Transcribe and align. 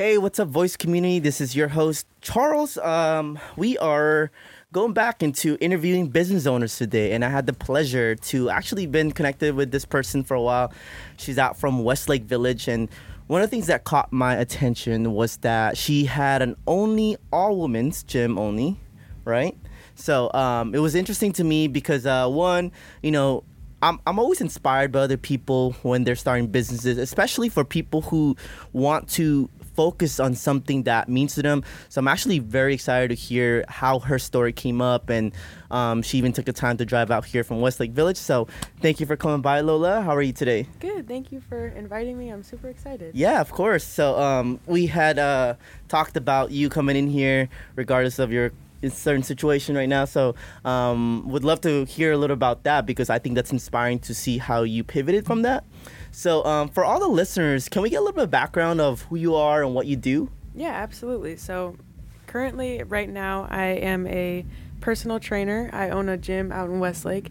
Hey, 0.00 0.16
what's 0.16 0.38
up, 0.38 0.46
voice 0.46 0.76
community? 0.76 1.18
This 1.18 1.40
is 1.40 1.56
your 1.56 1.66
host, 1.66 2.06
Charles. 2.20 2.78
Um, 2.78 3.36
we 3.56 3.76
are 3.78 4.30
going 4.72 4.92
back 4.92 5.24
into 5.24 5.58
interviewing 5.60 6.06
business 6.06 6.46
owners 6.46 6.76
today, 6.76 7.10
and 7.10 7.24
I 7.24 7.30
had 7.30 7.46
the 7.46 7.52
pleasure 7.52 8.14
to 8.14 8.48
actually 8.48 8.86
been 8.86 9.10
connected 9.10 9.56
with 9.56 9.72
this 9.72 9.84
person 9.84 10.22
for 10.22 10.34
a 10.34 10.40
while. 10.40 10.72
She's 11.16 11.36
out 11.36 11.58
from 11.58 11.82
Westlake 11.82 12.22
Village, 12.22 12.68
and 12.68 12.88
one 13.26 13.42
of 13.42 13.50
the 13.50 13.50
things 13.50 13.66
that 13.66 13.82
caught 13.82 14.12
my 14.12 14.36
attention 14.36 15.14
was 15.14 15.38
that 15.38 15.76
she 15.76 16.04
had 16.04 16.42
an 16.42 16.54
only 16.68 17.16
all 17.32 17.58
women's 17.58 18.04
gym 18.04 18.38
only, 18.38 18.78
right? 19.24 19.56
So 19.96 20.32
um, 20.32 20.76
it 20.76 20.78
was 20.78 20.94
interesting 20.94 21.32
to 21.32 21.42
me 21.42 21.66
because 21.66 22.06
uh, 22.06 22.28
one, 22.28 22.70
you 23.02 23.10
know, 23.10 23.42
I'm, 23.82 24.00
I'm 24.06 24.18
always 24.18 24.40
inspired 24.40 24.90
by 24.90 25.00
other 25.00 25.16
people 25.16 25.72
when 25.82 26.04
they're 26.04 26.16
starting 26.16 26.48
businesses, 26.48 26.98
especially 26.98 27.48
for 27.48 27.64
people 27.64 28.02
who 28.02 28.36
want 28.72 29.08
to 29.10 29.48
focus 29.78 30.18
on 30.18 30.34
something 30.34 30.82
that 30.82 31.08
means 31.08 31.36
to 31.36 31.42
them. 31.42 31.62
So 31.88 32.00
I'm 32.00 32.08
actually 32.08 32.40
very 32.40 32.74
excited 32.74 33.10
to 33.10 33.14
hear 33.14 33.64
how 33.68 34.00
her 34.00 34.18
story 34.18 34.52
came 34.52 34.82
up, 34.82 35.08
and 35.08 35.32
um, 35.70 36.02
she 36.02 36.18
even 36.18 36.32
took 36.32 36.46
the 36.46 36.52
time 36.52 36.76
to 36.78 36.84
drive 36.84 37.12
out 37.12 37.24
here 37.24 37.44
from 37.44 37.60
Westlake 37.60 37.92
Village. 37.92 38.16
So 38.16 38.48
thank 38.82 38.98
you 38.98 39.06
for 39.06 39.16
coming 39.16 39.40
by, 39.40 39.60
Lola. 39.60 40.02
How 40.02 40.16
are 40.16 40.22
you 40.22 40.32
today? 40.32 40.66
Good. 40.80 41.06
Thank 41.06 41.30
you 41.30 41.40
for 41.48 41.68
inviting 41.68 42.18
me. 42.18 42.30
I'm 42.30 42.42
super 42.42 42.68
excited. 42.68 43.14
Yeah, 43.14 43.40
of 43.40 43.52
course. 43.52 43.84
So 43.84 44.18
um, 44.18 44.58
we 44.66 44.88
had 44.88 45.16
uh, 45.20 45.54
talked 45.86 46.16
about 46.16 46.50
you 46.50 46.68
coming 46.68 46.96
in 46.96 47.06
here, 47.06 47.48
regardless 47.76 48.18
of 48.18 48.32
your 48.32 48.50
certain 48.90 49.22
situation 49.22 49.76
right 49.76 49.88
now. 49.88 50.06
So 50.06 50.34
um, 50.64 51.28
would 51.28 51.44
love 51.44 51.60
to 51.60 51.84
hear 51.84 52.10
a 52.10 52.16
little 52.16 52.34
about 52.34 52.64
that 52.64 52.84
because 52.84 53.10
I 53.10 53.20
think 53.20 53.36
that's 53.36 53.52
inspiring 53.52 54.00
to 54.00 54.12
see 54.14 54.38
how 54.38 54.62
you 54.62 54.82
pivoted 54.82 55.24
from 55.24 55.42
that. 55.42 55.62
So, 56.18 56.44
um, 56.44 56.68
for 56.70 56.84
all 56.84 56.98
the 56.98 57.06
listeners, 57.06 57.68
can 57.68 57.80
we 57.80 57.90
get 57.90 57.98
a 57.98 58.00
little 58.00 58.12
bit 58.16 58.24
of 58.24 58.30
background 58.32 58.80
of 58.80 59.02
who 59.02 59.14
you 59.14 59.36
are 59.36 59.62
and 59.62 59.72
what 59.72 59.86
you 59.86 59.94
do? 59.94 60.28
Yeah, 60.52 60.72
absolutely. 60.72 61.36
So, 61.36 61.76
currently, 62.26 62.82
right 62.82 63.08
now, 63.08 63.46
I 63.48 63.66
am 63.66 64.04
a 64.08 64.44
personal 64.80 65.20
trainer. 65.20 65.70
I 65.72 65.90
own 65.90 66.08
a 66.08 66.16
gym 66.16 66.50
out 66.50 66.70
in 66.70 66.80
Westlake. 66.80 67.30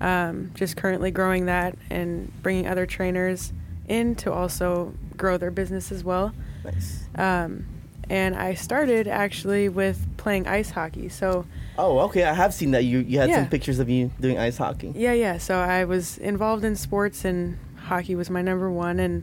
Um, 0.00 0.50
just 0.54 0.78
currently 0.78 1.10
growing 1.10 1.44
that 1.44 1.76
and 1.90 2.32
bringing 2.42 2.66
other 2.66 2.86
trainers 2.86 3.52
in 3.86 4.14
to 4.14 4.32
also 4.32 4.94
grow 5.18 5.36
their 5.36 5.50
business 5.50 5.92
as 5.92 6.02
well. 6.02 6.32
Nice. 6.64 7.04
Um, 7.16 7.66
and 8.08 8.34
I 8.34 8.54
started 8.54 9.08
actually 9.08 9.68
with 9.68 10.06
playing 10.16 10.46
ice 10.46 10.70
hockey. 10.70 11.10
So. 11.10 11.44
Oh, 11.76 11.98
okay. 12.06 12.24
I 12.24 12.32
have 12.32 12.54
seen 12.54 12.70
that 12.70 12.84
you 12.84 13.00
you 13.00 13.18
had 13.18 13.28
Yeah. 13.28 13.42
some 13.42 13.50
pictures 13.50 13.78
of 13.78 13.90
you 13.90 14.10
doing 14.18 14.38
ice 14.38 14.56
hockey. 14.56 14.94
Yeah, 14.96 15.12
yeah. 15.12 15.36
So 15.36 15.58
I 15.58 15.84
was 15.84 16.16
involved 16.16 16.64
in 16.64 16.76
sports, 16.76 17.26
and 17.26 17.58
hockey 17.92 18.14
was 18.14 18.30
my 18.30 18.40
number 18.40 18.70
one. 18.70 18.98
And 18.98 19.22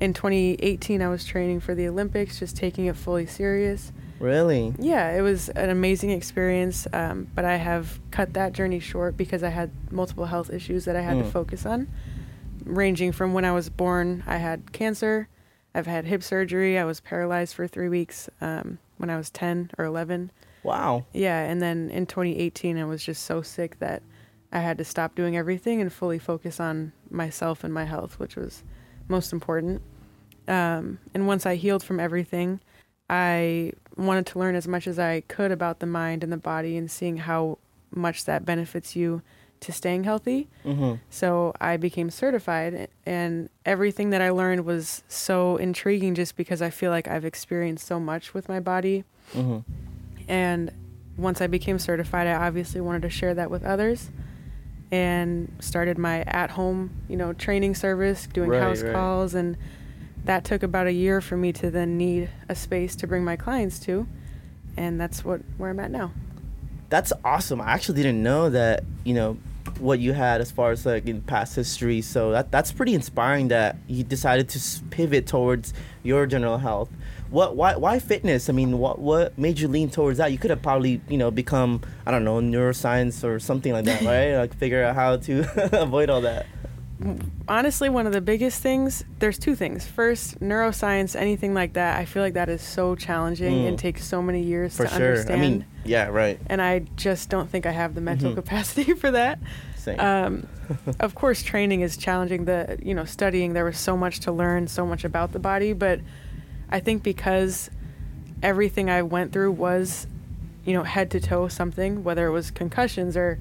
in 0.00 0.12
2018, 0.12 1.00
I 1.00 1.08
was 1.08 1.24
training 1.24 1.60
for 1.60 1.74
the 1.74 1.88
Olympics, 1.88 2.38
just 2.38 2.56
taking 2.56 2.84
it 2.86 2.96
fully 2.96 3.24
serious. 3.26 3.90
Really? 4.20 4.74
Yeah, 4.78 5.10
it 5.16 5.22
was 5.22 5.48
an 5.48 5.70
amazing 5.70 6.10
experience, 6.10 6.86
um, 6.92 7.26
but 7.34 7.44
I 7.46 7.56
have 7.56 7.98
cut 8.10 8.34
that 8.34 8.52
journey 8.52 8.80
short 8.80 9.16
because 9.16 9.42
I 9.42 9.48
had 9.48 9.70
multiple 9.90 10.26
health 10.26 10.50
issues 10.50 10.84
that 10.84 10.94
I 10.94 11.00
had 11.00 11.18
to 11.18 11.24
Mm. 11.24 11.32
focus 11.32 11.64
on, 11.66 11.88
ranging 12.64 13.10
from 13.12 13.32
when 13.32 13.44
I 13.44 13.52
was 13.52 13.68
born, 13.70 14.22
I 14.26 14.36
had 14.36 14.72
cancer, 14.72 15.28
I've 15.74 15.86
had 15.86 16.04
hip 16.04 16.22
surgery, 16.22 16.78
I 16.78 16.84
was 16.84 17.00
paralyzed 17.00 17.54
for 17.54 17.66
three 17.66 17.88
weeks 17.88 18.28
um, 18.40 18.78
when 18.98 19.08
I 19.10 19.16
was 19.16 19.30
10 19.30 19.70
or 19.78 19.84
11. 19.86 20.30
Wow. 20.62 21.04
Yeah, 21.12 21.40
and 21.40 21.60
then 21.60 21.90
in 21.90 22.06
2018, 22.06 22.78
I 22.78 22.84
was 22.84 23.02
just 23.02 23.24
so 23.24 23.42
sick 23.42 23.78
that 23.80 24.02
I 24.52 24.60
had 24.60 24.78
to 24.78 24.84
stop 24.84 25.14
doing 25.14 25.36
everything 25.36 25.80
and 25.80 25.92
fully 25.92 26.18
focus 26.18 26.60
on 26.60 26.92
myself 27.10 27.64
and 27.64 27.72
my 27.72 27.84
health, 27.84 28.18
which 28.18 28.36
was 28.36 28.62
most 29.08 29.32
important. 29.32 29.82
Um, 30.46 30.98
and 31.14 31.26
once 31.26 31.46
I 31.46 31.54
healed 31.56 31.82
from 31.82 31.98
everything, 31.98 32.60
I 33.08 33.72
wanted 33.96 34.26
to 34.26 34.38
learn 34.38 34.54
as 34.54 34.68
much 34.68 34.86
as 34.86 34.98
I 34.98 35.22
could 35.22 35.52
about 35.52 35.80
the 35.80 35.86
mind 35.86 36.22
and 36.22 36.32
the 36.32 36.36
body 36.36 36.76
and 36.76 36.90
seeing 36.90 37.18
how 37.18 37.58
much 37.90 38.24
that 38.24 38.44
benefits 38.44 38.94
you 38.96 39.22
to 39.60 39.72
staying 39.72 40.04
healthy. 40.04 40.48
Mm-hmm. 40.64 40.94
So 41.08 41.54
I 41.60 41.76
became 41.76 42.10
certified, 42.10 42.88
and 43.06 43.48
everything 43.64 44.10
that 44.10 44.20
I 44.20 44.30
learned 44.30 44.64
was 44.64 45.04
so 45.08 45.56
intriguing 45.56 46.14
just 46.14 46.36
because 46.36 46.60
I 46.60 46.70
feel 46.70 46.90
like 46.90 47.06
I've 47.06 47.24
experienced 47.24 47.86
so 47.86 48.00
much 48.00 48.34
with 48.34 48.48
my 48.48 48.60
body 48.60 49.04
Mm-hmm. 49.34 49.60
and 50.28 50.70
once 51.16 51.40
I 51.40 51.46
became 51.46 51.78
certified, 51.78 52.26
I 52.26 52.34
obviously 52.34 52.80
wanted 52.80 53.02
to 53.02 53.10
share 53.10 53.34
that 53.34 53.50
with 53.50 53.64
others 53.64 54.10
and 54.92 55.50
started 55.58 55.96
my 55.96 56.20
at 56.24 56.50
home, 56.50 56.90
you 57.08 57.16
know, 57.16 57.32
training 57.32 57.74
service, 57.74 58.28
doing 58.32 58.50
Right, 58.50 58.60
house 58.60 58.82
right. 58.82 58.92
calls. 58.92 59.34
And 59.34 59.56
that 60.24 60.44
took 60.44 60.62
about 60.62 60.86
a 60.86 60.92
year 60.92 61.20
for 61.22 61.36
me 61.36 61.52
to 61.54 61.70
then 61.70 61.96
need 61.96 62.28
a 62.48 62.54
space 62.54 62.94
to 62.96 63.06
bring 63.06 63.24
my 63.24 63.34
clients 63.34 63.80
to. 63.80 64.06
And 64.76 65.00
that's 65.00 65.24
what 65.24 65.40
where 65.56 65.70
I'm 65.70 65.80
at 65.80 65.90
now. 65.90 66.12
That's 66.90 67.12
awesome. 67.24 67.60
I 67.62 67.72
actually 67.72 67.96
didn't 68.02 68.22
know 68.22 68.50
that, 68.50 68.84
you 69.02 69.14
know, 69.14 69.38
what 69.82 69.98
you 69.98 70.12
had 70.12 70.40
as 70.40 70.50
far 70.50 70.70
as 70.70 70.86
like 70.86 71.06
in 71.06 71.20
past 71.22 71.56
history. 71.56 72.00
So 72.00 72.30
that 72.32 72.50
that's 72.50 72.72
pretty 72.72 72.94
inspiring 72.94 73.48
that 73.48 73.76
you 73.88 74.04
decided 74.04 74.48
to 74.50 74.58
pivot 74.90 75.26
towards 75.26 75.74
your 76.02 76.26
general 76.26 76.58
health. 76.58 76.88
What 77.30 77.56
why 77.56 77.76
why 77.76 77.98
fitness? 77.98 78.48
I 78.48 78.52
mean, 78.52 78.78
what 78.78 78.98
what 78.98 79.36
made 79.38 79.58
you 79.58 79.68
lean 79.68 79.90
towards 79.90 80.18
that? 80.18 80.32
You 80.32 80.38
could 80.38 80.50
have 80.50 80.62
probably, 80.62 81.00
you 81.08 81.18
know, 81.18 81.30
become 81.30 81.80
I 82.06 82.10
don't 82.10 82.24
know, 82.24 82.40
neuroscience 82.40 83.24
or 83.24 83.38
something 83.40 83.72
like 83.72 83.84
that, 83.86 84.02
right? 84.12 84.36
like 84.36 84.54
figure 84.56 84.84
out 84.84 84.94
how 84.94 85.16
to 85.16 85.80
avoid 85.82 86.10
all 86.10 86.20
that. 86.22 86.46
Honestly, 87.48 87.88
one 87.88 88.06
of 88.06 88.12
the 88.12 88.20
biggest 88.20 88.62
things, 88.62 89.02
there's 89.18 89.36
two 89.36 89.56
things. 89.56 89.84
First, 89.88 90.38
neuroscience, 90.40 91.16
anything 91.16 91.52
like 91.52 91.72
that, 91.72 91.98
I 91.98 92.04
feel 92.04 92.22
like 92.22 92.34
that 92.34 92.48
is 92.48 92.62
so 92.62 92.94
challenging 92.94 93.64
Mm. 93.64 93.68
and 93.68 93.78
takes 93.78 94.04
so 94.04 94.22
many 94.22 94.40
years 94.42 94.76
For 94.76 94.84
to 94.84 94.88
sure. 94.88 94.96
understand. 95.08 95.40
I 95.40 95.48
mean, 95.48 95.64
yeah, 95.84 96.06
right. 96.06 96.38
and 96.46 96.62
I 96.62 96.80
just 96.94 97.28
don't 97.28 97.50
think 97.50 97.66
I 97.66 97.72
have 97.72 97.96
the 97.96 98.00
mental 98.00 98.30
Mhm. 98.30 98.36
capacity 98.36 98.92
for 99.02 99.10
that. 99.10 99.40
Same. 99.82 99.98
Um, 99.98 100.46
of 101.00 101.16
course, 101.16 101.42
training 101.42 101.80
is 101.80 101.96
challenging. 101.96 102.44
The 102.44 102.78
you 102.80 102.94
know 102.94 103.04
studying 103.04 103.52
there 103.52 103.64
was 103.64 103.78
so 103.78 103.96
much 103.96 104.20
to 104.20 104.32
learn, 104.32 104.68
so 104.68 104.86
much 104.86 105.02
about 105.02 105.32
the 105.32 105.40
body. 105.40 105.72
But 105.72 106.00
I 106.70 106.78
think 106.78 107.02
because 107.02 107.68
everything 108.44 108.88
I 108.88 109.02
went 109.02 109.32
through 109.32 109.52
was, 109.52 110.06
you 110.64 110.72
know, 110.72 110.84
head 110.84 111.10
to 111.12 111.20
toe 111.20 111.48
something, 111.48 112.04
whether 112.04 112.26
it 112.28 112.30
was 112.30 112.52
concussions 112.52 113.16
or, 113.16 113.40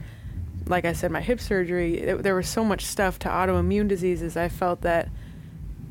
like 0.65 0.83
I 0.83 0.93
said, 0.93 1.11
my 1.11 1.21
hip 1.21 1.39
surgery. 1.39 1.99
It, 1.99 2.23
there 2.23 2.35
was 2.35 2.47
so 2.47 2.63
much 2.65 2.85
stuff 2.85 3.19
to 3.19 3.29
autoimmune 3.29 3.87
diseases. 3.87 4.35
I 4.35 4.49
felt 4.49 4.81
that 4.81 5.09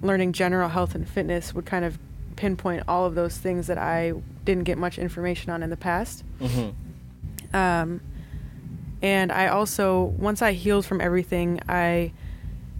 learning 0.03 0.33
general 0.33 0.69
health 0.69 0.97
and 0.97 1.09
fitness 1.09 1.55
would 1.55 1.67
kind 1.67 1.85
of 1.85 1.97
pinpoint 2.35 2.83
all 2.89 3.05
of 3.05 3.15
those 3.15 3.37
things 3.37 3.69
that 3.69 3.79
I 3.79 4.15
didn't 4.45 4.65
get 4.65 4.79
much 4.79 4.99
information 4.99 5.51
on 5.53 5.63
in 5.63 5.71
the 5.71 5.77
past. 5.77 6.25
hmm 6.41 6.71
Um, 7.55 8.01
and 9.03 9.33
I 9.33 9.49
also, 9.49 10.05
once 10.05 10.43
I 10.43 10.53
healed 10.53 10.85
from 10.85 11.01
everything, 11.01 11.61
I, 11.69 12.13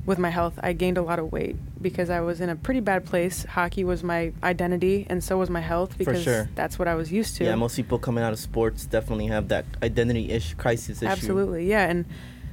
with 0.05 0.19
my 0.19 0.31
health, 0.31 0.59
I 0.63 0.73
gained 0.73 0.99
a 0.99 1.03
lot 1.03 1.19
of 1.19 1.33
weight 1.33 1.57
because 1.81 2.11
I 2.11 2.21
was 2.21 2.41
in 2.41 2.51
a 2.51 2.57
pretty 2.57 2.81
bad 2.81 3.07
place. 3.07 3.45
Hockey 3.45 3.85
was 3.85 4.03
my 4.03 4.33
identity, 4.43 5.07
and 5.09 5.23
so 5.25 5.39
was 5.39 5.51
my 5.51 5.61
health 5.61 5.97
because 5.97 6.23
sure. 6.23 6.49
that's 6.55 6.79
what 6.79 6.89
I 6.89 6.95
was 6.95 7.11
used 7.11 7.37
to. 7.37 7.45
Yeah, 7.45 7.55
most 7.55 7.77
people 7.77 7.99
coming 7.99 8.23
out 8.23 8.33
of 8.33 8.39
sports 8.39 8.85
definitely 8.85 9.27
have 9.27 9.49
that 9.49 9.65
identity 9.83 10.31
ish 10.31 10.55
crisis 10.55 10.99
issue. 10.99 11.11
Absolutely, 11.11 11.67
yeah. 11.67 11.89
And 11.89 12.05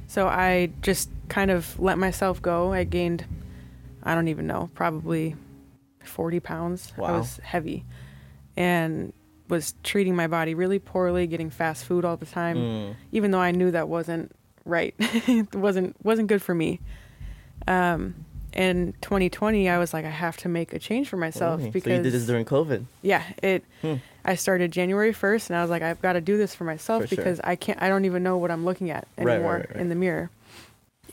so 0.06 0.28
I 0.28 0.70
just 0.82 1.10
kind 1.28 1.50
of 1.50 1.78
let 1.78 1.98
myself 1.98 2.40
go. 2.40 2.72
I 2.72 2.84
gained, 2.84 3.26
I 4.02 4.14
don't 4.14 4.28
even 4.28 4.46
know, 4.46 4.70
probably 4.74 5.36
40 6.04 6.40
pounds. 6.40 6.92
I 6.96 7.12
was 7.12 7.38
heavy 7.42 7.84
and 8.58 9.12
was 9.48 9.74
treating 9.82 10.14
my 10.14 10.26
body 10.26 10.54
really 10.54 10.78
poorly, 10.78 11.26
getting 11.26 11.50
fast 11.50 11.84
food 11.84 12.04
all 12.04 12.16
the 12.16 12.26
time. 12.26 12.56
Mm. 12.56 12.94
even 13.12 13.30
though 13.30 13.40
I 13.40 13.50
knew 13.50 13.70
that 13.70 13.88
wasn't 13.88 14.32
right. 14.64 14.94
it 14.98 15.54
wasn't 15.66 15.96
wasn't 16.04 16.28
good 16.28 16.42
for 16.42 16.54
me. 16.54 16.80
Um, 17.66 18.14
in 18.54 18.94
2020, 19.02 19.68
I 19.68 19.78
was 19.78 19.92
like, 19.92 20.04
I 20.06 20.10
have 20.10 20.36
to 20.38 20.48
make 20.48 20.72
a 20.72 20.78
change 20.78 21.08
for 21.08 21.16
myself 21.18 21.58
Really? 21.60 21.70
because 21.70 21.90
so 21.90 21.96
you 21.96 22.02
did 22.02 22.12
this 22.12 22.26
during 22.26 22.44
COVID. 22.46 22.84
yeah, 23.02 23.22
it. 23.42 23.62
Hmm. 23.82 23.96
I 24.24 24.34
started 24.34 24.72
January 24.72 25.12
1st, 25.12 25.50
and 25.50 25.56
I 25.56 25.62
was 25.62 25.70
like, 25.70 25.82
I've 25.82 26.00
got 26.02 26.14
to 26.14 26.20
do 26.20 26.36
this 26.36 26.54
for 26.54 26.64
myself 26.64 27.02
For 27.02 27.08
sure. 27.08 27.16
because 27.16 27.40
I 27.44 27.56
can't. 27.56 27.80
I 27.80 27.88
don't 27.88 28.04
even 28.04 28.22
know 28.22 28.36
what 28.36 28.50
I'm 28.50 28.64
looking 28.64 28.90
at 28.90 29.06
Right, 29.16 29.24
right, 29.26 29.34
anymore 29.34 29.54
right, 29.58 29.68
right. 29.70 29.80
in 29.80 29.88
the 29.90 29.94
mirror, 29.94 30.30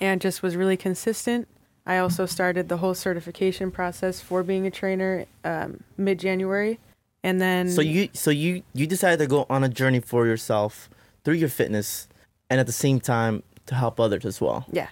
and 0.02 0.20
just 0.22 0.42
was 0.42 0.56
really 0.56 0.78
consistent. 0.78 1.48
I 1.86 1.98
also 1.98 2.26
started 2.26 2.68
the 2.68 2.78
whole 2.78 2.94
certification 2.96 3.70
process 3.70 4.20
for 4.22 4.42
being 4.42 4.66
a 4.66 4.72
trainer 4.72 5.26
um, 5.44 5.82
mid 5.98 6.20
January, 6.20 6.80
and 7.26 7.36
then 7.42 7.64
So 7.78 7.82
you 7.82 8.10
so 8.14 8.30
you 8.44 8.52
you 8.80 8.86
decided 8.96 9.20
to 9.24 9.28
go 9.36 9.40
on 9.50 9.64
a 9.64 9.70
journey 9.80 10.02
for 10.12 10.22
yourself 10.32 10.90
through 11.24 11.40
your 11.44 11.50
fitness 11.60 12.08
and 12.50 12.60
at 12.62 12.68
the 12.72 12.78
same 12.86 13.00
time 13.14 13.42
to 13.70 13.74
help 13.84 13.96
others 14.06 14.24
as 14.32 14.38
well. 14.46 14.60
yeah 14.82 14.90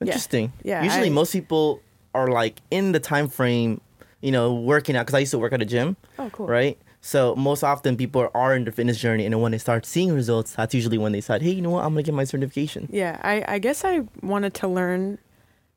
Interesting. 0.00 0.52
Yeah, 0.64 0.82
Usually 0.88 1.10
I- 1.14 1.18
most 1.20 1.30
people 1.32 1.80
are 2.14 2.28
like 2.42 2.54
in 2.70 2.84
the 2.92 2.98
time 3.12 3.28
frame, 3.28 3.80
you 4.20 4.32
know, 4.36 4.46
working 4.72 4.96
out 4.96 5.06
cuz 5.06 5.14
I 5.14 5.20
used 5.24 5.30
to 5.36 5.38
work 5.38 5.52
at 5.52 5.62
a 5.62 5.64
gym, 5.74 5.96
oh 6.18 6.28
cool 6.36 6.46
right? 6.58 6.76
So 7.00 7.34
most 7.50 7.62
often 7.72 7.96
people 7.96 8.28
are 8.42 8.54
in 8.56 8.62
their 8.64 8.72
fitness 8.78 8.98
journey 9.04 9.24
and 9.26 9.32
then 9.32 9.40
when 9.44 9.52
they 9.54 9.58
start 9.68 9.86
seeing 9.86 10.10
results, 10.22 10.54
that's 10.58 10.74
usually 10.74 10.98
when 11.02 11.12
they 11.12 11.18
decide, 11.18 11.40
"Hey, 11.46 11.50
you 11.56 11.62
know 11.62 11.70
what? 11.76 11.82
I'm 11.84 11.92
going 11.94 12.04
to 12.04 12.08
get 12.10 12.14
my 12.22 12.26
certification." 12.34 12.82
Yeah, 13.02 13.14
I, 13.32 13.34
I 13.54 13.58
guess 13.66 13.78
I 13.84 13.94
wanted 14.22 14.52
to 14.62 14.66
learn 14.78 15.18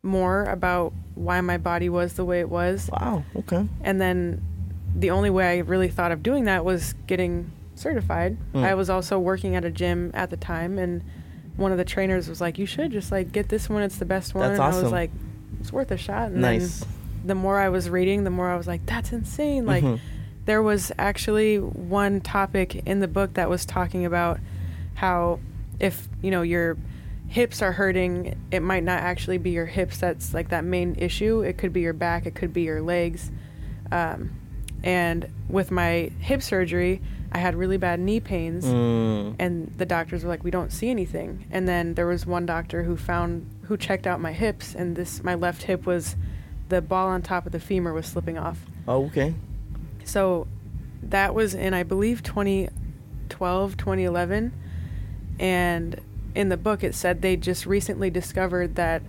more 0.03 0.44
about 0.57 0.94
why 1.15 1.41
my 1.41 1.57
body 1.57 1.89
was 1.89 2.13
the 2.19 2.25
way 2.25 2.39
it 2.45 2.50
was. 2.59 2.89
Wow. 2.91 3.24
Okay. 3.41 3.62
And 3.88 3.95
then 4.03 4.19
the 4.95 5.12
only 5.12 5.30
way 5.30 5.57
I 5.57 5.57
really 5.59 5.89
thought 5.89 6.12
of 6.12 6.24
doing 6.24 6.45
that 6.45 6.63
was 6.65 6.94
getting 7.07 7.51
certified. 7.75 8.38
Mm. 8.53 8.63
I 8.63 8.74
was 8.75 8.89
also 8.89 9.19
working 9.19 9.56
at 9.56 9.65
a 9.65 9.69
gym 9.71 10.12
at 10.13 10.30
the 10.30 10.38
time, 10.38 10.80
and 10.80 11.03
one 11.57 11.71
of 11.71 11.77
the 11.77 11.86
trainers 11.86 12.30
was 12.30 12.39
like, 12.42 12.57
"You 12.57 12.65
should 12.65 12.92
just 12.92 13.12
like 13.12 13.31
get 13.31 13.50
this 13.50 13.69
one. 13.69 13.83
It's 13.83 13.97
the 13.97 14.06
best 14.06 14.33
one." 14.33 14.47
That's 14.50 14.59
and 14.59 14.74
I 14.74 14.81
was 14.81 14.92
like, 14.92 15.12
"It's 15.59 15.71
worth 15.74 15.92
a 15.92 15.97
shot." 15.97 16.31
And 16.31 16.42
Nice. 16.42 16.80
then 16.80 16.89
the 17.25 17.36
more 17.36 17.59
I 17.59 17.69
was 17.69 17.89
reading, 17.89 18.24
the 18.24 18.30
more 18.30 18.50
I 18.50 18.56
was 18.56 18.68
like, 18.68 18.86
"That's 18.86 19.12
insane!" 19.12 19.65
Like 19.65 19.83
Mhm. 19.83 20.00
there 20.45 20.63
was 20.63 20.92
actually 20.98 21.57
one 21.57 22.21
topic 22.21 22.75
in 22.88 23.00
the 23.00 23.07
book 23.07 23.33
that 23.33 23.50
was 23.50 23.65
talking 23.65 24.06
about 24.06 24.39
how 24.95 25.39
if 25.80 26.07
you 26.21 26.31
know 26.31 26.41
your 26.41 26.77
hips 27.27 27.62
are 27.62 27.74
hurting 27.74 28.36
it 28.51 28.62
might 28.62 28.83
not 28.83 29.00
actually 29.01 29.38
be 29.39 29.50
your 29.50 29.65
hips 29.65 29.98
that's 29.98 30.33
like 30.33 30.50
that 30.50 30.63
main 30.63 30.95
issue 30.98 31.41
it 31.41 31.57
could 31.57 31.74
be 31.74 31.81
your 31.81 31.91
back 31.91 32.25
it 32.27 32.36
could 32.36 32.53
be 32.53 32.62
your 32.62 32.81
legs 32.81 33.31
um, 33.91 34.30
and 34.85 35.27
with 35.49 35.69
my 35.71 36.09
hip 36.19 36.41
surgery 36.41 37.01
i 37.33 37.37
had 37.39 37.55
really 37.55 37.75
bad 37.77 37.99
knee 37.99 38.19
pains 38.21 38.63
Mm. 38.65 39.35
and 39.39 39.73
the 39.77 39.85
doctors 39.85 40.23
were 40.23 40.29
like 40.29 40.43
we 40.43 40.51
don't 40.51 40.71
see 40.71 40.89
anything 40.89 41.45
and 41.51 41.67
then 41.67 41.95
there 41.95 42.07
was 42.07 42.25
one 42.25 42.45
doctor 42.45 42.83
who 42.83 42.95
found 42.95 43.45
who 43.63 43.75
checked 43.75 44.05
out 44.07 44.21
my 44.21 44.31
hips 44.31 44.73
and 44.75 44.95
this 44.95 45.23
my 45.23 45.33
left 45.35 45.63
hip 45.63 45.85
was 45.85 46.15
the 46.69 46.81
ball 46.81 47.07
on 47.09 47.21
top 47.21 47.45
of 47.45 47.51
the 47.51 47.59
femur 47.59 47.91
was 47.93 48.05
slipping 48.05 48.37
off 48.37 48.59
Oh, 48.87 49.05
okay. 49.07 49.33
so 50.03 50.47
that 51.03 51.35
was 51.35 51.53
in, 51.53 51.73
I 51.75 51.83
believe, 51.83 52.23
2012, 52.23 53.77
2011. 53.77 54.51
And 55.39 56.01
in 56.33 56.49
the 56.49 56.57
book, 56.57 56.83
it 56.83 56.95
said 56.95 57.21
they 57.21 57.35
just 57.35 57.65
recently 57.67 58.09
discovered 58.09 58.75
that, 58.75 59.03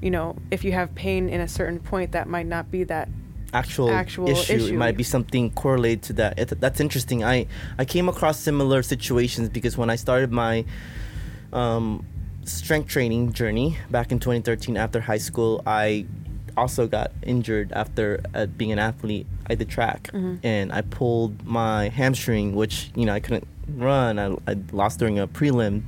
you 0.00 0.10
know, 0.10 0.36
if 0.50 0.64
you 0.64 0.72
have 0.72 0.94
pain 0.96 1.28
in 1.28 1.40
a 1.40 1.46
certain 1.48 1.78
point, 1.78 2.12
that 2.12 2.28
might 2.28 2.46
not 2.46 2.70
be 2.70 2.82
that. 2.84 3.08
Actual, 3.52 3.90
Actual 3.90 4.28
issue. 4.28 4.52
It 4.54 4.74
might 4.74 4.96
be 4.96 5.02
something 5.02 5.50
correlated 5.50 6.02
to 6.04 6.12
that. 6.14 6.38
It, 6.38 6.60
that's 6.60 6.80
interesting. 6.80 7.22
I 7.22 7.46
I 7.78 7.84
came 7.84 8.08
across 8.08 8.38
similar 8.38 8.82
situations 8.82 9.48
because 9.50 9.76
when 9.76 9.90
I 9.90 9.96
started 9.96 10.32
my 10.32 10.64
um, 11.52 12.04
strength 12.44 12.88
training 12.88 13.32
journey 13.32 13.78
back 13.90 14.10
in 14.12 14.18
2013 14.18 14.76
after 14.76 15.00
high 15.00 15.18
school, 15.18 15.62
I 15.66 16.06
also 16.56 16.86
got 16.86 17.12
injured 17.22 17.72
after 17.72 18.20
uh, 18.34 18.46
being 18.46 18.72
an 18.72 18.78
athlete. 18.78 19.26
I 19.48 19.54
did 19.54 19.68
track 19.68 20.10
Mhm. 20.12 20.38
and 20.42 20.72
I 20.72 20.80
pulled 20.82 21.46
my 21.46 21.88
hamstring, 21.88 22.54
which 22.54 22.90
you 22.94 23.04
know 23.06 23.12
I 23.14 23.20
couldn't 23.20 23.46
run. 23.76 24.18
I, 24.18 24.32
I 24.46 24.56
lost 24.72 24.98
during 24.98 25.18
a 25.18 25.26
prelim, 25.28 25.82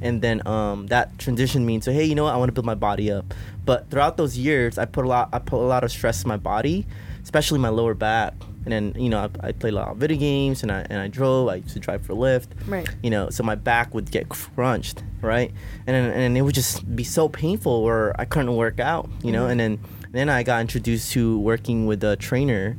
and 0.00 0.22
then 0.22 0.46
um, 0.46 0.86
that 0.88 1.16
transitioned 1.18 1.64
me 1.64 1.74
into 1.76 1.92
hey, 1.92 2.04
you 2.04 2.14
know 2.14 2.24
what? 2.24 2.34
I 2.34 2.36
want 2.36 2.48
to 2.48 2.52
build 2.52 2.66
my 2.66 2.74
body 2.74 3.10
up. 3.10 3.34
But 3.64 3.90
throughout 3.90 4.16
those 4.16 4.38
years, 4.38 4.78
I 4.78 4.84
put 4.86 5.04
a 5.04 5.08
lot. 5.08 5.28
I 5.32 5.38
put 5.40 5.58
a 5.60 5.66
lot 5.66 5.84
of 5.84 5.90
stress 5.90 6.22
in 6.22 6.28
my 6.28 6.36
body, 6.38 6.86
especially 7.28 7.58
my 7.58 7.68
lower 7.68 7.92
back. 7.92 8.32
And 8.64 8.72
then 8.72 9.02
you 9.02 9.08
know 9.10 9.20
I, 9.42 9.48
I 9.48 9.52
played 9.52 9.74
a 9.74 9.76
lot 9.76 9.88
of 9.88 9.96
video 9.98 10.18
games 10.18 10.62
and 10.62 10.70
I 10.72 10.80
and 10.90 10.98
I 11.00 11.08
drove. 11.08 11.48
I 11.48 11.56
used 11.56 11.74
to 11.74 11.78
drive 11.78 12.02
for 12.06 12.14
Lyft 12.14 12.48
Right. 12.66 12.88
you 13.02 13.10
know 13.10 13.28
so 13.30 13.42
my 13.42 13.54
back 13.54 13.94
would 13.94 14.10
get 14.10 14.28
crunched 14.28 15.02
right 15.22 15.50
and 15.86 15.94
then, 15.96 16.04
and 16.10 16.36
it 16.38 16.42
would 16.42 16.54
just 16.54 16.74
be 16.94 17.02
so 17.02 17.28
painful 17.28 17.82
where 17.82 18.14
i 18.20 18.24
couldn't 18.24 18.54
work 18.54 18.78
out 18.78 19.08
you 19.24 19.32
know 19.32 19.44
Mhm. 19.46 19.50
and 19.50 19.60
then 19.60 19.72
then 20.12 20.28
i 20.28 20.42
got 20.44 20.60
introduced 20.60 21.10
to 21.12 21.38
working 21.40 21.86
with 21.86 22.04
a 22.04 22.14
trainer 22.16 22.76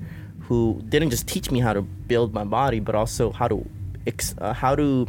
who 0.48 0.82
didn't 0.88 1.10
just 1.10 1.28
teach 1.28 1.50
me 1.52 1.60
how 1.60 1.74
to 1.74 1.82
build 1.82 2.34
my 2.34 2.44
body 2.46 2.80
but 2.80 2.94
also 2.96 3.32
how 3.32 3.48
to 3.48 3.58
ex- 4.08 4.36
uh, 4.40 4.54
how 4.54 4.74
to 4.76 5.06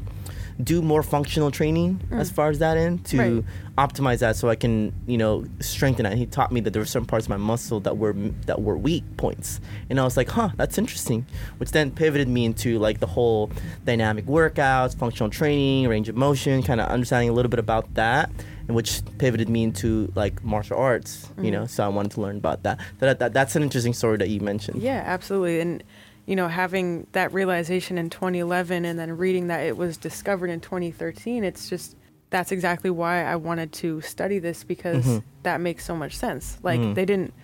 do 0.65 0.83
more 0.83 1.03
functional 1.03 1.51
training 1.51 2.01
as 2.11 2.31
Mm. 2.31 2.35
far 2.35 2.51
as 2.51 2.59
that 2.59 2.77
end 2.77 3.05
to 3.07 3.19
Right. 3.19 3.45
optimize 3.79 4.19
that 4.19 4.37
so 4.37 4.49
I 4.49 4.57
can 4.57 4.93
you 5.07 5.17
know 5.17 5.45
strengthen 5.61 6.05
it. 6.07 6.17
He 6.19 6.27
taught 6.27 6.53
me 6.53 6.61
that 6.61 6.73
there 6.73 6.83
were 6.83 6.87
certain 6.87 7.07
parts 7.07 7.27
of 7.27 7.31
my 7.31 7.37
muscle 7.37 7.81
that 7.81 7.97
were 7.99 8.15
that 8.47 8.61
were 8.62 8.77
weak 8.77 9.05
points, 9.17 9.61
and 9.89 9.99
I 10.01 10.05
was 10.05 10.17
like, 10.17 10.29
huh, 10.31 10.51
that's 10.57 10.77
interesting. 10.79 11.25
Which 11.59 11.71
then 11.73 11.91
pivoted 11.91 12.29
me 12.29 12.45
into 12.45 12.79
like 12.79 13.01
the 13.01 13.07
whole 13.07 13.51
dynamic 13.85 14.27
workouts, 14.27 14.97
functional 14.97 15.31
training, 15.31 15.89
range 15.89 16.09
of 16.09 16.17
motion, 16.17 16.62
kind 16.62 16.81
of 16.81 16.89
understanding 16.89 17.29
a 17.31 17.33
little 17.33 17.51
bit 17.51 17.59
about 17.61 17.95
that, 17.95 18.31
and 18.69 18.75
which 18.77 19.03
pivoted 19.19 19.49
me 19.49 19.62
into 19.65 20.12
like 20.15 20.43
martial 20.45 20.77
arts. 20.79 21.29
You 21.39 21.45
Mhm. 21.45 21.53
know, 21.53 21.67
so 21.67 21.85
I 21.85 21.89
wanted 21.89 22.12
to 22.12 22.21
learn 22.21 22.37
about 22.37 22.62
that. 22.65 22.79
That, 22.99 23.19
that 23.21 23.33
that's 23.33 23.57
an 23.57 23.62
interesting 23.62 23.95
story 23.95 24.19
that 24.19 24.29
you 24.29 24.41
mentioned. 24.41 24.83
Yeah, 24.83 25.03
absolutely. 25.07 25.61
And, 25.61 25.83
you 26.31 26.37
know, 26.37 26.47
having 26.47 27.09
that 27.11 27.32
realization 27.32 27.99
in 27.99 28.09
2011 28.09 28.85
and 28.85 28.97
then 28.97 29.17
reading 29.17 29.49
that 29.49 29.67
it 29.67 29.77
was 29.77 29.97
discovered 29.97 30.49
in 30.49 30.61
2013, 30.61 31.43
it's 31.43 31.69
just, 31.69 31.97
that's 32.31 32.53
exactly 32.53 32.88
why 32.88 33.25
I 33.25 33.35
wanted 33.35 33.73
to 33.73 34.00
study 34.00 34.38
this 34.38 34.62
because 34.62 35.05
Mhm. 35.05 35.23
that 35.43 35.61
makes 35.61 35.85
so 35.85 35.97
much 35.97 36.17
sense. 36.17 36.56
Like, 36.62 36.79
Mhm. 36.79 36.94
they 36.94 37.05
didn't, 37.05 37.35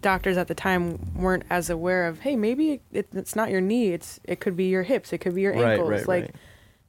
doctors 0.00 0.38
at 0.38 0.48
the 0.48 0.54
time 0.54 0.98
weren't 1.14 1.42
as 1.50 1.68
aware 1.68 2.06
of, 2.06 2.20
hey, 2.20 2.34
maybe 2.34 2.80
it, 2.92 3.08
it's 3.12 3.36
not 3.36 3.50
your 3.50 3.60
knee, 3.60 3.92
it's, 3.92 4.18
it 4.24 4.40
could 4.40 4.56
be 4.56 4.70
your 4.70 4.84
hips, 4.84 5.12
it 5.12 5.18
could 5.18 5.34
be 5.34 5.42
your 5.42 5.52
Right, 5.52 5.72
ankles. 5.72 5.90
right, 5.90 6.08
like, 6.08 6.24
right. 6.24 6.34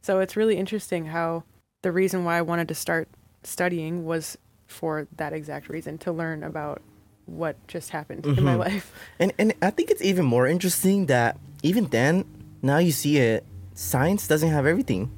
so 0.02 0.22
it's 0.22 0.38
really 0.38 0.56
interesting 0.56 1.08
how 1.08 1.44
the 1.84 1.92
reason 1.92 2.24
why 2.24 2.38
I 2.38 2.44
wanted 2.44 2.70
to 2.70 2.76
start 2.76 3.10
studying 3.44 4.06
was 4.06 4.38
for 4.68 5.06
that 5.18 5.34
exact 5.34 5.68
reason 5.68 5.98
to 5.98 6.14
learn 6.14 6.44
about 6.46 6.82
what 7.32 7.56
just 7.68 7.90
happened 7.92 8.26
in 8.26 8.44
my 8.44 8.56
Mhm. 8.56 8.60
life. 8.60 8.92
And 9.20 9.32
and 9.40 9.54
I 9.62 9.70
think 9.72 9.90
it's 9.90 10.02
even 10.04 10.26
more 10.26 10.48
interesting 10.48 11.06
that 11.08 11.38
even 11.64 11.86
then, 11.88 12.26
now 12.62 12.78
you 12.80 12.92
see 12.92 13.18
it, 13.18 13.46
science 13.74 14.28
doesn't 14.28 14.50
have 14.50 14.66
everything. 14.66 15.10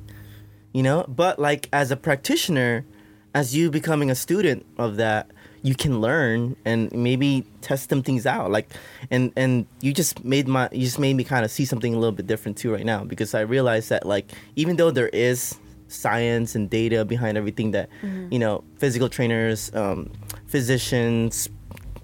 You 0.73 0.83
know? 0.83 1.05
But 1.07 1.39
like 1.39 1.69
as 1.73 1.91
a 1.91 1.95
practitioner, 1.97 2.85
as 3.33 3.55
you 3.55 3.69
becoming 3.71 4.09
a 4.11 4.15
student 4.15 4.65
of 4.77 4.97
that, 4.97 5.27
you 5.63 5.75
can 5.75 6.01
learn 6.01 6.55
and 6.65 6.91
maybe 6.91 7.45
test 7.61 7.89
some 7.89 8.03
things 8.03 8.25
out. 8.25 8.51
Like 8.51 8.67
and 9.09 9.31
and 9.35 9.65
you 9.81 9.93
just 9.93 10.23
made 10.23 10.47
my 10.47 10.69
you 10.71 10.83
just 10.85 10.99
made 10.99 11.15
me 11.15 11.23
kind 11.23 11.43
of 11.45 11.51
see 11.51 11.65
something 11.65 11.93
a 11.93 11.97
little 11.97 12.11
bit 12.15 12.27
different 12.27 12.57
too 12.57 12.71
right 12.73 12.85
now 12.85 13.03
because 13.05 13.33
I 13.33 13.41
realized 13.41 13.89
that 13.89 14.05
like 14.05 14.31
even 14.55 14.75
though 14.75 14.91
there 14.91 15.09
is 15.09 15.55
science 15.87 16.55
and 16.55 16.69
data 16.69 17.05
behind 17.05 17.37
everything 17.37 17.71
that 17.71 17.87
you 18.33 18.39
know 18.39 18.63
physical 18.81 19.07
trainers 19.09 19.69
um, 19.75 20.09
physicians 20.47 21.49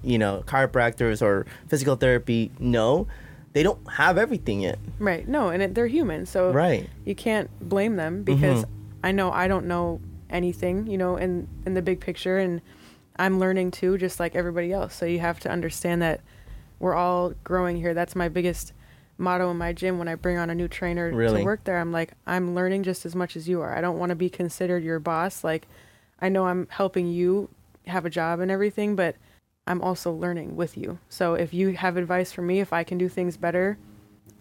you 0.03 0.17
know 0.17 0.43
chiropractors 0.45 1.21
or 1.21 1.45
physical 1.67 1.95
therapy 1.95 2.51
know 2.59 3.07
they 3.53 3.63
don't 3.63 3.79
have 3.91 4.17
everything 4.17 4.61
yet 4.61 4.77
Right. 4.99 5.27
No, 5.27 5.49
and 5.49 5.61
it, 5.63 5.75
they're 5.75 5.87
human, 5.87 6.25
so 6.25 6.51
right 6.51 6.89
you 7.05 7.15
can't 7.15 7.49
blame 7.67 7.95
them 7.95 8.23
because 8.23 8.63
Mhm. 8.63 8.69
I 9.03 9.11
know 9.11 9.31
I 9.31 9.47
don't 9.47 9.65
know 9.65 9.99
anything, 10.29 10.87
you 10.87 10.97
know, 10.97 11.15
in 11.17 11.47
in 11.65 11.73
the 11.73 11.81
big 11.81 11.99
picture, 11.99 12.37
and 12.37 12.61
I'm 13.17 13.39
learning 13.39 13.71
too, 13.71 13.97
just 13.97 14.19
like 14.19 14.35
everybody 14.35 14.71
else. 14.71 14.93
So 14.95 15.05
you 15.05 15.19
have 15.19 15.39
to 15.41 15.49
understand 15.49 16.01
that 16.01 16.21
we're 16.79 16.95
all 16.95 17.33
growing 17.43 17.77
here. 17.77 17.93
That's 17.93 18.15
my 18.15 18.29
biggest 18.29 18.71
motto 19.17 19.51
in 19.51 19.57
my 19.57 19.73
gym 19.73 19.99
when 19.99 20.07
I 20.07 20.15
bring 20.15 20.37
on 20.37 20.49
a 20.49 20.55
new 20.55 20.67
trainer 20.69 21.11
Really? 21.11 21.39
to 21.39 21.45
work 21.45 21.63
there. 21.65 21.77
I'm 21.77 21.91
like, 21.91 22.13
I'm 22.25 22.55
learning 22.55 22.83
just 22.83 23.05
as 23.05 23.15
much 23.15 23.35
as 23.35 23.49
you 23.49 23.59
are. 23.61 23.75
I 23.75 23.81
don't 23.81 23.97
want 23.99 24.11
to 24.11 24.15
be 24.15 24.29
considered 24.29 24.81
your 24.83 24.99
boss. 24.99 25.43
Like, 25.43 25.67
I 26.21 26.29
know 26.29 26.45
I'm 26.45 26.67
helping 26.69 27.07
you 27.07 27.49
have 27.87 28.05
a 28.05 28.09
job 28.09 28.39
and 28.39 28.49
everything, 28.51 28.95
but 28.95 29.15
I'm 29.69 29.81
also 29.81 30.11
learning 30.11 30.55
with 30.55 30.75
you. 30.77 30.97
So 31.09 31.35
if 31.35 31.53
you 31.53 31.73
have 31.77 31.95
advice 31.95 32.31
for 32.33 32.41
me, 32.41 32.59
if 32.59 32.73
I 32.73 32.83
can 32.83 32.97
do 32.97 33.07
things 33.07 33.37
better, 33.37 33.77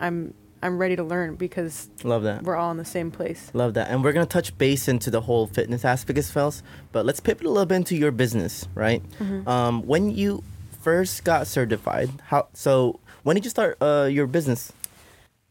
I'm 0.00 0.35
I'm 0.62 0.76
ready 0.78 0.97
to 0.97 1.04
learn 1.04 1.37
because 1.37 1.88
love 2.02 2.25
that 2.25 2.42
we're 2.42 2.56
all 2.56 2.73
in 2.73 2.78
the 2.78 2.85
same 2.85 3.12
place. 3.12 3.50
love 3.54 3.75
that 3.75 3.90
and 3.90 4.02
we're 4.02 4.12
gonna 4.12 4.26
touch 4.26 4.56
base 4.58 4.88
into 4.88 5.08
the 5.08 5.20
whole 5.20 5.47
fitness 5.47 5.85
aspect 5.85 6.18
as 6.18 6.35
well 6.35 6.52
but 6.90 7.06
let's 7.06 7.20
pivot 7.20 7.47
a 7.47 7.49
little 7.49 7.64
bit 7.64 7.76
into 7.76 7.94
your 7.97 8.11
business 8.11 8.66
right 8.75 9.00
Mm-hmm. 9.20 9.49
um, 9.49 9.87
when 9.87 10.11
you 10.11 10.42
first 10.82 11.23
got 11.23 11.47
certified 11.47 12.11
how 12.26 12.49
so 12.54 12.99
when 13.23 13.37
did 13.37 13.44
you 13.44 13.50
start 13.50 13.76
uh, 13.80 14.08
your 14.11 14.26
business 14.26 14.73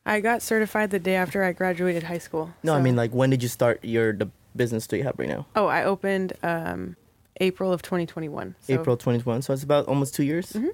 I 0.05 0.19
got 0.19 0.41
certified 0.41 0.89
the 0.91 0.99
day 0.99 1.15
after 1.15 1.41
I 1.43 1.53
graduated 1.53 2.03
high 2.03 2.17
school. 2.17 2.51
no 2.63 2.73
i 2.73 2.81
mean 2.81 2.97
like 2.97 3.11
when 3.11 3.29
did 3.29 3.41
you 3.41 3.47
start 3.49 3.79
your 3.85 4.11
the 4.11 4.27
business 4.57 4.87
that 4.87 4.97
you 4.97 5.03
have 5.03 5.15
right 5.17 5.29
now 5.29 5.45
Oh, 5.55 5.67
I 5.67 5.83
opened 5.85 6.33
um, 6.43 6.97
April 7.39 7.71
of 7.73 7.81
2021. 7.81 8.55
So, 8.61 8.73
April 8.73 8.97
2021. 8.97 9.41
So 9.41 9.53
it's 9.53 9.63
about 9.63 9.87
almost 9.87 10.15
two 10.15 10.23
years. 10.23 10.53
Mhm. 10.53 10.69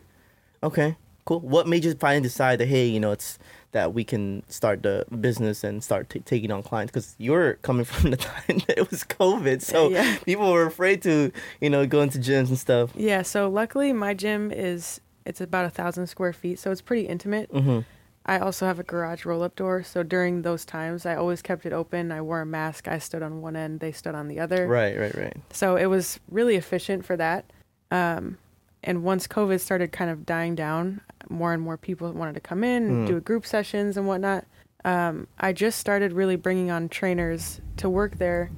Okay, 0.63 0.96
cool. 1.25 1.39
What 1.41 1.67
made 1.67 1.84
you 1.86 1.93
finally 1.96 2.22
decide 2.22 2.60
that 2.60 2.67
hey, 2.67 2.86
you 2.88 3.00
know, 3.00 3.12
it's 3.12 3.38
that 3.74 3.93
we 3.93 4.03
can 4.03 4.43
start 4.48 4.84
the 4.84 5.05
business 5.20 5.63
and 5.63 5.84
start 5.84 6.10
t- 6.10 6.20
taking 6.20 6.51
on 6.51 6.63
clients? 6.63 6.91
Because 6.91 7.15
you're 7.17 7.53
coming 7.63 7.84
from 7.91 8.12
the 8.12 8.17
time 8.17 8.60
that 8.67 8.77
it 8.77 8.89
was 8.89 9.03
COVID, 9.03 9.62
so 9.62 9.89
Yeah. 9.89 10.17
people 10.25 10.51
were 10.51 10.65
afraid 10.65 11.01
to, 11.03 11.32
you 11.60 11.70
know, 11.70 11.86
go 11.86 12.01
into 12.01 12.17
gyms 12.20 12.50
and 12.50 12.58
stuff. 12.58 12.91
Yeah. 12.96 13.24
So 13.24 13.50
luckily, 13.50 13.91
my 13.93 14.13
gym 14.13 14.51
is 14.51 15.01
it's 15.25 15.41
about 15.41 15.65
a 15.65 15.70
thousand 15.70 16.08
square 16.08 16.34
feet, 16.34 16.60
so 16.60 16.72
it's 16.72 16.82
pretty 16.82 17.08
intimate. 17.08 17.51
Mm-hmm. 17.51 17.79
I 18.25 18.39
also 18.39 18.65
have 18.65 18.79
a 18.79 18.83
garage 18.83 19.25
roll-up 19.25 19.55
door, 19.55 19.83
so 19.83 20.01
during 20.01 20.43
those 20.43 20.63
times, 20.63 21.05
I 21.05 21.15
always 21.15 21.41
kept 21.41 21.65
it 21.65 21.73
open. 21.73 22.11
I 22.11 22.21
wore 22.21 22.39
a 22.41 22.45
mask. 22.45 22.87
I 22.87 22.97
stood 22.99 23.21
on 23.21 23.41
one 23.41 23.55
end. 23.57 23.81
They 23.81 23.91
stood 23.91 24.15
on 24.15 24.29
the 24.29 24.39
other. 24.39 24.65
Right, 24.67 24.97
right, 24.97 25.13
right. 25.15 25.35
So 25.51 25.75
it 25.75 25.87
was 25.87 26.19
really 26.29 26.55
efficient 26.55 27.05
for 27.05 27.17
that. 27.17 27.43
Um, 27.91 28.37
and 28.81 29.03
once 29.03 29.27
COVID 29.27 29.59
started 29.59 29.91
kind 29.91 30.09
of 30.09 30.25
dying 30.25 30.55
down, 30.55 31.01
more 31.29 31.53
and 31.53 31.61
more 31.61 31.77
people 31.77 32.11
wanted 32.13 32.35
to 32.35 32.41
come 32.41 32.63
in 32.63 32.83
and 32.83 33.03
Mm. 33.05 33.07
do 33.07 33.19
group 33.19 33.45
sessions 33.45 33.97
and 33.97 34.07
whatnot. 34.07 34.45
Um, 34.85 35.27
I 35.39 35.51
just 35.53 35.79
started 35.79 36.13
really 36.13 36.35
bringing 36.35 36.71
on 36.71 36.89
trainers 36.89 37.61
to 37.77 37.89
work 37.89 38.17
there 38.17 38.51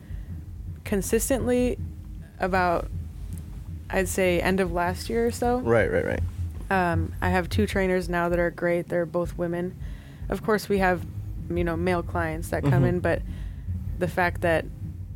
consistently 0.83 1.77
about, 2.39 2.89
I'd 3.89 4.07
say, 4.09 4.39
end 4.41 4.59
of 4.59 4.71
last 4.71 5.09
year 5.09 5.25
or 5.27 5.31
so. 5.31 5.59
Right, 5.59 5.91
right, 5.91 6.05
right. 6.05 6.23
Um, 6.69 7.13
I 7.21 7.29
have 7.29 7.49
two 7.49 7.67
trainers 7.67 8.09
now 8.09 8.29
that 8.29 8.39
are 8.39 8.49
great. 8.51 8.89
They're 8.89 9.05
both 9.05 9.37
women. 9.37 9.75
Of 10.29 10.43
course, 10.43 10.67
we 10.67 10.79
have, 10.79 11.05
you 11.49 11.63
know, 11.63 11.77
male 11.77 12.01
clients 12.03 12.49
that 12.49 12.63
come 12.63 12.83
Mhm. 12.83 12.87
in, 12.89 12.99
but 12.99 13.21
the 13.99 14.07
fact 14.07 14.41
that 14.41 14.65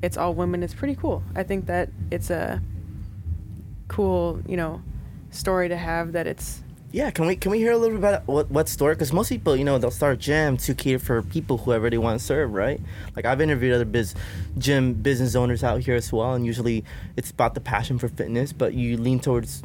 it's 0.02 0.16
all 0.18 0.34
women 0.34 0.64
is 0.64 0.74
pretty 0.74 0.96
cool. 0.96 1.24
I 1.36 1.44
think 1.44 1.66
that 1.66 1.90
it's 2.12 2.30
a 2.30 2.62
cool, 3.88 4.40
you 4.48 4.58
know, 4.58 4.82
story 5.32 5.70
to 5.70 5.78
have 5.78 6.12
that 6.14 6.28
it's 6.28 6.62
Yeah, 6.92 7.12
can 7.12 7.28
we 7.28 7.36
can 7.36 7.52
we 7.52 7.60
hear 7.60 7.72
a 7.72 7.78
little 7.78 7.98
bit 8.00 8.08
about 8.08 8.28
what 8.28 8.50
what 8.50 8.68
store? 8.68 8.94
Because 8.96 9.14
most 9.14 9.30
people, 9.30 9.56
you 9.56 9.64
know, 9.64 9.78
they'll 9.78 9.92
start 9.92 10.14
a 10.16 10.18
gym 10.18 10.58
to 10.58 10.74
cater 10.74 10.98
for 10.98 11.22
people 11.22 11.60
whoever 11.60 11.88
they 11.88 12.00
want 12.00 12.20
to 12.20 12.26
serve, 12.26 12.52
right? 12.54 12.82
Like 13.16 13.26
I've 13.26 13.42
interviewed 13.42 13.74
other 13.76 13.86
biz 13.86 14.16
gym 14.58 14.94
business 14.96 15.36
owners 15.36 15.64
out 15.64 15.82
here 15.82 15.94
as 15.96 16.12
well, 16.12 16.34
and 16.34 16.46
usually 16.48 16.84
it's 17.16 17.30
about 17.30 17.54
the 17.54 17.62
passion 17.62 18.00
for 18.00 18.08
fitness, 18.08 18.54
but 18.54 18.74
you 18.74 18.98
lean 18.98 19.20
towards, 19.20 19.62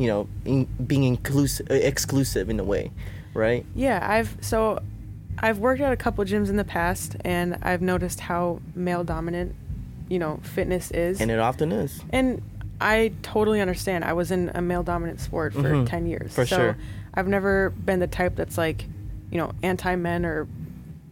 you 0.00 0.06
know, 0.06 0.26
in, 0.46 0.64
being 0.86 1.04
inclusive, 1.04 1.70
exclusive 1.70 2.48
in 2.48 2.58
a 2.58 2.64
way, 2.64 2.90
right? 3.34 3.66
Yeah, 3.74 4.00
I've 4.02 4.34
so 4.40 4.78
I've 5.38 5.58
worked 5.58 5.82
at 5.82 5.92
a 5.92 5.96
couple 5.96 6.24
gyms 6.24 6.48
in 6.48 6.56
the 6.56 6.64
past 6.64 7.16
and 7.22 7.58
I've 7.60 7.82
noticed 7.82 8.20
how 8.20 8.60
male 8.74 9.04
dominant, 9.04 9.54
you 10.08 10.18
know, 10.18 10.40
fitness 10.42 10.90
is. 10.90 11.20
And 11.20 11.30
it 11.30 11.38
often 11.38 11.70
is. 11.70 12.00
And 12.10 12.40
I 12.80 13.12
totally 13.22 13.60
understand. 13.60 14.04
I 14.04 14.14
was 14.14 14.30
in 14.30 14.50
a 14.54 14.62
male 14.62 14.82
dominant 14.82 15.20
sport 15.20 15.52
for 15.52 15.60
Mhm. 15.74 15.86
10 15.86 16.06
years. 16.06 16.32
For 16.32 16.46
so 16.46 16.56
sure. 16.56 16.76
I've 17.12 17.28
never 17.28 17.68
been 17.70 18.00
the 18.00 18.06
type 18.06 18.36
that's 18.36 18.56
like, 18.56 18.86
you 19.30 19.36
know, 19.36 19.52
anti 19.62 19.96
men 19.96 20.24
or 20.24 20.48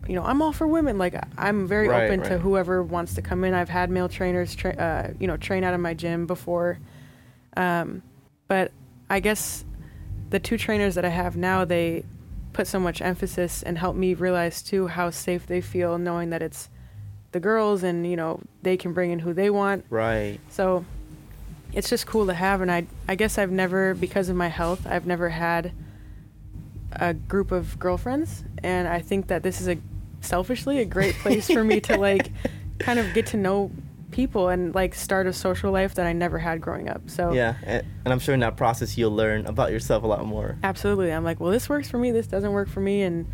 you 0.07 0.15
know, 0.15 0.25
I'm 0.25 0.41
all 0.41 0.53
for 0.55 0.67
women. 0.67 0.97
Like 0.97 1.15
I'm 1.37 1.67
very 1.69 1.89
Right, 1.89 2.05
open 2.05 2.23
to 2.23 2.39
whoever 2.39 2.83
wants 2.83 3.13
to 3.17 3.23
come 3.23 3.45
in. 3.45 3.53
I've 3.53 3.69
had 3.69 3.91
male 3.91 4.09
trainers, 4.09 4.55
tra- 4.55 4.75
uh, 4.75 5.13
you 5.21 5.27
know, 5.27 5.37
train 5.37 5.63
out 5.65 5.75
of 5.75 5.81
my 5.81 5.93
gym 5.93 6.25
before. 6.27 6.79
Um, 7.59 8.03
but 8.47 8.73
I 9.11 9.21
guess 9.21 9.65
the 10.31 10.39
two 10.39 10.59
trainers 10.59 10.95
that 10.95 11.05
I 11.05 11.09
have 11.09 11.37
now, 11.37 11.65
they 11.65 12.05
put 12.53 12.67
so 12.67 12.79
much 12.79 13.01
emphasis 13.01 13.63
and 13.63 13.79
help 13.79 13.97
me 13.97 14.15
realize 14.15 14.63
too 14.63 14.89
how 14.89 15.11
safe 15.11 15.47
they 15.47 15.61
feel 15.61 15.99
knowing 15.99 16.31
that 16.31 16.43
it's 16.43 16.69
the 17.33 17.41
girls 17.41 17.83
and 17.83 18.07
you 18.11 18.17
know 18.17 18.41
they 18.63 18.77
can 18.77 18.93
bring 18.93 19.11
in 19.11 19.21
who 19.21 19.33
they 19.33 19.51
want. 19.51 19.85
Right. 19.91 20.39
So 20.49 20.85
it's 21.73 21.91
just 21.91 22.07
cool 22.07 22.27
to 22.27 22.35
have 22.35 22.61
and 22.61 22.71
I 22.71 22.87
I 23.07 23.15
guess 23.15 23.39
I've 23.39 23.51
never 23.51 23.95
because 23.95 24.29
of 24.29 24.37
my 24.37 24.49
health, 24.49 24.87
I've 24.87 25.07
never 25.07 25.29
had 25.29 25.73
a 26.93 27.15
group 27.15 27.53
of 27.53 27.79
girlfriends 27.79 28.45
and 28.63 28.89
I 28.89 29.01
think 29.01 29.29
that 29.29 29.43
this 29.43 29.61
is 29.61 29.69
a 29.69 29.79
selfishly 30.21 30.81
a 30.81 30.85
great 30.85 31.15
place 31.17 31.49
for 31.49 31.63
me 31.63 31.81
to 31.81 31.97
like 31.97 32.33
kind 32.79 32.99
of 32.99 33.13
get 33.15 33.27
to 33.27 33.37
know 33.37 33.71
people 34.11 34.49
and 34.49 34.75
like 34.75 34.95
start 34.95 35.27
a 35.27 35.33
social 35.33 35.71
life 35.71 35.95
that 35.95 36.07
I 36.07 36.13
never 36.13 36.39
had 36.39 36.61
growing 36.61 36.89
up. 36.89 37.09
So 37.11 37.33
Yeah, 37.33 37.55
and, 37.63 37.87
and 38.05 38.13
I'm 38.13 38.19
sure 38.19 38.35
in 38.35 38.41
that 38.41 38.57
process 38.57 38.97
you'll 38.97 39.15
learn 39.15 39.47
about 39.47 39.71
yourself 39.71 40.03
a 40.03 40.07
lot 40.07 40.25
more. 40.27 40.57
Absolutely. 40.63 41.13
I'm 41.13 41.25
like, 41.25 41.41
well, 41.41 41.51
this 41.53 41.69
works 41.69 41.89
for 41.91 41.99
me. 41.99 42.11
This 42.11 42.27
doesn't 42.27 42.53
work 42.53 42.69
for 42.69 42.81
me. 42.81 43.03
And 43.03 43.27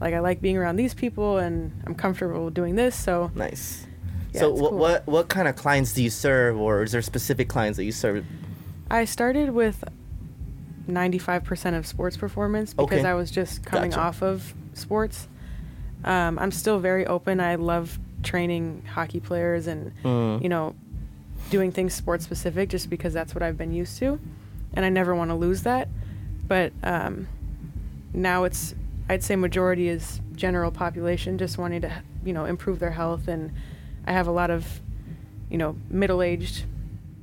like, 0.00 0.14
I 0.14 0.20
like 0.20 0.40
being 0.40 0.56
around 0.56 0.76
these 0.76 0.94
people 0.94 1.38
and 1.38 1.72
I'm 1.86 1.94
comfortable 1.94 2.50
doing 2.50 2.74
this. 2.76 2.94
So 2.94 3.30
Nice. 3.34 3.86
Yeah, 4.32 4.40
so 4.40 4.50
what 4.52 4.70
cool. 4.70 4.78
what 4.78 5.06
what 5.06 5.28
kind 5.30 5.48
of 5.48 5.56
clients 5.56 5.94
do 5.94 6.02
you 6.02 6.10
serve, 6.10 6.58
or 6.60 6.82
is 6.82 6.92
there 6.92 7.00
specific 7.00 7.48
clients 7.48 7.78
that 7.78 7.84
you 7.84 7.92
serve? 7.92 8.26
I 8.90 9.06
started 9.06 9.50
with 9.54 9.82
95% 10.86 11.76
of 11.76 11.86
sports 11.86 12.16
performance 12.18 12.74
because 12.74 12.98
Okay. 13.00 13.08
I 13.08 13.14
was 13.14 13.30
just 13.30 13.64
coming 13.64 13.90
Gotcha. 13.90 14.00
off 14.02 14.22
of 14.22 14.54
sports. 14.74 15.28
Um, 16.04 16.38
I'm 16.38 16.50
still 16.50 16.78
very 16.78 17.06
open. 17.06 17.40
I 17.40 17.54
love 17.56 17.98
training 18.22 18.82
hockey 18.94 19.20
players 19.20 19.66
and, 19.66 19.92
Mm. 20.04 20.42
you 20.42 20.48
know, 20.48 20.74
doing 21.50 21.72
things 21.72 21.94
sports 21.94 22.24
specific 22.24 22.68
just 22.68 22.90
because 22.90 23.12
that's 23.14 23.34
what 23.34 23.42
I've 23.42 23.56
been 23.56 23.72
used 23.72 23.98
to. 23.98 24.18
And 24.74 24.84
I 24.84 24.88
never 24.90 25.14
want 25.14 25.30
to 25.30 25.34
lose 25.34 25.62
that. 25.62 25.88
But 26.46 26.72
um, 26.82 27.28
now 28.12 28.44
it's, 28.44 28.74
I'd 29.08 29.22
say 29.22 29.36
majority 29.36 29.88
is 29.88 30.20
general 30.34 30.70
population 30.70 31.38
just 31.38 31.58
wanting 31.58 31.82
to, 31.82 32.02
you 32.24 32.32
know, 32.32 32.44
improve 32.44 32.78
their 32.78 32.90
health. 32.92 33.28
And 33.28 33.52
I 34.06 34.12
have 34.12 34.26
a 34.26 34.30
lot 34.32 34.50
of, 34.50 34.80
you 35.50 35.58
know, 35.58 35.76
middle 35.90 36.22
aged 36.22 36.64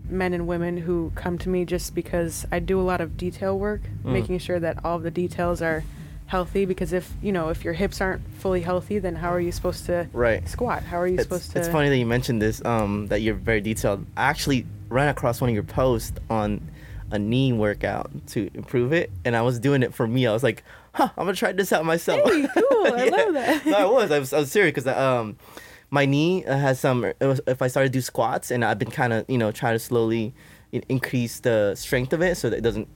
men 0.10 0.34
and 0.34 0.46
women 0.48 0.78
who 0.78 1.12
come 1.16 1.38
to 1.40 1.50
me 1.50 1.66
just 1.66 1.96
because 1.96 2.46
I 2.52 2.60
do 2.60 2.80
a 2.80 2.84
lot 2.84 3.02
of 3.02 3.18
detail 3.18 3.58
work, 3.58 3.82
Mm. 4.04 4.14
making 4.14 4.38
sure 4.40 4.60
that 4.60 4.84
all 4.86 4.96
of 4.98 5.04
the 5.04 5.10
details 5.12 5.62
are 5.62 5.84
healthy. 6.28 6.66
Because 6.66 6.94
if, 6.94 7.12
you 7.22 7.32
know, 7.32 7.50
if 7.50 7.64
your 7.64 7.74
hips 7.74 8.02
aren't 8.02 8.22
fully 8.40 8.62
healthy, 8.62 9.00
then 9.00 9.16
how 9.16 9.30
are 9.30 9.40
you 9.40 9.52
supposed 9.52 9.86
to 9.88 10.08
Right. 10.14 10.48
squat? 10.48 10.84
How 10.84 10.98
are 11.00 11.08
you 11.08 11.16
It's, 11.16 11.24
supposed 11.24 11.52
to? 11.52 11.60
it's 11.60 11.68
funny 11.68 11.90
that 11.90 11.98
you 11.98 12.06
mentioned 12.06 12.42
this. 12.42 12.64
Um, 12.66 13.08
that 13.08 13.22
you're 13.22 13.36
very 13.36 13.62
detailed. 13.62 14.06
I 14.18 14.24
actually 14.24 14.66
ran 14.90 15.08
across 15.10 15.42
one 15.42 15.50
of 15.50 15.54
your 15.54 15.64
posts 15.64 16.18
on 16.30 16.62
a 17.12 17.20
knee 17.20 17.54
workout 17.54 18.10
to 18.28 18.50
improve 18.56 18.92
it, 18.92 19.12
and 19.24 19.36
I 19.36 19.42
was 19.44 19.60
doing 19.60 19.84
it 19.84 19.94
for 19.94 20.08
me. 20.08 20.26
I 20.26 20.34
was 20.34 20.42
like, 20.42 20.64
"Huh, 20.94 21.10
I'm 21.16 21.26
gonna 21.26 21.36
try 21.36 21.52
this 21.52 21.72
out 21.72 21.86
myself." 21.86 22.20
Hey, 22.30 22.48
cool. 22.54 22.64
I 22.88 23.06
love 23.10 23.34
that. 23.36 23.66
no, 23.68 23.78
I 23.78 23.86
was. 23.86 24.12
I 24.12 24.18
was. 24.20 24.34
I 24.34 24.40
was 24.40 24.52
serious 24.52 24.74
because 24.74 24.88
um, 24.88 25.38
my 25.92 26.06
knee 26.08 26.42
has 26.48 26.80
some. 26.80 27.06
It 27.06 27.16
was, 27.22 27.42
if 27.46 27.62
I 27.62 27.68
started 27.68 27.94
to 27.94 27.98
do 28.00 28.02
squats, 28.02 28.50
and 28.50 28.66
I've 28.66 28.80
been 28.80 28.90
kind 28.90 29.14
of 29.14 29.26
you 29.30 29.38
know 29.38 29.52
trying 29.52 29.76
to 29.76 29.80
slowly 29.80 30.34
increase 30.90 31.40
the 31.40 31.76
strength 31.76 32.12
of 32.12 32.22
it 32.22 32.36
so 32.38 32.50
that 32.50 32.58
it 32.58 32.62
doesn't. 32.62 32.88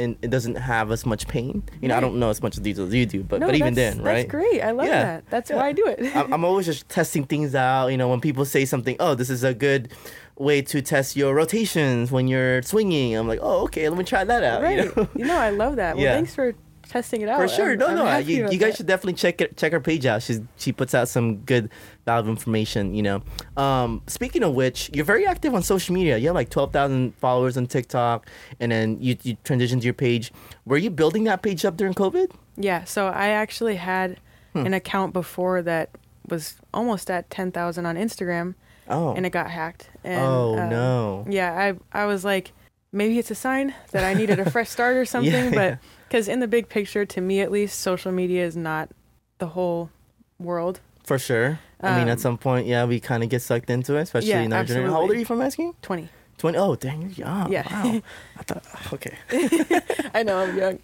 And 0.00 0.16
it 0.22 0.30
doesn't 0.30 0.56
have 0.56 0.90
as 0.90 1.04
much 1.06 1.28
pain. 1.28 1.62
You 1.80 1.88
know, 1.88 1.96
I 1.96 2.00
don't 2.00 2.18
know 2.18 2.30
as 2.30 2.42
much 2.42 2.56
detail 2.56 2.86
as 2.86 2.94
you 2.94 3.06
do, 3.06 3.22
but 3.22 3.40
no, 3.40 3.46
but 3.46 3.54
even 3.54 3.74
then, 3.74 4.02
right? 4.02 4.14
That's 4.22 4.30
great. 4.30 4.60
I 4.62 4.70
love 4.72 4.86
Yeah. 4.86 5.02
that. 5.02 5.24
That's 5.30 5.50
Yeah. 5.50 5.56
why 5.56 5.66
I 5.68 5.72
do 5.72 5.86
it. 5.86 6.16
I'm, 6.16 6.32
I'm 6.34 6.44
always 6.44 6.66
just 6.66 6.88
testing 6.88 7.24
things 7.24 7.54
out. 7.54 7.88
You 7.88 7.96
know, 7.98 8.08
when 8.08 8.20
people 8.20 8.44
say 8.44 8.64
something, 8.64 8.96
oh, 8.98 9.14
this 9.14 9.30
is 9.30 9.44
a 9.44 9.54
good 9.54 9.92
way 10.38 10.62
to 10.62 10.80
test 10.80 11.16
your 11.16 11.34
rotations 11.34 12.10
when 12.10 12.26
you're 12.26 12.62
swinging. 12.62 13.14
I'm 13.14 13.28
like, 13.28 13.40
oh, 13.42 13.64
okay, 13.64 13.88
let 13.88 13.98
me 13.98 14.04
try 14.04 14.24
that 14.24 14.42
out. 14.42 14.62
right. 14.62 14.90
You 15.14 15.24
know? 15.26 15.36
I 15.36 15.50
love 15.50 15.76
that. 15.76 15.96
Well, 15.96 16.04
Yeah. 16.04 16.14
thanks 16.14 16.34
for 16.34 16.54
testing 16.90 17.20
it 17.22 17.28
out. 17.28 17.40
For 17.40 17.48
sure. 17.48 17.70
I'm- 17.70 17.78
no, 17.78 17.86
I'm 17.88 17.94
no. 17.96 18.18
You, 18.18 18.50
you 18.50 18.58
guys 18.58 18.72
that. 18.72 18.76
should 18.78 18.86
definitely 18.86 19.14
check 19.14 19.40
it, 19.40 19.56
check 19.56 19.72
her 19.72 19.80
page 19.80 20.04
out. 20.06 20.22
She's 20.22 20.40
she 20.56 20.72
puts 20.72 20.94
out 20.94 21.08
some 21.08 21.36
good 21.38 21.70
valuable 22.04 22.30
information. 22.30 22.94
You 22.94 23.02
know. 23.02 23.22
Um, 23.56 24.02
speaking 24.06 24.42
of 24.42 24.54
which, 24.54 24.90
you're 24.92 25.04
very 25.04 25.26
active 25.26 25.54
on 25.54 25.62
social 25.62 25.94
media. 25.94 26.18
You 26.18 26.26
have 26.28 26.34
like 26.34 26.50
twelve 26.50 26.72
thousand 26.72 27.14
followers 27.16 27.56
on 27.56 27.66
TikTok, 27.66 28.26
and 28.58 28.72
then 28.72 28.98
you 29.00 29.16
you 29.22 29.36
transitioned 29.44 29.80
to 29.80 29.84
your 29.84 29.94
page. 29.94 30.32
Were 30.66 30.78
you 30.78 30.90
building 30.90 31.24
that 31.24 31.42
page 31.42 31.64
up 31.64 31.76
during 31.76 31.94
COVID? 31.94 32.32
Yeah, 32.56 32.84
so 32.84 33.06
I 33.06 33.28
actually 33.28 33.76
had 33.76 34.18
Hmm. 34.52 34.66
an 34.66 34.74
account 34.74 35.12
before 35.12 35.62
that 35.62 35.90
was 36.28 36.56
almost 36.74 37.08
at 37.08 37.30
10,000 37.30 37.86
on 37.86 37.94
Instagram 37.96 38.54
Oh. 38.88 39.14
and 39.14 39.24
it 39.24 39.30
got 39.30 39.48
hacked. 39.48 39.88
And, 40.02 40.20
oh 40.20 40.58
um, 40.58 40.68
no. 40.68 41.24
Yeah, 41.30 41.74
I 41.92 42.02
I 42.02 42.06
was 42.06 42.24
like 42.24 42.50
maybe 42.92 43.18
it's 43.20 43.30
a 43.30 43.36
sign 43.36 43.72
that 43.92 44.02
I 44.02 44.14
needed 44.14 44.40
a 44.40 44.50
fresh 44.50 44.68
start 44.68 44.96
or 44.96 45.04
something, 45.14 45.32
Yeah, 45.32 45.50
but 45.78 45.78
cuz 46.10 46.28
in 46.28 46.40
the 46.40 46.48
big 46.48 46.68
picture 46.68 47.04
to 47.06 47.20
me 47.20 47.40
at 47.40 47.50
least 47.50 47.78
social 47.80 48.12
media 48.12 48.44
is 48.44 48.56
not 48.56 48.90
the 49.38 49.46
whole 49.48 49.90
world. 50.38 50.80
For 51.04 51.18
sure. 51.18 51.58
I 51.80 51.92
mean, 51.98 52.02
Um, 52.04 52.08
at 52.10 52.20
some 52.20 52.36
point, 52.36 52.66
yeah, 52.66 52.84
we 52.84 53.00
kind 53.00 53.22
of 53.22 53.30
get 53.30 53.40
sucked 53.42 53.70
into 53.70 53.96
it, 53.96 54.02
especially 54.02 54.28
Yeah, 54.30 54.42
in 54.42 54.52
our 54.52 54.64
generation. 54.64 54.92
How 54.92 55.00
old 55.00 55.10
are 55.10 55.14
you 55.14 55.24
from 55.24 55.40
asking? 55.40 55.74
20. 55.82 56.08
20. 56.38 56.58
Oh, 56.58 56.74
dang, 56.76 57.02
you're 57.02 57.26
young. 57.26 57.50
Yeah. 57.52 57.64
Wow. 57.72 58.00
I 58.38 58.42
thought, 58.48 58.92
okay. 58.92 59.16
I 60.14 60.22
know 60.22 60.38
I'm 60.38 60.56
young. 60.56 60.78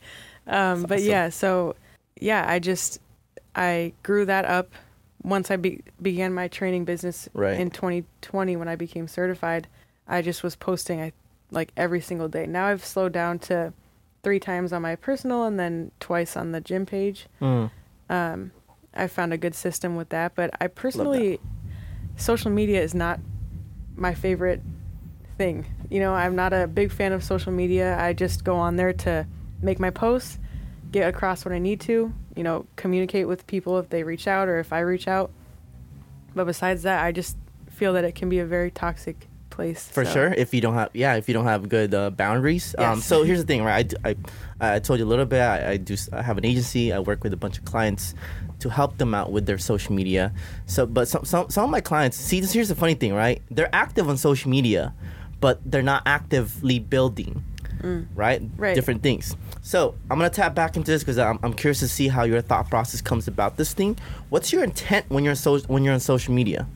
Um, 0.46 0.82
but 0.84 0.98
awesome. 0.98 1.08
yeah, 1.08 1.28
so 1.28 1.74
yeah, 2.20 2.44
I 2.48 2.58
just 2.58 2.98
I 3.54 3.92
grew 4.02 4.24
that 4.24 4.44
up 4.46 4.70
once 5.22 5.50
I 5.50 5.56
be- 5.56 5.82
began 6.00 6.32
my 6.32 6.48
training 6.48 6.84
business 6.84 7.28
Right. 7.34 7.58
in 7.58 7.70
2020 7.70 8.56
when 8.56 8.68
I 8.68 8.76
became 8.76 9.08
certified. 9.08 9.66
I 10.08 10.22
just 10.22 10.42
was 10.42 10.54
posting 10.56 11.00
I 11.00 11.12
like 11.50 11.72
every 11.76 12.00
single 12.00 12.28
day. 12.28 12.46
Now 12.46 12.66
I've 12.68 12.84
slowed 12.84 13.12
down 13.12 13.38
to 13.50 13.72
three 14.26 14.40
times 14.40 14.72
on 14.72 14.82
my 14.82 14.96
personal 14.96 15.44
and 15.44 15.56
then 15.56 15.92
twice 16.00 16.36
on 16.36 16.50
the 16.50 16.60
gym 16.60 16.84
page. 16.84 17.28
Mm. 17.40 17.70
Um, 18.10 18.50
I 18.92 19.06
found 19.06 19.32
a 19.32 19.38
good 19.38 19.54
system 19.54 19.94
with 19.94 20.08
that, 20.08 20.34
but 20.34 20.50
I 20.60 20.66
personally, 20.66 21.38
social 22.16 22.50
media 22.50 22.82
is 22.82 22.92
not 22.92 23.20
my 23.94 24.14
favorite 24.14 24.62
thing. 25.38 25.64
You 25.90 26.00
know, 26.00 26.12
I'm 26.12 26.34
not 26.34 26.52
a 26.52 26.66
big 26.66 26.90
fan 26.90 27.12
of 27.12 27.22
social 27.22 27.52
media. 27.52 27.96
I 28.00 28.14
just 28.14 28.42
go 28.42 28.56
on 28.56 28.74
there 28.74 28.92
to 28.94 29.28
make 29.62 29.78
my 29.78 29.90
posts, 29.90 30.40
get 30.90 31.08
across 31.08 31.44
what 31.44 31.54
I 31.54 31.60
need 31.60 31.80
to, 31.82 32.12
you 32.34 32.42
know, 32.42 32.66
communicate 32.74 33.28
with 33.28 33.46
people 33.46 33.78
if 33.78 33.90
they 33.90 34.02
reach 34.02 34.26
out 34.26 34.48
or 34.48 34.58
if 34.58 34.72
I 34.72 34.80
reach 34.80 35.06
out. 35.06 35.30
But 36.34 36.46
besides 36.46 36.82
that, 36.82 37.04
I 37.04 37.12
just 37.12 37.36
feel 37.70 37.92
that 37.92 38.02
it 38.02 38.16
can 38.16 38.28
be 38.28 38.40
a 38.40 38.44
very 38.44 38.72
toxic 38.72 39.28
place. 39.56 39.88
For 39.88 40.04
so- 40.04 40.12
sure. 40.12 40.32
If 40.32 40.54
you 40.54 40.60
don't 40.60 40.74
have, 40.74 40.90
yeah, 40.92 41.16
if 41.16 41.26
you 41.28 41.34
don't 41.34 41.46
have 41.46 41.68
good 41.68 41.92
uh, 41.94 42.10
boundaries. 42.10 42.74
Um, 42.78 43.00
so 43.00 43.24
here's 43.24 43.40
the 43.40 43.46
thing, 43.46 43.64
right? 43.64 43.92
I, 44.04 44.16
I, 44.60 44.76
I 44.76 44.78
told 44.78 45.00
you 45.00 45.06
a 45.06 45.12
little 45.12 45.24
bit. 45.24 45.40
I, 45.40 45.72
I 45.72 45.76
do. 45.78 45.96
I 46.12 46.22
have 46.22 46.38
an 46.38 46.44
agency. 46.44 46.92
I 46.92 47.00
work 47.00 47.24
with 47.24 47.32
a 47.32 47.36
bunch 47.36 47.58
of 47.58 47.64
clients 47.64 48.14
to 48.60 48.68
help 48.68 48.98
them 48.98 49.14
out 49.14 49.32
with 49.32 49.46
their 49.46 49.58
social 49.58 49.94
media. 49.94 50.32
So, 50.66 50.86
but 50.86 51.08
some 51.08 51.24
some 51.24 51.50
some 51.50 51.64
of 51.64 51.70
my 51.70 51.80
clients. 51.80 52.16
See, 52.16 52.40
this 52.40 52.52
here's 52.52 52.68
the 52.68 52.74
funny 52.74 52.94
thing, 52.94 53.14
right? 53.14 53.42
They're 53.50 53.74
active 53.74 54.08
on 54.08 54.16
social 54.16 54.50
media, 54.50 54.94
but 55.40 55.58
they're 55.64 55.82
not 55.82 56.02
actively 56.06 56.78
building. 56.78 57.42
Right? 58.14 58.42
Mm. 58.42 58.48
Right. 58.56 58.74
Different 58.74 59.02
things. 59.02 59.36
So 59.62 59.94
I'm 60.10 60.18
gonna 60.18 60.30
tap 60.30 60.54
back 60.54 60.76
into 60.76 60.90
this 60.90 61.02
because 61.02 61.18
I'm, 61.18 61.38
I'm 61.42 61.52
curious 61.52 61.78
to 61.80 61.88
see 61.88 62.08
how 62.08 62.24
your 62.24 62.40
thought 62.40 62.68
process 62.68 63.00
comes 63.00 63.28
about 63.28 63.58
this 63.58 63.74
thing. 63.74 63.96
What's 64.28 64.52
your 64.52 64.64
intent 64.64 65.06
when 65.08 65.22
you're 65.24 65.34
so 65.36 65.60
when 65.60 65.84
you're 65.84 65.94
on 65.94 66.00
social 66.00 66.34
media? 66.34 66.66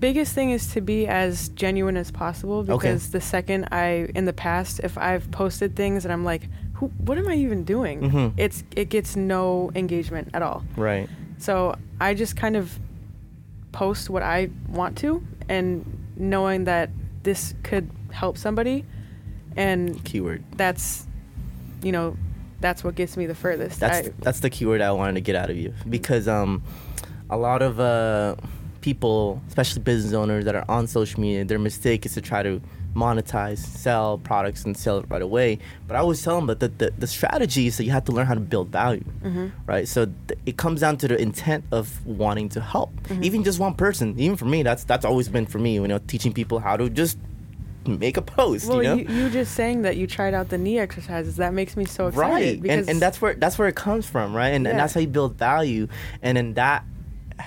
Biggest 0.00 0.34
thing 0.34 0.50
is 0.50 0.72
to 0.74 0.80
be 0.80 1.06
as 1.06 1.48
genuine 1.50 1.96
as 1.96 2.10
possible 2.10 2.58
Okay. 2.58 2.72
because 2.72 3.10
the 3.10 3.20
second 3.20 3.68
I 3.72 4.08
in 4.14 4.24
the 4.26 4.32
past 4.32 4.80
if 4.84 4.96
I've 4.98 5.30
posted 5.30 5.74
things 5.76 6.04
and 6.04 6.12
I'm 6.12 6.24
like 6.24 6.48
who 6.74 6.88
what 6.98 7.16
am 7.18 7.28
I 7.28 7.34
even 7.36 7.64
doing 7.64 8.00
Mhm. 8.00 8.32
it's 8.36 8.62
it 8.74 8.88
gets 8.90 9.16
no 9.16 9.70
engagement 9.74 10.28
at 10.34 10.42
all 10.42 10.64
Right. 10.76 11.08
so 11.38 11.74
I 12.00 12.14
just 12.14 12.36
kind 12.36 12.56
of 12.56 12.78
post 13.72 14.10
what 14.10 14.22
I 14.22 14.50
want 14.68 14.96
to 14.98 15.22
and 15.48 15.84
knowing 16.16 16.64
that 16.64 16.90
this 17.22 17.54
could 17.62 17.90
help 18.10 18.38
somebody 18.38 18.84
and 19.56 20.02
Keyword. 20.04 20.42
that's 20.56 21.06
you 21.82 21.92
know 21.92 22.16
that's 22.60 22.82
what 22.82 22.94
gets 22.94 23.16
me 23.16 23.26
the 23.26 23.34
furthest 23.34 23.80
That's 23.80 24.08
I, 24.08 24.12
that's 24.20 24.40
the 24.40 24.48
keyword 24.50 24.80
I 24.80 24.90
wanted 24.92 25.14
to 25.16 25.20
get 25.20 25.36
out 25.36 25.50
of 25.50 25.56
you 25.56 25.74
because 25.88 26.26
um, 26.26 26.62
a 27.28 27.36
lot 27.36 27.60
of 27.62 27.78
uh, 27.78 28.36
people, 28.90 29.42
especially 29.48 29.82
business 29.82 30.12
owners 30.14 30.44
that 30.44 30.54
are 30.54 30.64
on 30.68 30.86
social 30.86 31.20
media, 31.20 31.44
their 31.44 31.58
mistake 31.58 32.06
is 32.06 32.14
to 32.14 32.20
try 32.20 32.40
to 32.44 32.60
monetize, 32.94 33.58
sell 33.58 34.16
products, 34.18 34.64
and 34.64 34.76
sell 34.76 34.98
it 34.98 35.06
right 35.08 35.22
away. 35.22 35.58
But 35.88 35.96
I 35.96 35.98
always 35.98 36.22
tell 36.22 36.36
them 36.36 36.46
that 36.46 36.60
the, 36.60 36.68
the, 36.68 36.92
the 36.96 37.06
strategy 37.08 37.66
is 37.66 37.76
that 37.78 37.84
you 37.84 37.90
have 37.90 38.04
to 38.04 38.12
learn 38.12 38.26
how 38.26 38.34
to 38.34 38.40
build 38.54 38.68
value, 38.68 39.02
Mm-hmm. 39.24 39.46
right? 39.66 39.88
So 39.88 40.06
th- 40.28 40.38
it 40.46 40.56
comes 40.56 40.82
down 40.82 40.98
to 40.98 41.08
the 41.08 41.20
intent 41.20 41.64
of 41.72 41.84
wanting 42.06 42.48
to 42.50 42.60
help, 42.60 42.92
Mm-hmm. 43.08 43.24
even 43.24 43.42
just 43.42 43.58
one 43.58 43.74
person. 43.74 44.14
Even 44.20 44.36
for 44.36 44.44
me, 44.44 44.62
that's 44.62 44.84
that's 44.84 45.04
always 45.04 45.28
been 45.28 45.46
for 45.46 45.58
me. 45.58 45.74
You 45.74 45.88
know, 45.88 45.98
teaching 45.98 46.32
people 46.32 46.60
how 46.60 46.76
to 46.76 46.88
just 46.88 47.18
make 47.86 48.16
a 48.16 48.22
post. 48.22 48.68
well 48.68 48.82
you 48.82 48.88
know, 48.88 48.94
you, 48.96 49.24
you 49.24 49.30
just 49.30 49.54
saying 49.54 49.82
that 49.82 49.96
you 49.96 50.06
tried 50.08 50.34
out 50.34 50.48
the 50.48 50.58
knee 50.58 50.76
exercises 50.78 51.36
that 51.36 51.52
makes 51.54 51.76
me 51.76 51.84
so 51.84 52.08
excited 52.08 52.20
right 52.34 52.60
because 52.60 52.78
and, 52.78 52.90
and 52.90 53.00
that's 53.00 53.22
where 53.22 53.34
that's 53.34 53.58
where 53.60 53.68
it 53.68 53.76
comes 53.76 54.04
from 54.04 54.34
right 54.34 54.48
and, 54.48 54.66
and 54.66 54.76
that's 54.76 54.92
how 54.92 54.98
you 55.00 55.06
build 55.06 55.36
value 55.36 55.86
and 56.20 56.36
then 56.36 56.54
that 56.54 56.82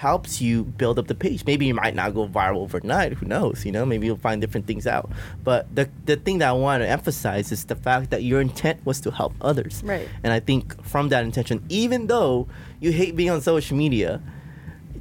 helps 0.06 0.32
you 0.46 0.64
build 0.82 0.96
up 1.00 1.08
the 1.08 1.16
page 1.26 1.40
maybe 1.52 1.66
you 1.70 1.74
might 1.84 1.94
not 2.02 2.10
go 2.18 2.24
viral 2.38 2.60
overnight 2.68 3.12
who 3.20 3.26
knows 3.36 3.66
you 3.66 3.72
know 3.76 3.84
maybe 3.92 4.06
you'll 4.08 4.24
find 4.30 4.40
different 4.44 4.66
things 4.70 4.86
out 4.96 5.08
but 5.44 5.62
the 5.76 5.86
the 6.10 6.16
thing 6.26 6.38
that 6.42 6.50
i 6.50 6.56
want 6.66 6.82
to 6.82 6.88
emphasize 6.98 7.52
is 7.52 7.66
the 7.66 7.76
fact 7.88 8.06
that 8.12 8.22
your 8.30 8.40
intent 8.48 8.78
was 8.90 8.98
to 9.02 9.10
help 9.12 9.34
others 9.42 9.76
Right. 9.84 10.08
and 10.24 10.32
i 10.32 10.40
think 10.40 10.62
from 10.86 11.10
that 11.10 11.24
intention 11.30 11.58
even 11.70 12.08
though 12.08 12.48
you 12.84 12.92
hate 13.02 13.14
being 13.20 13.30
on 13.30 13.42
social 13.42 13.76
media 13.86 14.22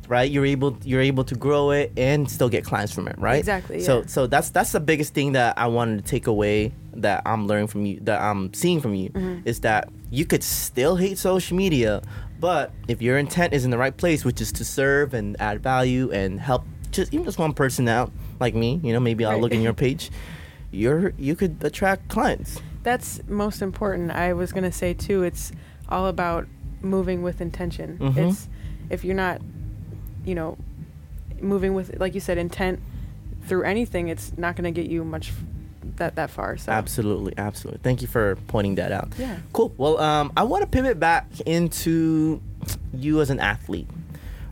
right 0.08 0.30
you're 0.30 0.46
able 0.46 0.76
you're 0.84 1.02
able 1.12 1.24
to 1.24 1.34
grow 1.34 1.70
it 1.70 1.92
and 1.96 2.30
still 2.30 2.48
get 2.48 2.64
clients 2.64 2.92
from 2.92 3.06
it 3.08 3.16
right 3.18 3.38
Exactly, 3.38 3.80
so 3.80 3.98
yeah. 4.00 4.06
so 4.06 4.26
that's 4.26 4.50
that's 4.50 4.72
the 4.72 4.80
biggest 4.80 5.12
thing 5.14 5.32
that 5.32 5.58
I 5.58 5.66
wanted 5.66 5.96
to 6.02 6.04
take 6.10 6.26
away 6.26 6.72
that 6.94 7.22
I'm 7.26 7.46
learning 7.46 7.66
from 7.68 7.84
you 7.86 8.00
that 8.08 8.20
I'm 8.20 8.52
seeing 8.54 8.80
from 8.80 8.94
you 8.94 9.10
Mm-hmm. 9.10 9.46
is 9.46 9.60
that 9.60 9.88
you 10.10 10.24
could 10.24 10.42
still 10.42 10.96
hate 10.96 11.18
social 11.18 11.54
media, 11.56 12.00
but 12.40 12.72
if 12.88 13.02
your 13.02 13.18
intent 13.18 13.52
is 13.52 13.64
in 13.64 13.70
the 13.70 13.78
right 13.78 13.96
place, 13.96 14.24
which 14.24 14.40
is 14.40 14.52
to 14.52 14.64
serve 14.64 15.14
and 15.14 15.36
add 15.40 15.62
value 15.62 16.10
and 16.12 16.40
help 16.40 16.64
just 16.90 17.12
even 17.12 17.24
just 17.24 17.38
one 17.38 17.52
person 17.52 17.88
out 17.88 18.10
like 18.40 18.54
me, 18.54 18.80
you 18.82 18.92
know, 18.92 19.00
maybe 19.00 19.24
I'll 19.24 19.32
Right. 19.32 19.42
look 19.42 19.52
in 19.52 19.60
your 19.62 19.74
page, 19.74 20.10
you're 20.70 21.12
you 21.18 21.34
could 21.34 21.56
attract 21.62 22.08
clients. 22.08 22.60
that's 22.84 23.20
most 23.26 23.60
important 23.62 24.10
i 24.12 24.32
was 24.32 24.52
going 24.52 24.64
to 24.64 24.70
say 24.72 24.94
too 24.94 25.22
it's 25.22 25.50
all 25.88 26.06
about 26.06 26.46
moving 26.80 27.22
with 27.22 27.40
intention 27.40 27.98
Mhm. 27.98 28.16
it's 28.16 28.48
if 28.88 29.04
you're 29.04 29.16
not 29.16 29.40
you 30.24 30.34
know 30.34 30.56
moving 31.40 31.74
with 31.74 31.98
like 31.98 32.14
you 32.14 32.20
said 32.20 32.38
intent 32.38 32.78
through 33.46 33.62
anything 33.64 34.08
it's 34.08 34.32
not 34.38 34.56
going 34.56 34.72
to 34.72 34.80
get 34.82 34.90
you 34.90 35.04
much 35.04 35.32
that 35.98 36.16
that 36.16 36.30
far 36.30 36.56
so 36.56 36.72
Absolutely, 36.72 37.34
absolutely. 37.38 37.80
Thank 37.82 38.02
you 38.02 38.08
for 38.08 38.36
pointing 38.48 38.74
that 38.76 38.90
out. 38.92 39.12
Yeah. 39.18 39.36
Cool. 39.52 39.72
Well, 39.76 39.98
um, 40.00 40.32
I 40.36 40.42
want 40.44 40.62
to 40.62 40.66
pivot 40.68 40.98
back 40.98 41.26
into 41.46 42.40
you 42.92 43.20
as 43.20 43.30
an 43.30 43.38
athlete, 43.40 43.88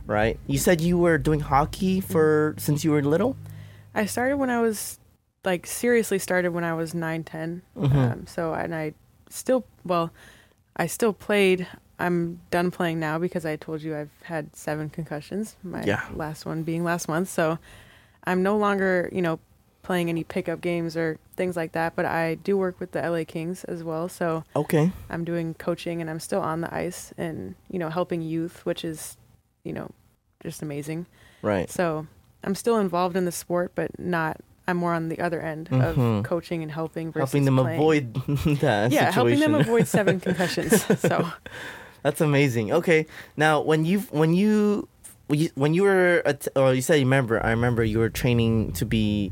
right? 0.05 0.39
You 0.47 0.57
said 0.57 0.79
you 0.81 0.97
were 0.97 1.17
doing 1.17 1.39
hockey 1.41 1.99
for 2.01 2.53
since 2.57 2.83
you 2.83 2.91
were 2.91 3.01
little. 3.01 3.35
i 3.95 4.05
started 4.05 4.37
when 4.37 4.49
i 4.51 4.61
was 4.61 4.99
like 5.43 5.65
seriously 5.65 6.19
started 6.19 6.51
when 6.51 6.63
i 6.63 6.73
was 6.73 6.93
9 6.93 7.23
10 7.23 7.61
Mhm. 7.75 7.95
um, 8.11 8.27
so 8.27 8.53
and 8.53 8.75
i 8.75 8.93
still 9.29 9.63
well 9.83 10.11
i 10.75 10.85
still 10.87 11.13
played 11.13 11.65
i'm 11.99 12.39
done 12.51 12.69
playing 12.69 12.99
now 12.99 13.17
because 13.17 13.43
i 13.45 13.55
told 13.55 13.81
you 13.81 13.95
i've 13.97 14.11
had 14.23 14.55
seven 14.55 14.89
concussions 14.89 15.55
my 15.63 15.83
Yeah. 15.83 16.03
last 16.13 16.45
one 16.45 16.61
being 16.63 16.83
last 16.83 17.07
month 17.07 17.29
so 17.29 17.57
i'm 18.25 18.43
no 18.43 18.55
longer 18.57 19.09
you 19.11 19.21
know 19.21 19.39
playing 19.87 20.09
any 20.09 20.23
pickup 20.23 20.59
games 20.59 20.97
or 20.97 21.17
things 21.37 21.55
like 21.55 21.71
that 21.71 21.95
but 21.95 22.03
i 22.05 22.35
do 22.35 22.57
work 22.57 22.77
with 22.77 22.91
the 22.91 23.01
la 23.09 23.23
kings 23.25 23.63
as 23.63 23.83
well 23.85 24.09
so 24.09 24.43
Okay. 24.53 24.91
i'm 25.09 25.23
doing 25.23 25.53
coaching 25.53 26.01
and 26.01 26.09
i'm 26.09 26.19
still 26.19 26.41
on 26.41 26.59
the 26.59 26.71
ice 26.75 27.13
and 27.17 27.55
you 27.71 27.79
know 27.79 27.89
helping 27.89 28.21
youth 28.21 28.65
which 28.65 28.83
is 28.83 29.15
you 29.63 29.71
know 29.71 29.89
just 30.43 30.61
amazing 30.61 31.05
Right. 31.41 31.69
so 31.69 32.05
I'm 32.43 32.53
still 32.55 32.77
involved 32.77 33.15
in 33.17 33.25
the 33.25 33.31
sport, 33.31 33.71
but 33.75 33.89
not. 33.99 34.37
I'm 34.67 34.77
more 34.77 34.93
on 34.93 35.09
the 35.09 35.19
other 35.19 35.41
end 35.41 35.69
Mhm. 35.69 35.81
of 36.19 36.23
coaching 36.23 36.61
and 36.61 36.71
helping 36.71 37.11
versus 37.11 37.31
Helping 37.31 37.45
them 37.45 37.57
playing. 37.57 37.79
avoid 37.79 38.13
that 38.61 38.91
Yeah, 38.91 39.11
helping 39.11 39.39
them 39.39 39.55
avoid 39.55 39.87
seven 39.87 40.19
concussions. 40.27 40.85
So 41.01 41.27
That's 42.03 42.21
amazing. 42.21 42.71
Okay. 42.71 43.05
Now, 43.35 43.61
when 43.61 43.85
you 43.85 43.99
when 44.11 44.33
you 44.33 44.87
when 45.55 45.73
you, 45.73 45.83
were 45.83 46.21
at, 46.25 46.47
or 46.55 46.73
you 46.73 46.81
said 46.81 46.95
you 47.01 47.05
remember, 47.05 47.43
I 47.43 47.49
remember 47.51 47.83
you 47.83 47.99
were 47.99 48.09
training 48.09 48.71
to 48.73 48.85
be 48.85 49.31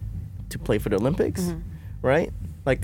to 0.56 0.64
play 0.64 0.78
for 0.80 0.90
the 0.90 0.96
Olympics, 0.96 1.42
Mhm. 1.42 1.62
right? 2.02 2.32
Like 2.66 2.84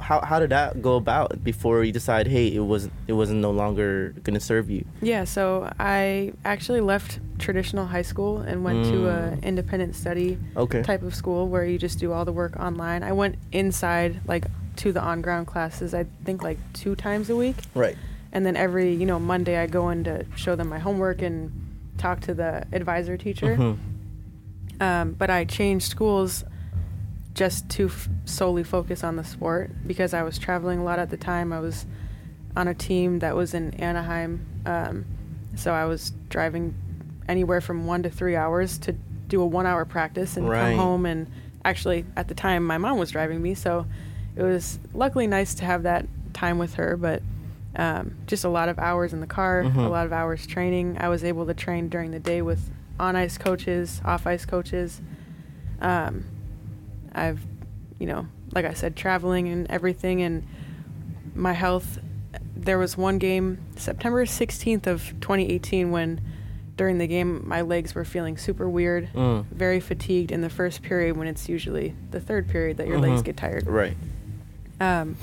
how 0.00 0.20
how 0.20 0.38
did 0.38 0.50
that 0.50 0.80
go 0.80 0.94
about 0.94 1.42
before 1.42 1.82
you 1.82 1.90
decide, 1.90 2.28
hey, 2.28 2.46
it 2.54 2.60
was 2.64 2.88
it 3.08 3.14
wasn't 3.14 3.40
no 3.40 3.50
longer 3.50 4.14
gonna 4.22 4.38
serve 4.40 4.70
you? 4.70 4.84
yeah, 5.02 5.24
so 5.24 5.68
I 5.80 6.32
actually 6.44 6.80
left 6.80 7.18
traditional 7.38 7.86
high 7.86 8.02
school 8.02 8.38
and 8.38 8.62
went 8.62 8.84
to 8.92 9.08
a 9.08 9.18
Mm. 9.32 9.42
independent 9.42 9.96
study 9.96 10.38
Okay. 10.56 10.82
type 10.82 11.02
of 11.02 11.14
school 11.16 11.48
where 11.48 11.64
you 11.64 11.78
just 11.78 11.98
do 11.98 12.12
all 12.12 12.24
the 12.24 12.32
work 12.32 12.54
online. 12.60 13.02
I 13.02 13.12
went 13.12 13.36
inside 13.50 14.20
like 14.28 14.44
to 14.76 14.92
the 14.92 15.02
on 15.02 15.20
ground 15.22 15.46
classes. 15.48 15.94
I 15.94 16.04
think 16.24 16.42
like 16.44 16.58
two 16.72 16.94
times 16.94 17.28
a 17.30 17.36
week. 17.36 17.56
Right. 17.74 17.96
and 18.30 18.44
then 18.44 18.56
every 18.56 18.92
you 18.92 19.06
know 19.06 19.18
monday 19.18 19.56
i 19.56 19.66
go 19.66 19.88
in 19.88 20.04
to 20.04 20.14
show 20.36 20.54
them 20.54 20.68
my 20.68 20.78
homework 20.78 21.22
and 21.22 21.50
talk 21.96 22.20
to 22.20 22.34
the 22.34 22.50
advisor 22.74 23.16
teacher 23.16 23.56
Mhm. 23.56 23.76
um, 24.82 25.14
but 25.18 25.30
i 25.30 25.44
changed 25.46 25.88
schools 25.90 26.44
just 27.38 27.68
to 27.68 27.86
f- 27.86 28.08
solely 28.24 28.64
focus 28.64 29.04
on 29.04 29.14
the 29.14 29.22
sport 29.22 29.70
because 29.86 30.12
i 30.12 30.24
was 30.24 30.36
traveling 30.38 30.80
a 30.80 30.82
lot 30.84 30.98
at 30.98 31.08
the 31.08 31.16
time 31.16 31.52
i 31.52 31.60
was 31.60 31.86
on 32.56 32.66
a 32.66 32.74
team 32.74 33.20
that 33.20 33.36
was 33.36 33.54
in 33.54 33.72
anaheim 33.74 34.44
um, 34.66 35.04
so 35.54 35.72
i 35.72 35.84
was 35.84 36.10
driving 36.28 36.74
anywhere 37.28 37.60
from 37.60 37.86
one 37.86 38.02
to 38.02 38.10
three 38.10 38.34
hours 38.34 38.76
to 38.76 38.90
do 39.28 39.40
a 39.40 39.46
one 39.46 39.66
hour 39.66 39.84
practice 39.84 40.36
and 40.36 40.48
Right. 40.48 40.70
come 40.70 40.76
home 40.78 41.06
and 41.06 41.28
actually 41.64 42.04
at 42.16 42.26
the 42.26 42.34
time 42.34 42.66
my 42.66 42.76
mom 42.76 42.98
was 42.98 43.12
driving 43.12 43.40
me 43.40 43.54
so 43.54 43.86
it 44.34 44.42
was 44.42 44.80
luckily 44.92 45.28
nice 45.28 45.54
to 45.56 45.64
have 45.64 45.84
that 45.84 46.06
time 46.32 46.58
with 46.58 46.74
her 46.74 46.96
but 46.96 47.22
um, 47.76 48.16
just 48.26 48.42
a 48.44 48.48
lot 48.48 48.68
of 48.68 48.80
hours 48.80 49.12
in 49.12 49.20
the 49.20 49.26
car 49.28 49.62
Mhm. 49.62 49.76
a 49.86 49.88
lot 49.88 50.06
of 50.06 50.12
hours 50.12 50.44
training 50.44 50.96
i 50.98 51.08
was 51.08 51.22
able 51.22 51.46
to 51.46 51.54
train 51.54 51.88
during 51.88 52.10
the 52.10 52.18
day 52.18 52.42
with 52.42 52.68
on 52.98 53.14
ice 53.14 53.38
coaches 53.38 54.00
off 54.04 54.26
ice 54.26 54.44
coaches 54.44 55.00
um, 55.80 56.24
i've 57.18 57.40
you 57.98 58.06
know 58.06 58.26
like 58.54 58.64
i 58.64 58.72
said 58.72 58.94
traveling 58.96 59.48
and 59.48 59.66
everything 59.70 60.22
and 60.22 60.46
my 61.34 61.52
health 61.52 61.98
there 62.56 62.78
was 62.78 62.96
one 62.96 63.18
game 63.18 63.58
september 63.76 64.24
16th 64.24 64.86
of 64.86 65.02
2018 65.20 65.90
when 65.90 66.20
during 66.76 66.98
the 66.98 67.06
game 67.06 67.46
my 67.46 67.60
legs 67.60 67.94
were 67.94 68.04
feeling 68.04 68.36
super 68.36 68.68
weird 68.68 69.08
Mm. 69.14 69.44
very 69.46 69.80
fatigued 69.80 70.30
in 70.32 70.40
the 70.42 70.50
first 70.50 70.82
period 70.82 71.16
when 71.16 71.26
it's 71.28 71.48
usually 71.48 71.94
the 72.10 72.20
third 72.20 72.48
period 72.48 72.76
that 72.78 72.86
your 72.86 72.98
legs 73.00 73.22
Mhm. 73.22 73.24
get 73.24 73.36
tired 73.36 73.66
Right. 73.66 73.96
um, 74.80 75.16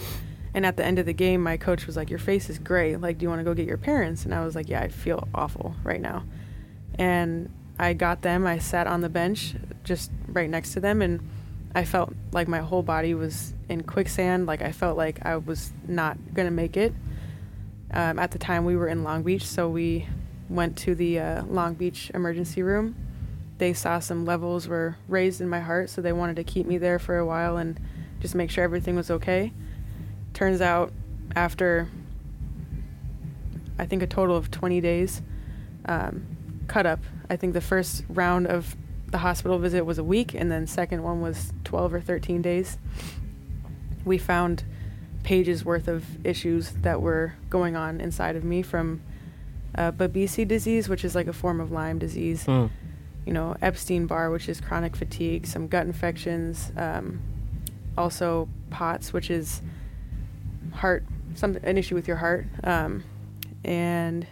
and 0.53 0.65
at 0.65 0.77
the 0.77 0.85
end 0.85 0.99
of 0.99 1.05
the 1.05 1.11
game, 1.13 1.43
my 1.43 1.57
coach 1.57 1.85
was 1.85 1.97
like, 1.97 2.09
"Your 2.09 2.17
face 2.19 2.49
is 2.49 2.59
gray. 2.59 2.95
Like, 2.95 3.17
do 3.17 3.23
you 3.23 3.29
want 3.29 3.39
to 3.41 3.43
go 3.43 3.53
get 3.53 3.67
your 3.67 3.77
parents?" 3.77 4.23
And 4.23 4.33
I 4.33 4.43
was 4.45 4.55
like, 4.55 4.69
"Yeah, 4.69 4.79
I 4.81 4.87
feel 4.87 5.27
awful 5.35 5.75
right 5.83 5.99
now." 5.99 6.23
And 6.97 7.49
I 7.77 7.91
got 7.91 8.21
them. 8.21 8.47
I 8.47 8.59
sat 8.59 8.87
on 8.87 9.01
the 9.01 9.09
bench, 9.09 9.55
just 9.83 10.11
right 10.29 10.49
next 10.49 10.71
to 10.73 10.79
them, 10.79 11.01
and 11.01 11.19
I 11.75 11.83
felt 11.83 12.13
like 12.31 12.47
my 12.47 12.59
whole 12.59 12.81
body 12.81 13.13
was 13.13 13.53
in 13.67 13.83
quicksand. 13.83 14.45
Like 14.45 14.61
I 14.61 14.71
felt 14.71 14.95
like 14.95 15.25
I 15.25 15.35
was 15.35 15.73
not 15.87 16.17
gonna 16.33 16.49
make 16.49 16.77
it. 16.77 16.93
Um, 17.91 18.17
at 18.17 18.31
the 18.31 18.39
time, 18.39 18.63
we 18.63 18.77
were 18.77 18.87
in 18.87 19.03
Long 19.03 19.23
Beach, 19.23 19.45
so 19.45 19.69
we 19.69 20.07
went 20.49 20.77
to 20.77 20.95
the 20.95 21.19
uh, 21.19 21.43
Long 21.45 21.73
Beach 21.73 22.09
emergency 22.13 22.63
room. 22.63 22.95
They 23.57 23.73
saw 23.73 23.99
some 23.99 24.25
levels 24.25 24.67
were 24.67 24.97
raised 25.07 25.41
in 25.41 25.49
my 25.49 25.59
heart, 25.59 25.89
so 25.89 26.01
they 26.01 26.13
wanted 26.13 26.37
to 26.37 26.43
keep 26.45 26.65
me 26.65 26.77
there 26.77 26.97
for 26.97 27.17
a 27.17 27.25
while 27.25 27.57
and 27.57 27.79
just 28.21 28.35
make 28.35 28.49
sure 28.49 28.63
everything 28.63 28.95
was 28.95 29.11
okay. 29.11 29.51
Turns 30.33 30.61
out, 30.61 30.93
after 31.35 31.89
I 33.77 33.85
think 33.85 34.01
a 34.01 34.07
total 34.07 34.35
of 34.37 34.49
20 34.49 34.81
days, 34.81 35.21
um, 35.85 36.25
cut 36.67 36.85
up. 36.85 36.99
I 37.29 37.35
think 37.35 37.53
the 37.53 37.61
first 37.61 38.03
round 38.09 38.47
of 38.47 38.75
the 39.15 39.19
hospital 39.19 39.57
visit 39.59 39.85
was 39.85 39.97
a 39.97 40.03
week, 40.03 40.33
and 40.33 40.51
then 40.51 40.67
second 40.67 41.01
one 41.01 41.21
was 41.21 41.53
12 41.63 41.93
or 41.93 42.01
13 42.01 42.41
days. 42.41 42.77
We 44.03 44.17
found 44.17 44.65
pages 45.23 45.63
worth 45.63 45.87
of 45.87 46.03
issues 46.25 46.71
that 46.81 47.01
were 47.01 47.33
going 47.49 47.77
on 47.77 48.01
inside 48.01 48.35
of 48.35 48.43
me 48.43 48.61
from 48.61 48.99
uh, 49.73 49.93
Babesia 49.93 50.45
disease, 50.45 50.89
which 50.89 51.05
is 51.05 51.15
like 51.15 51.27
a 51.27 51.33
form 51.33 51.61
of 51.61 51.71
Lyme 51.71 51.97
disease, 51.97 52.43
Mm. 52.45 52.69
you 53.25 53.31
know, 53.31 53.55
Epstein 53.61 54.05
Barr, 54.05 54.31
which 54.31 54.49
is 54.49 54.59
chronic 54.59 54.97
fatigue, 54.97 55.47
some 55.47 55.69
gut 55.69 55.85
infections, 55.87 56.73
um, 56.75 57.21
also 57.97 58.49
POTS, 58.69 59.13
which 59.13 59.29
is 59.31 59.61
heart, 60.73 61.05
some 61.35 61.55
an 61.63 61.77
issue 61.77 61.95
with 61.95 62.05
your 62.05 62.17
heart, 62.17 62.47
um, 62.65 63.01
and 63.63 64.27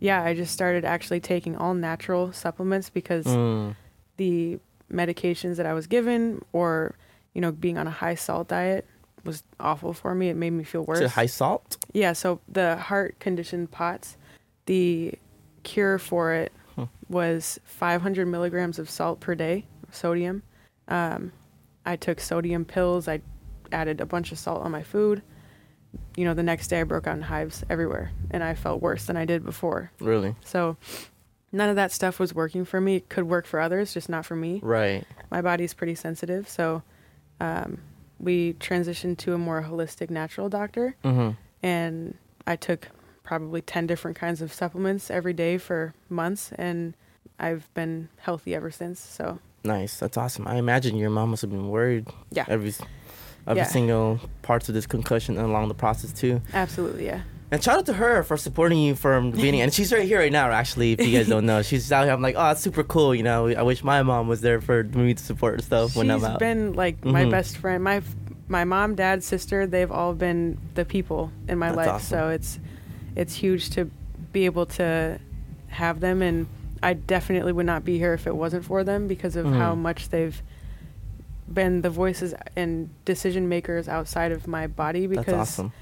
yeah, 0.00 0.22
I 0.22 0.34
just 0.34 0.52
started 0.52 0.84
actually 0.84 1.20
taking 1.20 1.56
all 1.56 1.72
natural 1.72 2.30
supplements 2.34 2.90
because 2.90 3.24
Mm. 3.24 3.74
The 4.18 4.58
medications 4.92 5.56
that 5.56 5.66
I 5.66 5.72
was 5.72 5.86
given, 5.86 6.44
or 6.52 6.94
you 7.34 7.40
know, 7.40 7.50
being 7.52 7.78
on 7.78 7.86
a 7.86 7.90
high 7.90 8.14
salt 8.14 8.48
diet, 8.48 8.86
was 9.24 9.42
awful 9.58 9.92
for 9.94 10.14
me. 10.14 10.28
It 10.28 10.36
made 10.36 10.50
me 10.50 10.64
feel 10.64 10.82
worse. 10.84 11.10
High 11.12 11.26
salt? 11.26 11.76
Yeah, 11.92 12.12
so 12.12 12.40
the 12.48 12.76
heart 12.76 13.18
condition 13.20 13.66
POTS, 13.66 14.16
the 14.66 15.14
cure 15.62 15.98
for 15.98 16.32
it 16.34 16.52
Hmm. 16.76 16.84
was 17.08 17.58
500 17.64 18.26
milligrams 18.26 18.78
of 18.78 18.88
salt 18.88 19.18
per 19.20 19.34
day, 19.34 19.66
sodium. 19.90 20.42
Um, 20.86 21.32
I 21.84 21.96
took 21.96 22.20
sodium 22.20 22.64
pills. 22.64 23.08
I 23.08 23.20
added 23.72 24.00
a 24.00 24.06
bunch 24.06 24.30
of 24.32 24.38
salt 24.38 24.62
on 24.64 24.70
my 24.70 24.82
food. 24.82 25.22
You 26.16 26.24
know, 26.24 26.34
the 26.34 26.42
next 26.42 26.68
day 26.68 26.80
I 26.80 26.84
broke 26.84 27.06
out 27.06 27.16
in 27.16 27.22
hives 27.22 27.64
everywhere, 27.68 28.12
and 28.30 28.44
I 28.44 28.54
felt 28.54 28.80
worse 28.82 29.06
than 29.06 29.16
I 29.16 29.24
did 29.24 29.44
before. 29.44 29.90
Really? 30.00 30.34
So 30.44 30.76
none 31.52 31.68
of 31.70 31.76
that 31.76 31.92
stuff 31.92 32.18
was 32.18 32.34
working 32.34 32.64
for 32.64 32.80
me. 32.80 32.96
It 32.96 33.08
could 33.08 33.24
work 33.24 33.46
for 33.46 33.60
others, 33.60 33.94
just 33.94 34.08
not 34.08 34.24
for 34.26 34.36
me. 34.36 34.60
Right. 34.62 35.04
My 35.30 35.40
body's 35.42 35.74
pretty 35.74 35.94
sensitive, 35.94 36.48
so 36.48 36.82
um, 37.40 37.78
we 38.18 38.54
transitioned 38.54 39.18
to 39.18 39.34
a 39.34 39.38
more 39.38 39.62
holistic 39.62 40.10
natural 40.10 40.48
doctor 40.48 40.96
Mm-hmm. 41.04 41.30
and 41.62 42.14
I 42.46 42.56
took 42.56 42.88
probably 43.22 43.60
10 43.60 43.86
different 43.86 44.16
kinds 44.16 44.40
of 44.42 44.52
supplements 44.52 45.10
every 45.10 45.34
day 45.34 45.58
for 45.58 45.92
months 46.08 46.50
and 46.56 46.94
I've 47.38 47.72
been 47.74 48.08
healthy 48.18 48.54
ever 48.54 48.70
since. 48.70 48.98
So, 49.00 49.38
Nice. 49.64 49.98
That's 49.98 50.16
awesome. 50.16 50.48
I 50.48 50.56
imagine 50.56 50.96
your 50.96 51.10
mom 51.10 51.30
must 51.30 51.42
have 51.42 51.50
been 51.50 51.68
worried 51.68 52.06
yeah. 52.30 52.44
every 52.48 52.72
every 53.46 53.58
Yeah. 53.62 53.66
single 53.66 54.20
parts 54.42 54.68
of 54.68 54.74
this 54.74 54.86
concussion 54.86 55.36
along 55.38 55.68
the 55.68 55.74
process 55.74 56.12
too. 56.12 56.40
Absolutely, 56.54 57.06
yeah. 57.06 57.22
And 57.50 57.62
shout 57.62 57.78
out 57.78 57.86
to 57.86 57.94
her 57.94 58.22
for 58.24 58.36
supporting 58.36 58.78
you 58.78 58.94
from 58.94 59.30
the 59.30 59.36
beginning. 59.38 59.62
And 59.62 59.72
she's 59.72 59.90
right 59.92 60.04
here 60.06 60.18
right 60.18 60.30
now, 60.32 60.50
actually, 60.50 60.92
if 60.92 61.06
you 61.06 61.16
guys 61.16 61.28
don't 61.28 61.46
know. 61.46 61.62
She's 61.62 61.90
out 61.90 62.04
here. 62.04 62.12
I'm 62.12 62.20
like, 62.20 62.34
oh, 62.36 62.42
that's 62.48 62.60
super 62.60 62.84
cool. 62.84 63.14
You 63.14 63.22
know, 63.22 63.48
I 63.48 63.62
wish 63.62 63.82
my 63.82 64.02
mom 64.02 64.28
was 64.28 64.42
there 64.42 64.60
for 64.60 64.84
me 64.84 65.14
to 65.14 65.22
support 65.22 65.54
and 65.54 65.64
stuff 65.64 65.96
when 65.96 66.10
I'm 66.10 66.18
She's 66.18 66.28
out. 66.28 66.38
been 66.38 66.74
like 66.74 67.02
my 67.04 67.24
Mhm. 67.24 67.30
best 67.30 67.56
friend. 67.56 67.82
My 67.82 68.02
my 68.50 68.64
mom, 68.64 68.94
dad, 68.94 69.22
sister, 69.22 69.66
they've 69.66 69.90
all 69.92 70.14
been 70.14 70.56
the 70.74 70.84
people 70.84 71.30
in 71.48 71.58
my 71.58 71.66
That's 71.68 71.76
life. 71.76 71.88
awesome. 71.88 72.08
So 72.18 72.28
it's 72.30 72.58
it's 73.16 73.34
huge 73.34 73.70
to 73.70 73.90
be 74.32 74.44
able 74.46 74.66
to 74.66 75.18
have 75.68 76.00
them 76.00 76.20
and 76.22 76.46
I 76.82 76.92
definitely 76.94 77.52
would 77.52 77.66
not 77.66 77.84
be 77.84 77.98
here 77.98 78.14
if 78.14 78.26
it 78.26 78.36
wasn't 78.36 78.64
for 78.64 78.84
them 78.84 79.06
because 79.08 79.36
of 79.36 79.46
how 79.46 79.74
Mhm. 79.74 79.78
much 79.78 80.08
they've 80.10 80.40
been 81.52 81.80
the 81.82 81.90
voices 81.90 82.34
and 82.56 82.90
decision 83.04 83.48
makers 83.48 83.88
outside 83.88 84.32
of 84.32 84.46
my 84.46 84.66
body 84.66 85.06
because 85.06 85.26
that's 85.26 85.38
awesome. 85.58 85.72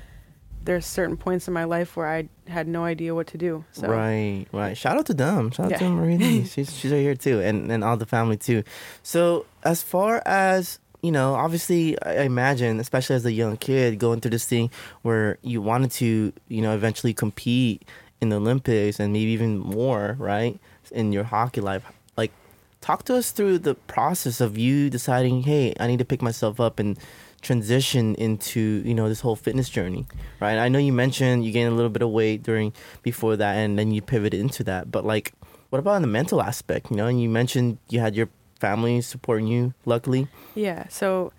There's 0.66 0.84
certain 0.84 1.16
points 1.16 1.48
in 1.48 1.54
my 1.54 1.64
life 1.64 1.96
where 1.96 2.06
I 2.06 2.28
had 2.48 2.68
no 2.68 2.84
idea 2.84 3.14
what 3.14 3.28
to 3.28 3.38
do. 3.38 3.64
So 3.72 3.88
Right, 3.88 4.46
right. 4.52 4.76
Shout 4.76 4.98
out 4.98 5.06
to 5.06 5.14
them. 5.14 5.50
Shout 5.50 5.72
out 5.72 5.78
to 5.78 5.88
Marie. 5.88 6.44
She's 6.52 6.76
she's 6.76 6.92
right 6.92 7.00
here 7.00 7.14
too, 7.14 7.40
and 7.40 7.70
and 7.72 7.82
all 7.82 7.96
the 7.96 8.06
family 8.06 8.36
too. 8.36 8.62
So 9.02 9.46
as 9.64 9.82
far 9.82 10.22
as 10.26 10.78
you 11.02 11.12
know, 11.12 11.34
obviously, 11.34 12.00
I 12.02 12.22
imagine, 12.22 12.80
especially 12.80 13.16
as 13.16 13.24
a 13.24 13.32
young 13.32 13.56
kid, 13.56 13.98
going 13.98 14.20
through 14.20 14.32
this 14.32 14.46
thing 14.46 14.70
where 15.02 15.38
you 15.42 15.62
wanted 15.62 15.92
to, 15.92 16.32
you 16.48 16.62
know, 16.62 16.74
eventually 16.74 17.14
compete 17.14 17.84
in 18.20 18.30
the 18.30 18.36
Olympics 18.36 18.98
and 18.98 19.12
maybe 19.12 19.30
even 19.30 19.58
more, 19.58 20.16
right, 20.18 20.58
in 20.90 21.12
your 21.12 21.24
hockey 21.24 21.60
life. 21.60 21.84
Like, 22.16 22.32
talk 22.80 23.04
to 23.04 23.14
us 23.14 23.30
through 23.30 23.60
the 23.60 23.74
process 23.74 24.40
of 24.40 24.58
you 24.58 24.90
deciding, 24.90 25.42
hey, 25.42 25.74
I 25.78 25.86
need 25.86 26.00
to 26.00 26.04
pick 26.04 26.22
myself 26.22 26.58
up 26.58 26.80
and 26.80 26.98
transition 27.42 28.14
into 28.16 28.82
you 28.84 28.94
know 28.94 29.08
this 29.08 29.20
whole 29.20 29.36
fitness 29.36 29.68
journey 29.68 30.06
right 30.40 30.58
i 30.58 30.68
know 30.68 30.78
you 30.78 30.92
mentioned 30.92 31.44
you 31.44 31.52
gained 31.52 31.70
a 31.72 31.74
little 31.74 31.90
bit 31.90 32.02
of 32.02 32.10
weight 32.10 32.42
during 32.42 32.72
before 33.02 33.36
that 33.36 33.54
and 33.56 33.78
then 33.78 33.90
you 33.92 34.02
pivoted 34.02 34.40
into 34.40 34.64
that 34.64 34.90
but 34.90 35.04
like 35.04 35.32
what 35.70 35.78
about 35.78 35.94
in 35.96 36.02
the 36.02 36.08
mental 36.08 36.42
aspect 36.42 36.90
you 36.90 36.96
know 36.96 37.06
and 37.06 37.20
you 37.20 37.28
mentioned 37.28 37.78
you 37.88 38.00
had 38.00 38.16
your 38.16 38.28
family 38.58 39.00
supporting 39.00 39.46
you 39.46 39.74
luckily 39.84 40.26
Yeah. 40.54 40.88
So 40.88 41.32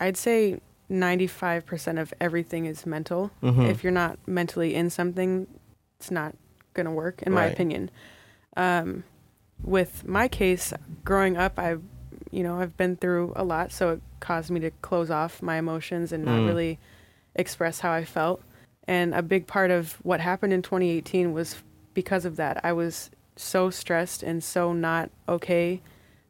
I'd 0.00 0.16
say 0.16 0.60
95% 0.90 2.00
of 2.00 2.12
everything 2.20 2.66
is 2.66 2.84
mental. 2.86 3.30
Mhm. 3.42 3.70
If 3.70 3.82
you're 3.84 3.92
not 3.92 4.18
mentally 4.26 4.74
in 4.74 4.90
something, 4.90 5.46
it's 5.98 6.10
not 6.10 6.34
going 6.74 6.86
to 6.86 6.92
work, 6.92 7.22
in 7.22 7.32
my 7.32 7.46
opinion. 7.46 7.90
Um, 8.56 9.04
with 9.62 10.06
my 10.06 10.28
case, 10.28 10.72
growing 11.04 11.36
up, 11.36 11.58
I've, 11.58 11.82
you 12.30 12.42
know, 12.42 12.58
I've 12.60 12.76
been 12.76 12.96
through 12.96 13.32
a 13.36 13.44
lot. 13.44 13.72
So 13.72 13.90
it 13.92 14.02
caused 14.26 14.50
me 14.50 14.58
to 14.58 14.70
close 14.82 15.08
off 15.10 15.40
my 15.40 15.56
emotions 15.56 16.10
and 16.10 16.24
not 16.24 16.40
Mm. 16.40 16.46
really 16.48 16.78
express 17.36 17.78
how 17.80 17.92
I 17.92 18.04
felt. 18.04 18.42
And 18.88 19.14
a 19.14 19.22
big 19.22 19.46
part 19.46 19.70
of 19.70 19.92
what 20.02 20.20
happened 20.20 20.52
in 20.52 20.62
2018 20.62 21.32
was 21.32 21.62
because 21.94 22.24
of 22.24 22.34
that. 22.36 22.60
I 22.64 22.72
was 22.72 23.08
so 23.36 23.70
stressed 23.70 24.22
and 24.24 24.42
so 24.42 24.72
not 24.72 25.10
okay 25.28 25.80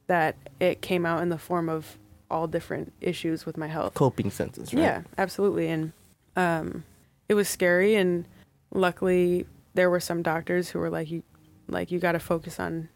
that 0.09 0.37
it 0.61 0.83
came 0.83 1.07
out 1.07 1.23
in 1.23 1.31
the 1.31 1.39
form 1.39 1.69
of 1.71 1.97
all 2.31 2.47
different 2.47 2.93
issues 3.01 3.47
with 3.47 3.57
my 3.57 3.67
health. 3.69 3.95
coping 3.95 4.31
senses, 4.31 4.75
right 4.75 4.83
Yeah, 4.83 5.03
absolutely. 5.17 5.69
And 5.69 5.93
um, 6.37 6.85
it 7.31 7.35
was 7.35 7.49
scary. 7.49 7.95
And 7.95 8.27
luckily, 8.75 9.47
there 9.75 9.89
were 9.89 10.01
some 10.01 10.23
doctors 10.23 10.69
who 10.71 10.79
were 10.81 10.91
like, 10.91 11.11
"You, 11.11 11.23
like, 11.69 11.91
you 11.91 11.99
got 11.99 12.13
to 12.13 12.19
focus 12.19 12.59
on 12.61 12.89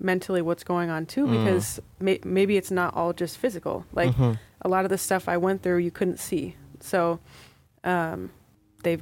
mentally 0.00 0.42
what's 0.42 0.64
going 0.64 0.90
on 0.90 1.06
too, 1.06 1.26
Mm. 1.26 1.30
because 1.44 1.80
may- 2.00 2.20
maybe 2.24 2.56
it's 2.56 2.70
not 2.70 2.94
all 2.94 3.12
just 3.12 3.38
physical. 3.38 3.84
Like 3.92 4.12
Mhm. 4.14 4.38
A 4.66 4.68
lot 4.68 4.84
of 4.84 4.90
the 4.90 4.98
stuff 4.98 5.28
I 5.28 5.36
went 5.36 5.62
through, 5.62 5.78
you 5.78 5.90
couldn't 5.90 6.18
see. 6.18 6.56
So, 6.80 7.20
um, 7.84 8.30
they 8.82 8.98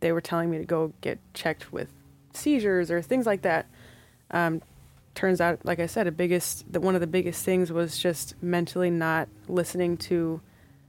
they 0.00 0.12
were 0.12 0.20
telling 0.20 0.50
me 0.50 0.58
to 0.58 0.64
go 0.64 0.92
get 1.00 1.18
checked 1.32 1.72
with 1.72 1.88
seizures 2.34 2.90
or 2.90 3.00
things 3.00 3.24
like 3.24 3.42
that. 3.42 3.66
Um, 4.30 4.60
turns 5.14 5.40
out, 5.40 5.64
like 5.64 5.80
I 5.80 5.86
said, 5.86 6.06
a 6.06 6.12
biggest 6.12 6.70
the, 6.70 6.80
one 6.80 6.94
of 6.94 7.00
the 7.00 7.06
biggest 7.06 7.44
things 7.44 7.72
was 7.72 7.98
just 7.98 8.34
mentally 8.42 8.90
not 8.90 9.28
listening 9.48 9.96
to 10.08 10.40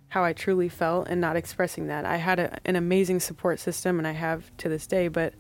how 0.10 0.24
I 0.24 0.34
truly 0.34 0.70
felt 0.70 1.08
and 1.10 1.22
not 1.22 1.36
expressing 1.36 1.88
that. 1.88 2.04
I 2.06 2.18
had 2.18 2.40
a, 2.40 2.58
an 2.66 2.76
amazing 2.76 3.20
support 3.20 3.60
system, 3.60 3.98
and 4.00 4.08
I 4.08 4.12
have 4.14 4.52
to 4.58 4.70
this 4.70 4.88
day, 4.88 5.08
but 5.08 5.34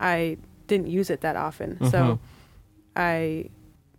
I 0.00 0.38
didn't 0.66 0.88
use 0.88 1.10
it 1.10 1.20
that 1.20 1.36
often. 1.36 1.76
Mhm. 1.76 1.90
So 1.90 2.18
I 2.96 3.50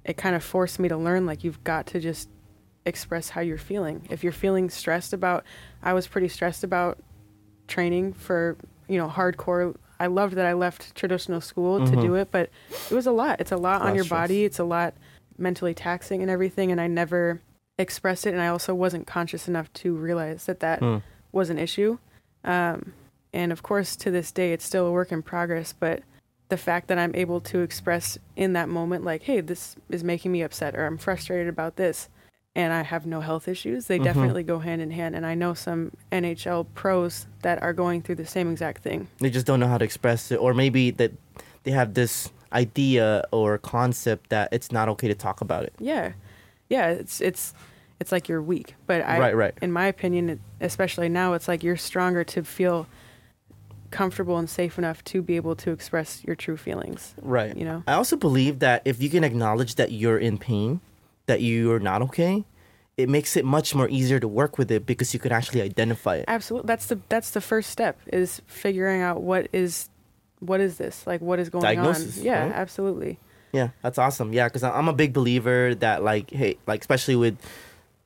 it 0.04 0.18
kind 0.18 0.36
of 0.36 0.44
forced 0.44 0.80
me 0.80 0.90
to 0.90 0.98
learn 0.98 1.26
like 1.26 1.44
you've 1.44 1.64
got 1.64 1.86
to 1.88 2.00
just 2.00 2.30
express 2.90 3.30
how 3.30 3.40
you're 3.42 3.58
feeling. 3.58 4.06
If 4.10 4.24
you're 4.24 4.34
feeling 4.34 4.70
stressed 4.70 5.14
about 5.14 5.46
I 5.82 5.94
was 5.94 6.08
pretty 6.08 6.28
stressed 6.28 6.64
about 6.66 6.98
training 7.68 8.14
for, 8.14 8.58
you 8.90 8.98
know, 8.98 9.08
hardcore 9.08 9.76
I 10.02 10.08
loved 10.08 10.36
that 10.36 10.46
I 10.46 10.54
left 10.54 10.96
traditional 10.96 11.42
school 11.42 11.86
to 11.86 11.96
Mhm. 11.98 12.02
do 12.02 12.16
it, 12.16 12.30
but 12.32 12.50
it 12.90 12.94
was 12.96 13.06
a 13.06 13.12
lot. 13.12 13.42
It's 13.42 13.52
a 13.52 13.58
lot 13.58 13.82
Lot 13.82 13.90
on 13.90 13.96
your 13.96 14.06
stress. 14.06 14.20
body. 14.28 14.46
It's 14.46 14.60
a 14.60 14.64
lot 14.64 14.94
mentally 15.38 15.74
taxing 15.74 16.22
and 16.22 16.32
everything 16.32 16.72
and 16.72 16.80
I 16.82 16.88
never 16.88 17.42
expressed 17.78 18.26
it 18.28 18.34
and 18.34 18.42
I 18.42 18.48
also 18.48 18.74
wasn't 18.74 19.08
conscious 19.08 19.48
enough 19.48 19.72
to 19.74 19.96
realize 19.96 20.46
that 20.46 20.60
that 20.62 20.80
Mm. 20.82 21.02
was 21.32 21.50
an 21.50 21.58
issue. 21.60 21.98
Um, 22.44 22.94
and 23.34 23.52
of 23.52 23.62
course, 23.62 23.96
to 23.98 24.10
this 24.12 24.32
day, 24.32 24.54
it's 24.54 24.66
still 24.66 24.88
a 24.88 24.92
work 24.92 25.12
in 25.12 25.22
progress. 25.22 25.74
But 25.74 26.02
the 26.48 26.58
fact 26.58 26.88
that 26.88 26.98
I'm 26.98 27.14
able 27.16 27.40
to 27.42 27.60
express 27.60 28.18
in 28.36 28.54
that 28.54 28.70
moment, 28.70 29.04
like, 29.04 29.24
hey, 29.24 29.40
this 29.42 29.76
is 29.90 30.04
making 30.04 30.32
me 30.32 30.42
upset 30.42 30.76
or 30.76 30.86
I'm 30.86 30.98
frustrated 30.98 31.48
about 31.48 31.76
this, 31.76 32.10
and 32.60 32.74
I 32.74 32.82
have 32.84 33.06
no 33.06 33.20
health 33.22 33.48
issues, 33.48 33.88
they 33.88 34.00
Mhm. 34.00 34.04
definitely 34.04 34.44
go 34.44 34.60
hand 34.60 34.82
in 34.82 34.92
hand. 34.92 35.16
And 35.16 35.26
I 35.26 35.34
know 35.36 35.54
some 35.54 35.92
NHL 36.12 36.66
pros 36.76 37.26
that 37.42 37.62
are 37.62 37.74
going 37.74 38.02
through 38.02 38.16
the 38.16 38.26
same 38.26 38.52
exact 38.52 38.82
thing. 38.84 39.08
they 39.20 39.30
just 39.30 39.46
don't 39.46 39.60
know 39.60 39.68
how 39.68 39.78
to 39.78 39.86
express 39.86 40.32
it 40.32 40.38
or 40.38 40.54
maybe 40.54 40.92
that 40.92 41.12
they 41.64 41.72
have 41.72 41.94
this 41.94 42.32
idea 42.54 43.24
or 43.32 43.58
concept 43.60 44.30
that 44.30 44.50
it's 44.52 44.72
not 44.72 44.90
okay 44.90 45.08
to 45.08 45.16
talk 45.16 45.42
about 45.42 45.64
it 45.64 45.74
Yeah. 45.80 46.14
Yeah. 46.70 46.90
It's, 47.02 47.22
it's, 47.22 47.54
it's 48.00 48.12
like 48.12 48.30
you're 48.30 48.42
weak. 48.42 48.76
But 48.88 49.02
I, 49.02 49.20
right 49.20 49.36
right 49.36 49.54
in 49.62 49.72
my 49.72 49.86
opinion, 49.88 50.30
it- 50.30 50.40
especially 50.62 51.10
now, 51.10 51.34
it's 51.34 51.48
like 51.48 51.64
you're 51.64 51.78
stronger 51.78 52.24
to 52.24 52.44
feel 52.44 52.88
comfortable 53.92 54.38
and 54.38 54.50
safe 54.50 54.78
enough 54.78 55.04
to 55.04 55.22
be 55.22 55.36
able 55.36 55.56
to 55.56 55.72
express 55.72 56.24
your 56.24 56.36
true 56.36 56.58
feelings. 56.58 57.16
right 57.22 57.56
You 57.58 57.66
know? 57.66 57.84
I 57.88 57.94
also 57.94 58.16
believe 58.16 58.60
that 58.60 58.82
if 58.86 59.02
you 59.02 59.10
can 59.10 59.24
acknowledge 59.24 59.76
that 59.76 59.92
you're 59.92 60.18
in 60.20 60.38
pain, 60.38 60.80
that 61.30 61.42
you're 61.42 61.80
not 61.80 62.02
okay, 62.02 62.44
it 62.98 63.08
makes 63.08 63.38
it 63.38 63.46
much 63.46 63.74
more 63.74 63.88
easier 63.88 64.20
to 64.20 64.28
work 64.28 64.58
with 64.58 64.70
it 64.72 64.86
because 64.86 65.14
you 65.14 65.20
can 65.20 65.32
actually 65.32 65.62
identify 65.62 66.18
it. 66.18 66.26
Absolutely. 66.28 66.68
That's 66.68 66.88
the 66.88 67.00
that's 67.08 67.32
the 67.32 67.40
first 67.40 67.70
step 67.70 67.98
is 68.08 68.42
figuring 68.46 69.02
out 69.02 69.22
what 69.22 69.48
is 69.54 69.90
what 70.40 70.60
is 70.60 70.78
this? 70.78 71.08
Like 71.08 71.22
what 71.22 71.40
is 71.40 71.50
going 71.50 71.64
Diagnosis, 71.64 72.20
on? 72.20 72.26
Yeah, 72.26 72.44
right? 72.44 72.52
absolutely. 72.52 73.20
Yeah, 73.54 73.70
that's 73.82 73.98
awesome. 73.98 74.34
Yeah, 74.34 74.48
because 74.48 74.64
I'm 74.64 74.90
a 74.90 74.94
big 74.94 75.14
believer 75.14 75.74
that 75.76 76.04
like, 76.04 76.30
hey, 76.32 76.58
like 76.68 76.82
especially 76.82 77.16
with 77.16 77.38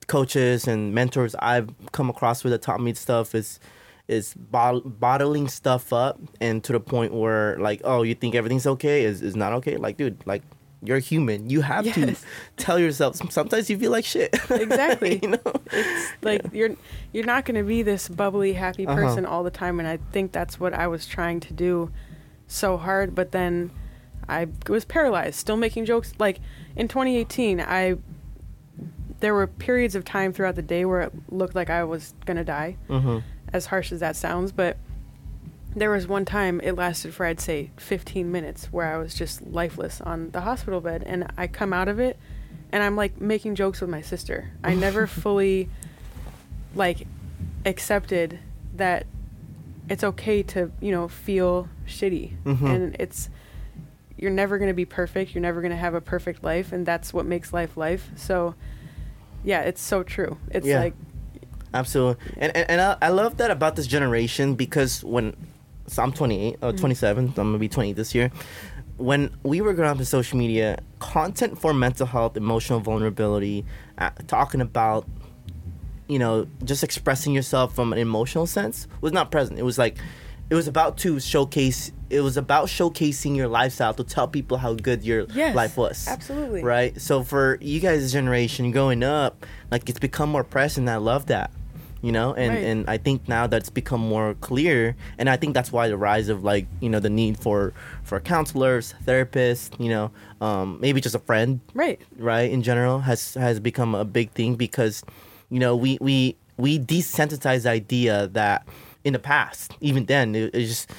coaches 0.08 0.68
and 0.68 0.94
mentors 0.94 1.34
I've 1.36 1.70
come 1.92 2.10
across 2.10 2.44
with 2.44 2.52
that 2.52 2.62
taught 2.62 2.82
me 2.82 2.94
stuff 2.94 3.34
is 3.34 3.60
is 4.08 4.34
bot- 4.34 5.00
bottling 5.00 5.48
stuff 5.48 5.94
up 5.94 6.20
and 6.42 6.64
to 6.66 6.74
the 6.74 6.80
point 6.80 7.14
where 7.14 7.58
like, 7.58 7.82
oh, 7.84 8.04
you 8.04 8.16
think 8.16 8.36
everything's 8.36 8.68
okay 8.68 9.06
is 9.06 9.22
is 9.22 9.36
not 9.36 9.54
okay. 9.54 9.78
Like, 9.78 9.98
dude, 9.98 10.22
like 10.28 10.44
you're 10.86 11.00
human. 11.00 11.50
You 11.50 11.62
have 11.62 11.86
to 11.93 12.15
tell 12.58 12.78
yourself 12.78 13.15
sometimes 13.32 13.69
you 13.69 13.78
feel 13.78 13.91
like 13.91 14.06
shit. 14.06 14.36
Exactly. 14.50 15.19
you 15.24 15.30
know? 15.30 15.54
it's 15.72 16.12
like 16.22 16.41
you're 16.54 16.76
you're 17.13 17.26
not 17.26 17.46
going 17.46 17.56
to 17.56 17.63
be 17.63 17.82
this 17.84 18.10
bubbly 18.10 18.54
happy 18.54 18.86
Uh-huh. 18.86 18.96
person 18.96 19.26
all 19.26 19.43
the 19.43 19.52
time 19.52 19.80
and 19.80 19.88
i 19.88 19.98
think 20.12 20.32
that's 20.32 20.60
what 20.60 20.74
i 20.74 20.88
was 20.88 21.06
trying 21.06 21.39
to 21.39 21.54
do 21.54 21.91
so 22.48 22.78
hard 22.78 23.15
but 23.15 23.32
then 23.32 23.72
i 24.28 24.48
was 24.67 24.84
paralyzed 24.86 25.36
still 25.36 25.58
making 25.58 25.86
jokes 25.86 26.13
like 26.19 26.39
in 26.76 26.88
2018 26.88 27.60
i 27.62 27.96
there 29.19 29.34
were 29.34 29.48
periods 29.48 29.96
of 29.96 30.04
time 30.04 30.34
throughout 30.34 30.56
the 30.56 30.62
day 30.62 30.86
where 30.86 31.02
it 31.02 31.13
looked 31.30 31.56
like 31.56 31.69
i 31.69 31.84
was 31.84 32.13
going 32.26 32.38
to 32.38 32.43
die 32.43 32.76
Mm-hmm. 32.89 33.19
as 33.54 33.67
harsh 33.67 33.91
as 33.91 34.00
that 34.02 34.15
sounds 34.15 34.52
but 34.52 34.78
there 35.76 35.90
was 35.92 36.08
one 36.08 36.26
time 36.26 36.60
it 36.64 36.74
lasted 36.76 37.14
for 37.14 37.26
i'd 37.26 37.40
say 37.40 37.72
15 37.78 38.32
minutes 38.32 38.66
where 38.72 38.94
i 38.94 38.98
was 38.98 39.14
just 39.14 39.46
lifeless 39.48 40.00
on 40.02 40.30
the 40.32 40.42
hospital 40.42 40.82
bed 40.82 41.04
and 41.06 41.32
i 41.38 41.48
come 41.48 41.74
out 41.74 41.88
of 41.88 42.00
it 42.00 42.18
and 42.72 42.84
i'm 42.84 42.96
like 42.96 43.20
making 43.20 43.56
jokes 43.56 43.82
with 43.82 43.90
my 43.90 44.02
sister 44.02 44.52
i 44.64 44.74
never 44.76 45.08
fully 45.24 45.70
like 46.76 47.08
accepted 47.66 48.40
that 48.76 49.06
it's 49.90 50.04
okay 50.04 50.44
to 50.44 50.72
you 50.80 50.92
know 50.92 51.08
feel 51.08 51.68
shitty 51.88 52.34
Mhm. 52.46 52.62
and 52.76 52.96
it's 53.00 53.30
you're 54.18 54.32
never 54.32 54.58
going 54.58 54.70
to 54.70 54.74
be 54.76 54.86
perfect 54.86 55.34
you're 55.36 55.42
never 55.42 55.60
going 55.62 55.72
to 55.72 55.78
have 55.78 55.94
a 55.94 56.02
perfect 56.02 56.44
life 56.44 56.72
and 56.72 56.86
that's 56.86 57.14
what 57.14 57.26
makes 57.26 57.52
life 57.52 57.76
life 57.76 58.10
so 58.16 58.56
yeah 59.44 59.62
it's 59.62 59.82
so 59.82 60.04
true 60.04 60.38
it's 60.50 60.68
Yeah. 60.68 60.80
like 60.80 60.94
Absolutely. 61.76 62.24
And 62.38 62.56
and, 62.56 62.70
and 62.70 62.82
I, 62.82 62.98
I 63.02 63.10
love 63.10 63.38
that 63.38 63.50
about 63.50 63.76
this 63.76 63.88
generation 63.88 64.54
because 64.54 65.04
when 65.04 65.36
so 65.88 66.02
I'm 66.04 66.12
28, 66.12 66.58
uh, 66.62 66.72
27, 66.72 67.26
I'm 67.28 67.34
gonna 67.34 67.58
be 67.58 67.67
28 67.69 67.93
this 67.96 68.13
year. 68.15 68.32
When 68.98 69.36
we 69.43 69.60
were 69.62 69.74
growing 69.74 69.91
up 69.91 69.98
in 70.00 70.06
social 70.06 70.38
media, 70.38 70.80
content 71.00 71.60
for 71.60 71.74
mental 71.74 72.06
health, 72.06 72.38
emotional 72.38 72.80
vulnerability, 72.80 73.65
uh, 73.98 74.12
talking 74.28 74.62
about, 74.62 75.08
you 76.08 76.19
know, 76.19 76.48
just 76.63 76.84
expressing 76.84 77.34
yourself 77.34 77.74
from 77.76 77.91
an 77.91 78.00
emotional 78.00 78.46
sense 78.46 78.88
was 79.02 79.12
not 79.12 79.32
present. 79.32 79.58
It 79.60 79.63
was 79.63 79.78
like, 79.78 79.98
it 80.50 80.56
was 80.56 80.67
about 80.67 80.98
to 81.00 81.19
showcase. 81.19 81.91
It 82.12 82.22
was 82.22 82.38
about 82.38 82.67
showcasing 82.67 83.36
your 83.36 83.48
lifestyle 83.48 83.93
to 83.96 84.04
tell 84.04 84.28
people 84.28 84.58
how 84.58 84.74
good 84.76 85.04
your 85.04 85.26
Yes, 85.34 85.56
life 85.56 85.76
was. 85.76 86.08
absolutely. 86.08 86.62
Right. 86.63 87.00
So 87.02 87.24
for 87.24 87.58
you 87.62 87.80
guys' 87.80 88.12
generation 88.12 88.69
growing 88.72 89.02
up, 89.04 89.46
like 89.72 89.89
it's 89.89 90.00
become 90.00 90.30
more 90.30 90.43
present. 90.43 90.88
I 90.88 90.98
love 90.98 91.26
that 91.28 91.50
you 92.04 92.12
know? 92.12 92.36
And 92.36 92.54
Right. 92.54 92.63
and 92.63 92.88
i 92.88 92.98
think 92.98 93.28
now 93.28 93.48
that's 93.48 93.72
become 93.72 94.02
more 94.02 94.36
clear. 94.36 94.96
And 95.18 95.28
i 95.30 95.38
think 95.38 95.56
that's 95.56 95.72
why 95.72 95.88
the 95.88 95.98
rise 95.98 96.30
of 96.30 96.44
like 96.44 96.68
you 96.82 96.89
know 96.89 97.00
the 97.00 97.10
need 97.10 97.39
for 97.39 97.74
for 98.04 98.20
counselors 98.20 98.94
therapists 99.06 99.72
you 99.80 99.89
know 99.89 100.12
um 100.42 100.78
maybe 100.80 101.02
just 101.02 101.16
a 101.16 101.20
friend 101.20 101.62
right. 101.74 102.00
right 102.18 102.52
in 102.52 102.62
general 102.62 103.00
has 103.00 103.34
has 103.34 103.60
become 103.60 103.96
a 103.96 104.06
big 104.06 104.30
thing 104.32 104.56
because 104.56 105.04
you 105.50 105.60
know 105.60 105.76
we 105.76 105.98
we 106.02 106.36
we 106.58 106.78
desensitize 106.78 107.63
the 107.63 107.70
idea 107.70 108.28
that 108.28 108.68
in 109.04 109.13
the 109.13 109.20
past 109.20 109.72
even 109.80 110.06
then 110.06 110.36
it, 110.36 110.54
it's 110.54 110.70
just 110.70 110.92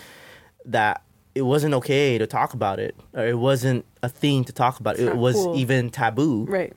that 0.65 1.03
it 1.35 1.43
wasn't 1.43 1.75
okay 1.75 2.17
to 2.17 2.27
talk 2.27 2.55
about 2.55 2.79
it 2.79 2.95
or 3.13 3.27
it 3.27 3.39
wasn't 3.39 3.85
a 4.03 4.09
thing 4.09 4.45
to 4.45 4.53
talk 4.53 4.79
about. 4.79 4.95
It's 4.95 5.03
it 5.03 5.17
was 5.17 5.35
cool. 5.35 5.59
even 5.59 5.91
taboo. 5.91 6.45
Right. 6.45 6.73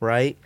Right 0.00 0.36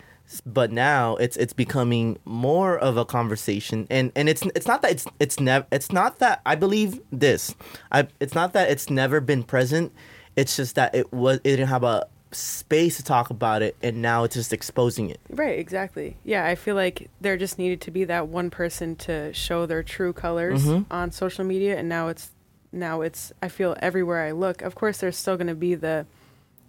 but 0.45 0.71
now 0.71 1.15
it's 1.17 1.37
it's 1.37 1.53
becoming 1.53 2.17
more 2.25 2.77
of 2.77 2.97
a 2.97 3.05
conversation 3.05 3.87
and 3.89 4.11
and 4.15 4.27
it's 4.27 4.43
it's 4.55 4.67
not 4.67 4.81
that 4.81 4.91
it's 4.91 5.05
it's 5.19 5.39
never 5.39 5.65
it's 5.71 5.91
not 5.91 6.19
that 6.19 6.41
i 6.45 6.53
believe 6.53 6.99
this 7.11 7.55
i 7.93 8.05
it's 8.19 8.35
not 8.35 8.51
that 8.53 8.69
it's 8.69 8.89
never 8.89 9.21
been 9.21 9.41
present 9.41 9.93
it's 10.35 10.55
just 10.57 10.75
that 10.75 10.93
it 10.93 11.11
was 11.13 11.37
it 11.37 11.43
didn't 11.55 11.67
have 11.69 11.83
a 11.83 12.05
space 12.31 12.97
to 12.97 13.03
talk 13.03 13.29
about 13.29 13.61
it 13.61 13.73
and 13.81 14.01
now 14.01 14.25
it's 14.25 14.35
just 14.35 14.51
exposing 14.51 15.09
it 15.09 15.19
Right, 15.29 15.57
exactly. 15.57 16.17
Yeah, 16.25 16.45
I 16.45 16.55
feel 16.55 16.75
like 16.75 17.09
there 17.21 17.37
just 17.37 17.57
needed 17.57 17.79
to 17.81 17.91
be 17.91 18.03
that 18.03 18.27
one 18.27 18.49
person 18.49 18.97
to 18.97 19.31
show 19.33 19.65
their 19.65 19.81
true 19.81 20.11
colors 20.11 20.65
Mhm. 20.65 20.85
on 20.91 21.11
social 21.11 21.45
media 21.45 21.77
and 21.79 21.87
now 21.87 22.09
it's 22.09 22.31
now 22.73 22.99
it's 22.99 23.31
I 23.41 23.47
feel 23.47 23.77
everywhere 23.81 24.21
I 24.27 24.31
look. 24.31 24.61
Of 24.61 24.75
course 24.75 24.97
there's 24.97 25.15
still 25.15 25.37
going 25.37 25.47
to 25.47 25.55
be 25.55 25.73
the 25.73 26.05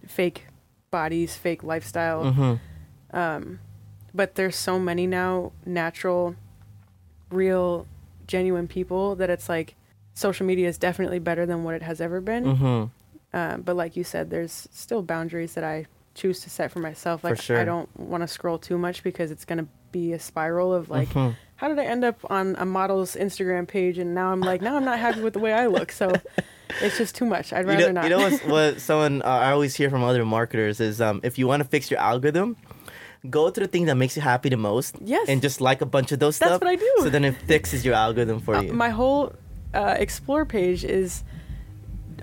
fake 0.06 0.46
bodies, 0.92 1.34
fake 1.34 1.64
lifestyle. 1.64 2.24
mm-hmm. 2.26 2.54
Um 3.12 3.60
but 4.14 4.34
there's 4.36 4.56
so 4.56 4.78
many 4.78 5.06
now 5.06 5.52
natural 5.66 6.34
real 7.30 7.86
genuine 8.26 8.66
people 8.68 9.16
that 9.16 9.30
it's 9.30 9.48
like 9.48 9.74
social 10.14 10.46
media 10.46 10.68
is 10.68 10.78
definitely 10.78 11.18
better 11.18 11.46
than 11.46 11.62
what 11.64 11.74
it 11.74 11.82
has 11.82 12.00
ever 12.00 12.20
been. 12.20 12.44
Mm-hmm. 12.44 13.36
Um, 13.36 13.62
but 13.62 13.76
like 13.76 13.96
you 13.96 14.04
said, 14.04 14.30
there's 14.30 14.66
still 14.72 15.02
boundaries 15.02 15.54
that 15.54 15.62
I 15.64 15.86
choose 16.14 16.40
to 16.40 16.50
set 16.50 16.72
for 16.72 16.78
myself. 16.80 17.20
For 17.20 17.30
Like 17.30 17.40
sure. 17.42 17.58
I 17.58 17.64
don't 17.64 17.88
want 17.98 18.22
to 18.22 18.28
scroll 18.28 18.58
too 18.58 18.78
much 18.78 19.02
because 19.02 19.30
it's 19.30 19.44
gonna 19.44 19.66
be 19.92 20.12
a 20.14 20.18
spiral 20.18 20.72
of 20.74 20.88
like, 20.90 21.10
Mhm. 21.10 21.36
how 21.56 21.68
did 21.68 21.78
I 21.78 21.84
end 21.84 22.04
up 22.04 22.18
on 22.30 22.56
a 22.58 22.64
model's 22.64 23.14
Instagram 23.14 23.68
page 23.68 23.98
and 23.98 24.14
now 24.14 24.32
I'm 24.32 24.40
like, 24.40 24.62
now 24.62 24.76
I'm 24.76 24.84
not 24.84 24.98
happy 24.98 25.20
with 25.20 25.34
the 25.34 25.38
way 25.38 25.52
I 25.52 25.66
look. 25.66 25.92
So 25.92 26.12
it's 26.82 26.98
just 26.98 27.14
too 27.14 27.26
much. 27.26 27.52
I'd 27.52 27.60
you 27.66 27.72
rather 27.72 27.92
know, 27.92 28.00
not. 28.00 28.04
you 28.04 28.10
know 28.10 28.18
what's, 28.18 28.44
what 28.44 28.80
someone 28.80 29.22
uh, 29.22 29.26
I 29.26 29.52
always 29.52 29.74
hear 29.76 29.90
from 29.90 30.02
other 30.02 30.24
marketers 30.24 30.80
is 30.80 31.00
um, 31.00 31.20
if 31.22 31.38
you 31.38 31.46
want 31.46 31.62
to 31.62 31.68
fix 31.68 31.90
your 31.90 32.00
algorithm, 32.00 32.56
go 33.30 33.50
to 33.50 33.60
the 33.60 33.66
thing 33.66 33.86
that 33.86 33.96
makes 33.96 34.16
you 34.16 34.22
happy 34.22 34.48
the 34.48 34.56
most, 34.56 34.96
Yes. 35.04 35.28
and 35.28 35.40
just 35.42 35.60
like 35.60 35.80
a 35.80 35.86
bunch 35.86 36.12
of 36.12 36.18
those 36.18 36.38
That's 36.38 36.50
stuff. 36.52 36.60
what 36.62 36.70
I 36.70 36.76
do. 36.76 36.92
So 37.00 37.10
then 37.10 37.24
it 37.24 37.36
fixes 37.46 37.84
your 37.84 37.94
algorithm 37.94 38.40
for 38.40 38.54
Uh, 38.56 38.62
you. 38.62 38.72
my 38.72 38.90
whole 38.90 39.32
uh, 39.74 39.94
explore 39.98 40.44
page 40.44 40.84
is 40.84 41.22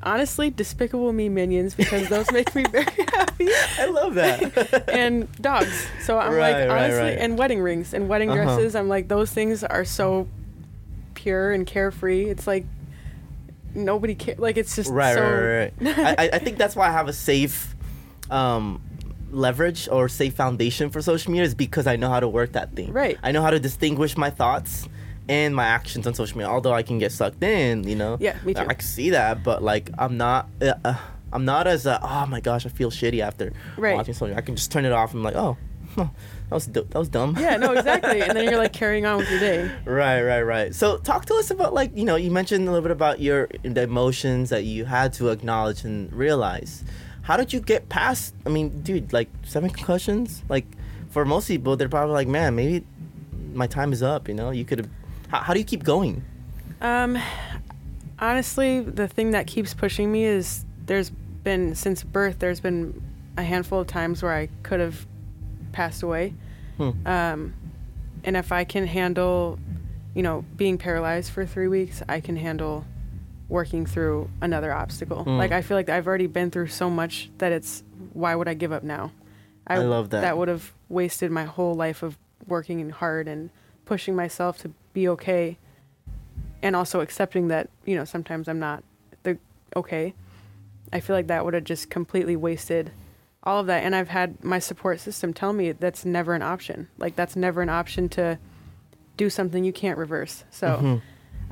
honestly 0.04 0.50
despicable 0.50 1.12
me 1.14 1.30
minions 1.30 1.74
because 1.74 2.10
those 2.10 2.30
make 2.32 2.54
me 2.54 2.64
very 2.72 2.86
happy. 3.14 3.48
I 3.80 3.86
love 3.86 4.16
that. 4.16 4.90
and 4.94 5.32
dogs. 5.42 5.88
So 6.04 6.18
I'm 6.20 6.34
Right, 6.34 6.68
like 6.68 6.70
honestly, 6.70 7.00
right. 7.00 7.18
and 7.18 7.38
wedding 7.38 7.60
rings 7.62 7.94
and 7.94 8.08
wedding 8.10 8.30
Uh-huh. 8.30 8.44
dresses. 8.44 8.76
I'm 8.76 8.88
like 8.90 9.08
those 9.08 9.32
things 9.32 9.64
are 9.64 9.86
so 9.86 10.28
pure 11.16 11.52
and 11.52 11.66
carefree. 11.66 12.26
It's 12.30 12.46
like 12.46 12.66
nobody 13.74 14.16
care. 14.16 14.36
Like 14.38 14.58
it's 14.58 14.76
just 14.76 14.92
right, 14.92 15.16
so. 15.16 15.22
right, 15.22 15.72
right, 15.82 15.98
right. 15.98 16.00
I, 16.20 16.26
I- 16.26 16.30
I 16.34 16.40
think 16.40 16.58
that's 16.58 16.76
why 16.76 16.88
I 16.88 16.92
have 16.92 17.08
a 17.08 17.14
safe 17.14 17.74
um, 18.30 18.82
leverage 19.32 19.88
or 19.90 20.08
safe 20.08 20.34
foundation 20.36 20.90
for 20.90 21.02
social 21.02 21.32
media 21.32 21.46
is 21.46 21.56
because 21.56 21.88
I 21.88 21.96
know 21.96 22.10
how 22.10 22.20
to 22.20 22.28
work 22.28 22.54
that 22.54 22.74
thing. 22.76 22.94
Right. 22.94 23.18
I 23.24 23.32
know 23.32 23.42
how 23.42 23.50
to 23.52 23.60
distinguish 23.60 24.16
my 24.18 24.30
thoughts 24.30 24.88
and 25.28 25.56
my 25.56 25.66
actions 25.66 26.06
on 26.08 26.14
social 26.14 26.38
media. 26.38 26.52
Although 26.52 26.74
I 26.74 26.84
can 26.84 27.00
get 27.00 27.12
sucked 27.12 27.44
in, 27.44 27.88
you 27.88 27.96
know. 27.96 28.18
Yeah, 28.20 28.38
me 28.46 28.54
too. 28.54 28.62
I 28.62 28.74
can 28.76 28.82
see 28.86 29.10
that, 29.12 29.44
but 29.44 29.64
like 29.64 29.90
I'm 29.98 30.18
not. 30.18 30.48
Uh, 30.62 30.74
uh, 30.84 30.96
I'm 31.34 31.44
not 31.44 31.68
as 31.68 31.86
uh, 31.86 32.00
oh 32.02 32.26
my 32.28 32.40
gosh, 32.40 32.66
I 32.66 32.70
feel 32.70 32.90
shitty 32.92 33.20
after 33.20 33.52
Right. 33.78 33.96
watching 33.96 34.14
something. 34.14 34.38
I 34.38 34.42
can 34.42 34.56
just 34.56 34.72
turn 34.72 34.86
it 34.86 34.94
off. 34.94 35.12
and 35.14 35.20
I'm 35.20 35.24
like, 35.26 35.36
oh, 35.36 35.58
huh, 35.96 36.08
that 36.50 36.56
was 36.56 36.68
du- 36.68 36.84
that 36.90 36.98
was 37.00 37.10
dumb. 37.10 37.36
Yeah, 37.38 37.58
no, 37.58 37.74
exactly. 37.78 38.22
and 38.22 38.38
then 38.38 38.46
you're 38.46 38.58
like 38.60 38.72
carrying 38.72 39.06
on 39.06 39.18
with 39.18 39.30
your 39.30 39.40
day. 39.42 39.70
Right, 39.84 40.22
right, 40.22 40.44
right. 40.44 40.74
So 40.74 40.98
talk 40.98 41.26
to 41.26 41.34
us 41.36 41.52
about 41.52 41.74
like 41.74 41.92
you 41.98 42.06
know 42.06 42.16
you 42.16 42.32
mentioned 42.32 42.66
a 42.70 42.72
little 42.72 42.84
bit 42.84 42.92
about 42.92 43.20
your 43.20 43.50
the 43.64 43.82
emotions 43.82 44.50
that 44.52 44.64
you 44.64 44.86
had 44.86 45.12
to 45.14 45.30
acknowledge 45.30 45.84
and 45.84 46.14
realize. 46.14 46.84
How 47.26 47.38
did 47.38 47.52
you 47.52 47.60
get 47.60 47.90
past? 47.90 48.36
I 48.46 48.50
mean, 48.50 48.84
dude, 48.84 49.12
like 49.12 49.30
seven 49.44 49.72
concussions. 49.72 50.44
Like 50.48 50.68
for 51.10 51.26
most 51.26 51.48
people, 51.48 51.76
they're 51.76 51.90
probably 51.90 52.14
like, 52.14 52.28
man, 52.28 52.56
maybe 52.56 52.86
my 53.52 53.66
time 53.66 53.92
is 53.94 54.04
up. 54.04 54.28
You 54.28 54.36
know, 54.36 54.52
you 54.52 54.64
could 54.64 54.78
have. 54.78 54.90
How, 55.30 55.40
how 55.40 55.54
do 55.54 55.60
you 55.60 55.66
keep 55.66 55.84
going? 55.84 56.24
Um, 56.82 57.18
honestly, 58.20 58.82
the 58.82 59.08
thing 59.08 59.32
that 59.32 59.48
keeps 59.48 59.74
pushing 59.74 60.12
me 60.12 60.24
is 60.24 60.66
there's 60.86 61.10
been 61.10 61.74
since 61.74 62.04
birth. 62.04 62.38
There's 62.38 62.60
been 62.60 63.02
a 63.38 63.42
handful 63.42 63.80
of 63.82 63.88
times 63.88 64.22
where 64.22 64.34
I 64.34 64.48
could 64.62 64.80
have 64.80 65.08
passed 65.72 66.04
away. 66.04 66.36
Hmm. 66.78 66.92
Um, 67.08 67.54
and 68.24 68.38
if 68.38 68.52
I 68.52 68.66
can 68.66 68.86
handle, 68.86 69.58
you 70.14 70.22
know, 70.22 70.46
being 70.58 70.78
paralyzed 70.78 71.32
for 71.32 71.44
three 71.44 71.70
weeks, 71.70 72.04
I 72.08 72.20
can 72.20 72.36
handle 72.38 72.86
working 73.48 73.86
through 73.86 74.30
another 74.42 74.74
obstacle. 74.74 75.24
Hmm. 75.24 75.38
Like 75.38 75.52
I 75.52 75.62
feel 75.62 75.78
like 75.78 75.90
I've 75.90 76.08
already 76.08 76.28
been 76.28 76.52
through 76.52 76.68
so 76.68 76.90
much 76.90 77.30
that 77.38 77.52
it's 77.52 77.84
why 78.14 78.36
would 78.36 78.48
I 78.48 78.54
give 78.54 78.72
up 78.72 78.84
now? 78.84 79.12
I 79.68 79.78
love 79.80 80.10
that. 80.12 80.22
That 80.22 80.38
would 80.38 80.48
have 80.48 80.74
wasted 80.90 81.32
my 81.32 81.46
whole 81.46 81.74
life 81.76 82.04
of 82.04 82.18
working 82.48 82.90
hard 82.92 83.28
and 83.28 83.50
pushing 83.86 84.16
myself 84.16 84.60
to 84.60 84.72
be 84.94 85.08
okay, 85.10 85.58
and 86.62 86.76
also 86.76 87.02
accepting 87.02 87.48
that 87.48 87.70
you 87.86 87.96
know 87.96 88.06
sometimes 88.06 88.48
I'm 88.48 88.60
not 88.60 88.84
the 89.24 89.38
okay. 89.76 90.14
I 90.94 91.00
feel 91.00 91.16
like 91.16 91.28
that 91.28 91.44
would 91.44 91.54
have 91.56 91.64
just 91.64 91.90
completely 91.90 92.36
wasted 92.36 92.92
all 93.44 93.60
of 93.60 93.68
that. 93.68 93.84
And 93.84 93.96
I've 93.96 94.10
had 94.10 94.44
my 94.44 94.60
support 94.60 95.00
system 95.00 95.34
tell 95.34 95.52
me 95.52 95.72
that's 95.72 96.06
never 96.06 96.34
an 96.36 96.42
option. 96.44 96.88
Like 96.98 97.16
that's 97.16 97.36
never 97.36 97.62
an 97.62 97.70
option 97.70 98.08
to 98.10 98.38
do 99.18 99.30
something 99.30 99.64
you 99.64 99.74
can't 99.74 99.98
reverse. 99.98 100.44
So 100.52 100.68
Mhm. 100.82 101.02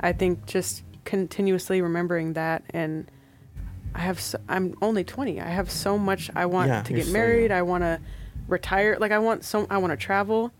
I 0.00 0.12
think 0.12 0.46
just 0.46 0.83
continuously 1.04 1.80
remembering 1.82 2.32
that 2.34 2.62
and 2.70 3.10
I 3.94 4.00
have 4.00 4.20
so, 4.20 4.38
I'm 4.48 4.74
only 4.82 5.04
20. 5.04 5.40
I 5.40 5.48
have 5.48 5.70
so 5.70 5.96
much 5.96 6.30
I 6.34 6.46
want 6.46 6.68
Yeah, 6.68 6.82
to 6.82 6.92
get 6.92 7.08
married. 7.08 7.50
young. 7.50 7.58
I 7.58 7.62
want 7.62 7.82
to 7.84 8.00
retire. 8.48 8.96
Like 8.98 9.12
I 9.12 9.18
want 9.20 9.44
so 9.44 9.66
I 9.70 9.78
want 9.78 9.92
to 9.92 9.96
travel. 9.96 10.52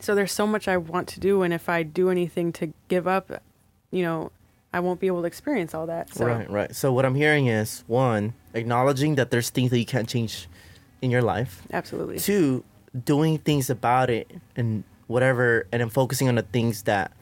So 0.00 0.14
there's 0.16 0.32
so 0.32 0.46
much 0.46 0.66
I 0.66 0.76
want 0.76 1.06
to 1.08 1.20
do 1.20 1.42
and 1.42 1.54
if 1.54 1.68
I 1.68 1.82
do 1.84 2.10
anything 2.10 2.52
to 2.54 2.72
give 2.88 3.06
up, 3.06 3.42
you 3.92 4.02
know, 4.02 4.32
I 4.72 4.80
won't 4.80 4.98
be 5.00 5.06
able 5.06 5.20
to 5.20 5.26
experience 5.26 5.74
all 5.74 5.86
that. 5.86 6.12
So 6.14 6.26
Right, 6.26 6.50
right. 6.50 6.74
So 6.74 6.92
what 6.92 7.04
I'm 7.04 7.14
hearing 7.14 7.46
is 7.46 7.84
one, 7.86 8.32
acknowledging 8.54 9.14
that 9.16 9.30
there's 9.30 9.50
things 9.50 9.70
that 9.70 9.78
you 9.78 9.86
can't 9.86 10.08
change 10.08 10.48
in 11.00 11.10
your 11.10 11.22
life. 11.22 11.62
Absolutely. 11.72 12.18
Two, 12.18 12.64
doing 13.04 13.38
things 13.38 13.70
about 13.70 14.10
it 14.10 14.30
and 14.56 14.82
whatever, 15.06 15.66
and 15.70 15.80
then 15.80 15.90
focusing 15.90 16.28
on 16.28 16.34
the 16.36 16.42
things 16.42 16.82
that 16.84 17.12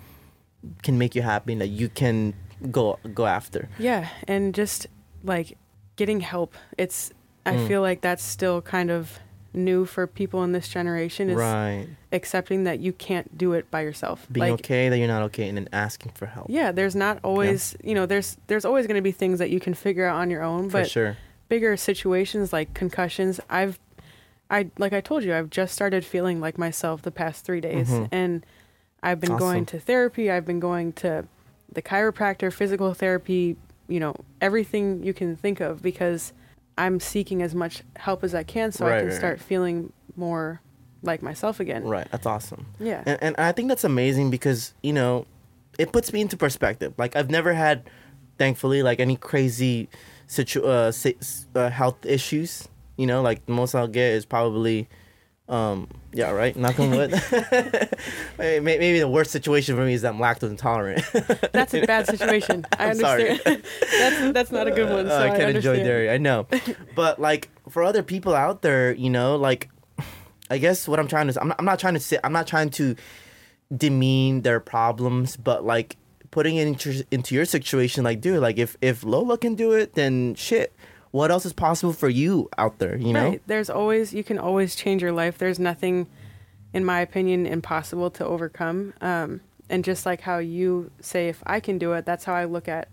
can 0.83 0.99
make 0.99 1.15
you 1.15 1.23
happy 1.23 1.53
and 1.53 1.61
that 1.61 1.69
you 1.69 1.89
can 1.89 2.35
go 2.71 2.99
go 3.15 3.27
after. 3.27 3.69
Yeah, 3.79 4.09
and 4.29 4.55
just 4.55 4.87
like 5.25 5.57
getting 5.97 6.21
help. 6.21 6.55
It's 6.79 7.13
I 7.47 7.55
Mm. 7.57 7.69
feel 7.69 7.81
like 7.81 8.01
that's 8.03 8.23
still 8.23 8.61
kind 8.63 8.91
of 8.91 9.19
new 9.53 9.85
for 9.85 10.07
people 10.07 10.45
in 10.45 10.53
this 10.53 10.69
generation 10.69 11.29
is 11.31 11.37
Right. 11.37 11.89
accepting 12.13 12.63
that 12.65 12.79
you 12.79 12.93
can't 12.93 13.37
do 13.37 13.53
it 13.55 13.69
by 13.71 13.81
yourself. 13.81 14.27
Being 14.31 14.51
like 14.53 14.61
okay 14.61 14.89
that 14.89 14.99
you're 14.99 15.09
not 15.09 15.23
okay 15.23 15.49
and 15.49 15.57
then 15.57 15.69
asking 15.73 16.13
for 16.13 16.27
help. 16.27 16.47
yeah, 16.51 16.71
there's 16.71 16.95
not 16.95 17.19
always, 17.25 17.75
you 17.83 17.95
know, 17.95 18.07
there's 18.07 18.37
there's 18.47 18.65
always 18.65 18.87
going 18.87 18.97
to 18.97 19.03
be 19.03 19.11
things 19.13 19.39
that 19.41 19.51
you 19.51 19.59
can 19.59 19.75
figure 19.75 20.07
out 20.07 20.17
on 20.17 20.31
your 20.31 20.43
own, 20.43 20.69
For 20.71 20.83
but 20.83 20.91
sure. 20.91 21.17
bigger 21.49 21.77
situations 21.77 22.53
like 22.53 22.75
concussions, 22.75 23.41
I've 23.51 23.79
I 24.51 24.71
like 24.79 24.93
I 24.93 25.01
told 25.01 25.25
you, 25.25 25.35
I've 25.35 25.51
just 25.51 25.73
started 25.75 26.05
feeling 26.05 26.41
like 26.41 26.59
myself 26.59 27.03
the 27.03 27.11
past 27.11 27.45
3 27.45 27.61
days 27.61 27.89
Mhm. 27.91 28.09
and 28.13 28.47
I've 29.03 29.21
been 29.21 29.33
Awesome. 29.33 29.47
going 29.47 29.67
to 29.67 29.81
therapy, 29.81 30.31
I've 30.31 30.45
been 30.45 30.61
going 30.61 30.93
to 30.95 31.25
the 31.73 31.83
chiropractor, 31.83 32.53
physical 32.53 32.93
therapy, 32.95 33.57
you 33.89 34.01
know, 34.01 34.15
everything 34.41 35.03
you 35.03 35.15
can 35.15 35.37
think 35.37 35.61
of 35.61 35.83
because 35.83 36.33
I'm 36.77 37.01
seeking 37.01 37.43
as 37.43 37.55
much 37.55 37.83
help 37.97 38.25
as 38.25 38.35
I 38.35 38.43
can 38.43 38.73
so 38.73 38.87
Right, 38.87 38.97
I 38.97 38.99
can 39.01 39.09
right, 39.09 39.17
start 39.17 39.39
right. 39.39 39.47
feeling 39.47 39.93
more 40.17 40.61
like 41.03 41.23
myself 41.23 41.61
again. 41.61 41.85
Right. 41.85 42.07
That's 42.11 42.27
awesome. 42.27 42.67
Yeah. 42.79 43.03
And, 43.07 43.19
and 43.23 43.37
I 43.39 43.53
think 43.53 43.69
that's 43.69 43.85
amazing 43.85 44.31
because, 44.31 44.75
you 44.83 44.93
know, 44.93 45.27
it 45.79 45.93
puts 45.93 46.13
me 46.13 46.21
into 46.21 46.37
perspective. 46.37 46.93
Like, 46.99 47.17
I've 47.17 47.31
never 47.31 47.55
had, 47.55 47.89
thankfully, 48.39 48.83
like 48.83 49.01
any 49.01 49.17
crazy 49.17 49.89
situ- 50.27 50.65
uh, 50.65 50.93
si- 50.93 51.17
uh, 51.55 51.71
health 51.71 52.05
issues. 52.05 52.69
You 52.97 53.07
know, 53.07 53.23
like 53.23 53.47
the 53.47 53.53
most 53.53 53.75
I'll 53.75 53.89
get 53.89 54.13
is 54.13 54.27
probably, 54.27 54.89
um, 55.51 55.89
yeah, 56.13 56.31
right? 56.31 56.55
Knock 56.57 56.79
on 56.81 56.91
wood. 56.91 57.11
May- 58.39 58.61
may- 58.61 58.79
Maybe 58.79 58.99
the 59.01 59.09
worst 59.09 59.31
situation 59.33 59.77
for 59.77 59.85
me 59.85 59.93
is 59.95 60.03
that 60.03 60.15
I'm 60.15 60.21
lactose 60.21 60.51
intolerant. 60.51 61.03
That's 61.53 61.75
a 61.75 61.85
bad 61.85 62.07
situation. 62.07 62.65
I 62.79 62.91
understand. 62.91 63.41
that's 63.45 64.33
that's 64.33 64.53
not 64.53 64.67
a 64.69 64.71
good 64.71 64.89
one. 64.91 65.07
So 65.09 65.15
Uh, 65.17 65.25
I 65.25 65.37
can't 65.37 65.55
enjoy 65.57 65.77
dairy. 65.77 66.09
I 66.11 66.19
know, 66.19 66.47
but 66.95 67.21
like 67.21 67.51
for 67.69 67.83
other 67.83 68.03
people 68.03 68.35
out 68.35 68.63
there, 68.63 68.95
you 68.95 69.11
know, 69.11 69.37
like 69.37 69.69
I 70.51 70.59
guess 70.59 70.89
what 70.89 70.99
I'm 70.99 71.07
trying 71.09 71.29
to, 71.29 71.41
I'm 71.41 71.49
not, 71.49 71.57
I'm 71.59 71.65
not 71.65 71.79
trying 71.79 71.95
to 71.95 72.01
sit, 72.01 72.21
I'm 72.25 72.33
not 72.33 72.47
trying 72.47 72.71
to 72.71 72.97
demean 73.77 74.43
their 74.43 74.59
problems, 74.61 75.37
but 75.37 75.65
like 75.65 75.97
putting 76.31 76.57
it 76.57 76.67
into 76.67 77.05
into 77.11 77.35
your 77.35 77.45
situation, 77.45 78.05
like 78.05 78.21
dude, 78.21 78.41
like 78.41 78.59
if 78.59 78.77
if 78.81 79.05
Lola 79.05 79.39
can 79.39 79.55
do 79.55 79.73
it, 79.73 79.95
then 79.95 80.35
shit. 80.35 80.73
What 81.11 81.31
else 81.31 81.45
is 81.45 81.53
possible 81.53 81.93
for 81.93 82.09
you 82.09 82.49
out 82.57 82.79
there? 82.79 82.97
You 82.97 83.13
know, 83.13 83.29
Right. 83.31 83.43
There's 83.47 83.69
always 83.71 84.13
you 84.13 84.23
can 84.23 84.39
always 84.39 84.75
change 84.77 85.03
your 85.03 85.13
life. 85.13 85.39
There's 85.39 85.59
nothing, 85.59 86.07
in 86.73 86.85
my 86.85 87.01
opinion, 87.01 87.47
impossible 87.47 88.11
to 88.13 88.25
overcome. 88.25 88.95
Um, 89.01 89.41
and 89.69 89.85
just 89.85 90.07
like 90.07 90.21
how 90.21 90.39
you 90.39 90.91
say, 91.01 91.29
if 91.29 91.43
I 91.47 91.61
can 91.61 91.79
do 91.79 91.93
it, 91.93 92.05
that's 92.05 92.25
how 92.25 92.35
I 92.35 92.45
look 92.45 92.69
at 92.69 92.89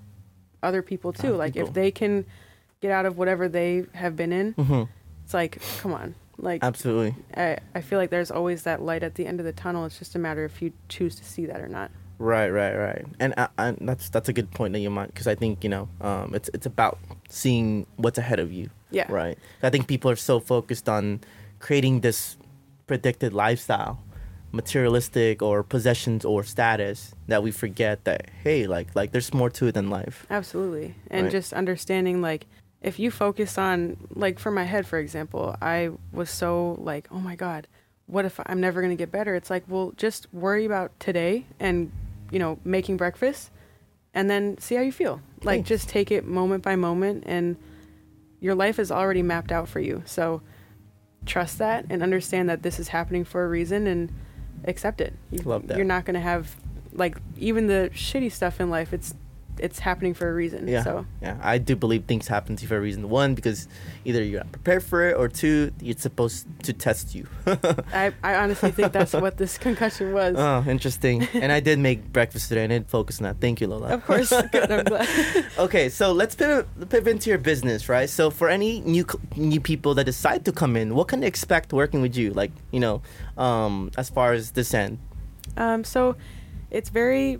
other 0.63 0.81
people 0.81 1.13
too. 1.13 1.29
Other 1.29 1.37
like 1.37 1.53
people. 1.53 1.69
if 1.69 1.73
they 1.73 1.91
can 1.91 2.25
get 2.81 2.91
out 2.91 3.05
of 3.05 3.17
whatever 3.17 3.47
they 3.47 3.85
have 3.93 4.15
been 4.15 4.31
in, 4.31 4.53
hmm 4.53 4.83
it's 5.23 5.33
like, 5.33 5.61
come 5.79 5.93
on. 5.93 6.15
Like 6.37 6.63
absolutely. 6.63 7.15
I, 7.35 7.57
I 7.75 7.81
feel 7.81 7.99
like 7.99 8.11
there's 8.11 8.31
always 8.31 8.63
that 8.63 8.81
light 8.81 9.03
at 9.03 9.15
the 9.15 9.25
end 9.25 9.39
of 9.39 9.45
the 9.45 9.51
tunnel. 9.51 9.85
It's 9.85 9.99
just 9.99 10.15
a 10.15 10.19
matter 10.19 10.45
if 10.45 10.61
you 10.61 10.71
choose 10.87 11.15
to 11.15 11.25
see 11.25 11.45
that 11.47 11.59
or 11.59 11.67
not. 11.67 11.91
Right, 12.19 12.49
right, 12.49 12.75
right, 12.75 13.05
and 13.19 13.33
I, 13.37 13.47
I, 13.57 13.75
that's 13.79 14.09
that's 14.09 14.27
a 14.27 14.33
good 14.33 14.49
point 14.51 14.73
that 14.73 14.79
you 14.79 14.89
might 14.89 15.07
because 15.07 15.27
I 15.27 15.35
think 15.35 15.63
you 15.63 15.69
know 15.69 15.87
um, 16.01 16.33
it's 16.33 16.49
it's 16.53 16.65
about 16.65 16.97
seeing 17.29 17.85
what's 17.97 18.17
ahead 18.17 18.39
of 18.39 18.51
you. 18.51 18.69
Yeah. 18.89 19.05
Right. 19.11 19.37
I 19.61 19.69
think 19.69 19.87
people 19.87 20.09
are 20.09 20.15
so 20.15 20.39
focused 20.39 20.87
on 20.89 21.19
creating 21.59 21.99
this 22.01 22.37
predicted 22.87 23.33
lifestyle, 23.33 24.01
materialistic 24.51 25.41
or 25.41 25.61
possessions 25.61 26.25
or 26.25 26.43
status 26.43 27.13
that 27.27 27.43
we 27.43 27.51
forget 27.51 28.03
that 28.05 28.29
hey, 28.43 28.65
like 28.65 28.87
like 28.95 29.11
there's 29.11 29.33
more 29.33 29.49
to 29.51 29.67
it 29.67 29.73
than 29.73 29.89
life. 29.89 30.25
Absolutely. 30.29 30.95
And 31.11 31.25
Right. 31.25 31.31
just 31.31 31.53
understanding 31.53 32.21
like 32.21 32.47
if 32.81 32.97
you 32.99 33.11
focus 33.11 33.57
on 33.57 33.97
like 34.15 34.39
for 34.39 34.51
my 34.51 34.63
head 34.63 34.87
for 34.87 34.99
example, 34.99 35.55
I 35.61 35.89
was 36.11 36.29
so 36.29 36.77
like, 36.79 37.07
"Oh 37.11 37.19
my 37.19 37.35
god, 37.35 37.67
what 38.05 38.25
if 38.25 38.39
I'm 38.45 38.61
never 38.61 38.81
going 38.81 38.91
to 38.91 39.01
get 39.03 39.11
better?" 39.11 39.35
It's 39.35 39.49
like, 39.49 39.63
"Well, 39.67 39.93
just 39.97 40.27
worry 40.33 40.65
about 40.65 40.97
today 40.99 41.45
and, 41.59 41.91
you 42.31 42.39
know, 42.39 42.59
making 42.63 42.97
breakfast 42.97 43.51
and 44.13 44.29
then 44.29 44.57
see 44.57 44.75
how 44.75 44.81
you 44.81 44.91
feel." 44.91 45.21
Like 45.43 45.63
just 45.65 45.87
take 45.89 46.11
it 46.11 46.25
moment 46.25 46.63
by 46.63 46.75
moment 46.75 47.23
and 47.25 47.57
your 48.39 48.55
life 48.55 48.79
is 48.79 48.91
already 48.91 49.21
mapped 49.21 49.51
out 49.51 49.67
for 49.67 49.79
you. 49.79 50.03
So 50.05 50.41
trust 51.25 51.57
that 51.57 51.85
and 51.89 52.01
understand 52.01 52.49
that 52.49 52.63
this 52.63 52.79
is 52.79 52.89
happening 52.89 53.25
for 53.25 53.43
a 53.43 53.47
reason 53.47 53.87
and 53.87 54.13
accept 54.65 55.01
it. 55.01 55.13
You, 55.31 55.39
Love 55.39 55.67
that. 55.67 55.77
You're 55.77 55.85
not 55.85 56.05
going 56.05 56.15
to 56.15 56.19
have 56.19 56.55
like 56.93 57.17
even 57.37 57.67
the 57.67 57.91
shitty 57.93 58.31
stuff 58.31 58.59
in 58.59 58.69
life. 58.69 58.93
It's 58.93 59.13
it's 59.59 59.79
happening 59.79 60.13
for 60.13 60.29
a 60.29 60.33
reason. 60.33 60.67
Yeah. 60.67 60.83
So 60.83 61.05
Yeah, 61.21 61.37
I 61.41 61.57
do 61.57 61.75
believe 61.75 62.05
things 62.05 62.27
happen 62.27 62.55
to 62.55 62.61
you 62.61 62.67
for 62.67 62.77
a 62.77 62.81
reason. 62.81 63.09
One, 63.09 63.35
because 63.35 63.67
either 64.05 64.23
you're 64.23 64.39
not 64.41 64.51
prepared 64.51 64.83
for 64.83 65.07
it, 65.09 65.17
or 65.17 65.27
two, 65.27 65.71
it's 65.81 66.01
supposed 66.01 66.45
to 66.63 66.73
test 66.73 67.15
you. 67.15 67.27
I, 67.93 68.13
I 68.23 68.35
honestly 68.35 68.71
think 68.71 68.93
that's 68.93 69.13
what 69.13 69.37
this 69.37 69.57
concussion 69.67 70.13
was. 70.13 70.35
oh, 70.37 70.63
interesting. 70.69 71.23
and 71.33 71.51
I 71.51 71.59
did 71.59 71.79
make 71.79 72.11
breakfast 72.11 72.49
today, 72.49 72.63
and 72.63 72.73
I 72.73 72.77
did 72.79 72.89
focus 72.89 73.19
on 73.19 73.23
that. 73.23 73.39
Thank 73.39 73.61
you, 73.61 73.67
Lola. 73.67 73.87
of 73.89 74.05
course, 74.05 74.29
good. 74.51 74.71
I'm 74.71 74.85
glad. 74.85 75.07
Okay, 75.57 75.89
so 75.89 76.11
let's 76.11 76.35
pivot, 76.35 76.67
pivot 76.89 77.07
into 77.07 77.29
your 77.29 77.39
business, 77.39 77.89
right? 77.89 78.09
So 78.09 78.29
for 78.29 78.49
any 78.49 78.81
new 78.81 79.05
new 79.35 79.59
people 79.61 79.93
that 79.95 80.05
decide 80.05 80.45
to 80.45 80.51
come 80.51 80.75
in, 80.75 80.95
what 80.95 81.07
can 81.07 81.19
they 81.21 81.27
expect 81.27 81.73
working 81.73 82.01
with 82.01 82.15
you? 82.15 82.33
Like, 82.33 82.51
you 82.71 82.79
know, 82.79 83.01
um, 83.37 83.91
as 83.97 84.09
far 84.09 84.33
as 84.33 84.51
this 84.51 84.73
end. 84.73 84.99
Um, 85.55 85.83
so 85.83 86.15
it's 86.71 86.89
very 86.89 87.39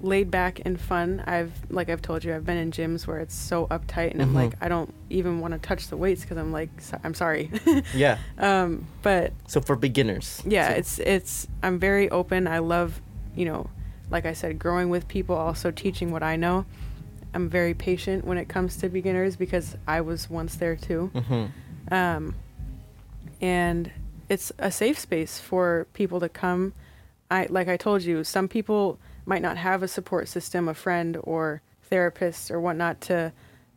laid 0.00 0.30
back 0.30 0.60
and 0.64 0.80
fun. 0.80 1.22
I've 1.26 1.52
like 1.70 1.88
I've 1.88 2.02
told 2.02 2.24
you, 2.24 2.34
I've 2.34 2.44
been 2.46 2.56
in 2.56 2.70
gyms 2.70 3.06
where 3.06 3.18
it's 3.18 3.34
so 3.34 3.66
uptight, 3.66 4.12
and 4.12 4.22
I'm 4.22 4.30
Mhm. 4.32 4.34
like, 4.34 4.52
I 4.60 4.68
don't 4.68 4.92
even 5.10 5.40
want 5.40 5.54
to 5.54 5.58
touch 5.60 5.88
the 5.88 5.96
weights 5.96 6.22
because 6.22 6.36
I'm 6.38 6.52
like, 6.52 6.70
so, 6.80 6.98
I'm 7.04 7.14
sorry. 7.14 7.50
Yeah. 7.94 8.18
um, 8.38 8.86
but 9.02 9.32
So 9.46 9.60
for 9.60 9.76
beginners. 9.76 10.42
yeah, 10.46 10.68
So- 10.70 10.74
it's 10.76 10.98
it's 11.00 11.46
I'm 11.62 11.78
very 11.78 12.08
open. 12.10 12.46
I 12.46 12.58
love, 12.58 13.00
you 13.34 13.44
know, 13.44 13.70
like 14.10 14.24
I 14.26 14.32
said, 14.34 14.58
growing 14.58 14.88
with 14.90 15.08
people, 15.08 15.34
also 15.36 15.70
teaching 15.70 16.10
what 16.10 16.22
I 16.22 16.36
know. 16.36 16.64
I'm 17.34 17.48
very 17.50 17.74
patient 17.74 18.24
when 18.24 18.38
it 18.38 18.48
comes 18.48 18.76
to 18.78 18.88
beginners 18.88 19.36
because 19.36 19.76
I 19.86 20.00
was 20.00 20.30
once 20.30 20.56
there 20.56 20.76
too. 20.76 21.10
Mhm. 21.14 21.50
um, 21.92 22.34
and 23.40 23.90
it's 24.28 24.52
a 24.58 24.70
safe 24.70 24.98
space 24.98 25.38
for 25.40 25.86
people 25.94 26.20
to 26.20 26.28
come. 26.28 26.72
I 27.30 27.46
like 27.50 27.68
I 27.68 27.76
told 27.76 28.02
you, 28.02 28.24
some 28.24 28.48
people 28.48 28.98
might 29.28 29.42
not 29.42 29.58
have 29.58 29.82
a 29.82 29.88
support 29.88 30.26
system, 30.26 30.68
a 30.68 30.74
friend 30.74 31.18
or 31.22 31.60
therapist 31.82 32.50
or 32.50 32.58
whatnot 32.60 32.98
to 33.02 33.30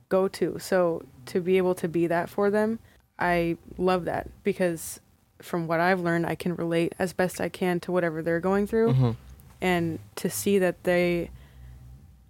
go 0.07 0.27
to. 0.29 0.57
So 0.59 1.03
to 1.25 1.41
be 1.41 1.57
able 1.57 1.75
to 1.75 1.89
be 1.89 2.07
that 2.07 2.29
for 2.29 2.49
them, 2.49 2.79
I 3.19 3.57
love 3.77 4.05
that 4.05 4.29
because 4.43 5.01
from 5.41 5.67
what 5.67 5.81
I've 5.81 5.99
learned, 5.99 6.25
I 6.25 6.35
can 6.35 6.55
relate 6.55 6.93
as 6.97 7.11
best 7.11 7.41
I 7.41 7.49
can 7.49 7.81
to 7.81 7.91
whatever 7.91 8.21
they're 8.21 8.39
going 8.39 8.65
through, 8.65 8.93
Mhm. 8.93 9.15
and 9.59 9.99
to 10.15 10.29
see 10.29 10.57
that 10.59 10.83
they 10.83 11.29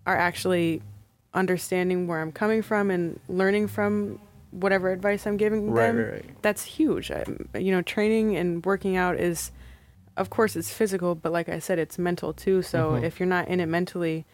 are 0.08 0.18
actually 0.18 0.82
understanding 1.34 2.08
where 2.08 2.22
I'm 2.22 2.32
coming 2.32 2.62
from 2.64 2.90
and 2.90 3.20
learning 3.30 3.68
from 3.68 4.20
whatever 4.50 4.90
advice 4.92 5.28
I'm 5.28 5.38
giving 5.38 5.70
Right, 5.72 5.86
them 5.88 5.98
right, 5.98 6.12
right. 6.14 6.26
that's 6.42 6.64
huge. 6.64 7.12
I, 7.12 7.24
you 7.58 7.72
know, 7.72 7.82
training 7.84 8.36
and 8.36 8.66
working 8.66 8.98
out 8.98 9.18
is, 9.20 9.52
of 10.18 10.30
course, 10.30 10.56
it's 10.56 10.74
physical, 10.74 11.16
but 11.16 11.32
like 11.32 11.50
I 11.50 11.60
said, 11.60 11.80
it's 11.80 11.98
mental 11.98 12.34
too. 12.34 12.62
So 12.62 12.92
Mhm. 12.92 13.04
if 13.04 13.20
you're 13.20 13.28
not 13.30 13.48
in 13.48 13.60
it 13.60 13.66
mentally, 13.68 14.26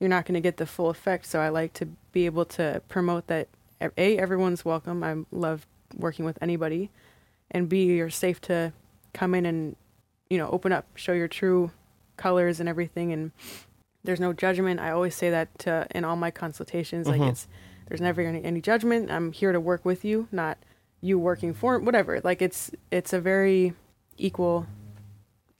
you're 0.00 0.10
not 0.10 0.24
going 0.26 0.34
to 0.34 0.40
get 0.40 0.56
the 0.56 0.66
full 0.66 0.90
effect. 0.90 1.26
So 1.26 1.40
I 1.40 1.48
like 1.48 1.72
to 1.74 1.86
be 2.12 2.26
able 2.26 2.44
to 2.46 2.82
promote 2.88 3.26
that 3.28 3.48
a 3.80 4.18
everyone's 4.18 4.64
welcome. 4.64 5.02
I 5.04 5.16
love 5.30 5.66
working 5.96 6.24
with 6.24 6.38
anybody, 6.40 6.90
and 7.50 7.68
b 7.68 7.84
you're 7.84 8.10
safe 8.10 8.40
to 8.42 8.72
come 9.12 9.34
in 9.34 9.46
and 9.46 9.76
you 10.30 10.38
know 10.38 10.48
open 10.50 10.72
up, 10.72 10.86
show 10.96 11.12
your 11.12 11.28
true 11.28 11.70
colors 12.16 12.58
and 12.60 12.68
everything, 12.68 13.12
and 13.12 13.32
there's 14.04 14.20
no 14.20 14.32
judgment. 14.32 14.80
I 14.80 14.90
always 14.90 15.14
say 15.14 15.30
that 15.30 15.56
to, 15.60 15.86
in 15.94 16.04
all 16.04 16.16
my 16.16 16.30
consultations. 16.30 17.06
Mhm. 17.06 17.18
Like 17.18 17.30
it's 17.32 17.46
there's 17.88 18.00
never 18.00 18.20
any, 18.22 18.42
any 18.42 18.60
judgment. 18.60 19.10
I'm 19.10 19.32
here 19.32 19.52
to 19.52 19.60
work 19.60 19.84
with 19.84 20.04
you, 20.04 20.26
not 20.32 20.58
you 21.00 21.18
working 21.18 21.52
for 21.54 21.78
whatever. 21.78 22.20
Like 22.24 22.40
it's 22.42 22.70
it's 22.90 23.12
a 23.12 23.20
very 23.20 23.74
equal 24.16 24.66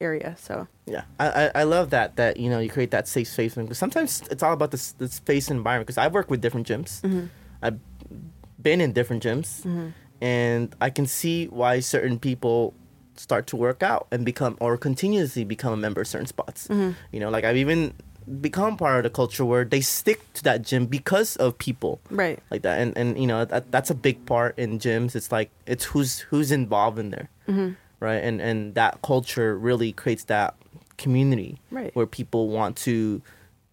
area. 0.01 0.37
So 0.39 0.69
Yeah, 0.87 1.03
I, 1.19 1.51
I 1.55 1.63
love 1.65 1.91
that 1.91 2.17
that 2.17 2.37
you 2.37 2.51
know 2.51 2.59
you 2.59 2.69
create 2.71 2.91
that 2.91 3.09
safe 3.09 3.29
space 3.29 3.55
because 3.55 3.79
sometimes 3.79 4.23
it's 4.31 4.43
all 4.43 4.53
about 4.53 4.71
this 4.71 4.93
the 4.93 5.09
space 5.09 5.51
environment. 5.51 5.87
Because 5.87 5.99
I 5.99 6.09
work 6.09 6.31
with 6.31 6.41
different 6.41 6.67
gyms, 6.67 7.01
mm-hmm. 7.03 7.27
I've 7.63 7.79
been 8.61 8.81
in 8.81 8.93
different 8.93 9.23
gyms, 9.23 9.63
mm-hmm. 9.63 9.89
and 10.21 10.75
I 10.81 10.91
can 10.91 11.07
see 11.07 11.47
why 11.47 11.81
certain 11.81 12.19
people 12.19 12.75
start 13.17 13.47
to 13.47 13.57
work 13.57 13.83
out 13.83 14.07
and 14.11 14.25
become 14.25 14.57
or 14.61 14.77
continuously 14.77 15.45
become 15.45 15.73
a 15.73 15.77
member 15.77 16.03
of 16.03 16.09
certain 16.09 16.27
spots. 16.27 16.69
Mm-hmm. 16.69 16.93
You 17.13 17.21
know, 17.21 17.31
like 17.31 17.45
I've 17.45 17.57
even 17.57 17.95
become 18.41 18.77
part 18.77 18.99
of 18.99 19.03
the 19.05 19.11
culture 19.11 19.45
where 19.45 19.65
they 19.65 19.81
stick 19.81 20.21
to 20.35 20.43
that 20.43 20.63
gym 20.63 20.87
because 20.87 21.37
of 21.37 21.57
people 21.59 22.01
Right. 22.11 22.41
like 22.51 22.63
that 22.63 22.81
and 22.81 22.99
and 22.99 23.17
you 23.17 23.27
know 23.29 23.45
that, 23.45 23.71
that's 23.71 23.89
a 23.89 23.95
big 23.95 24.27
part 24.27 24.59
in 24.59 24.81
gyms 24.81 25.15
it's 25.15 25.31
like 25.31 25.49
it's 25.65 25.85
who's 25.85 26.19
who's 26.27 26.51
involved 26.51 26.99
in 26.99 27.11
there 27.11 27.31
Mm-hmm. 27.47 27.75
Right 28.01 28.23
and 28.25 28.41
and 28.41 28.75
that 28.75 29.01
culture 29.03 29.57
really 29.59 29.93
creates 29.93 30.25
that 30.25 30.55
community 30.99 31.59
Right. 31.71 31.95
where 31.95 32.07
people 32.07 32.49
want 32.49 32.77
to 32.79 33.21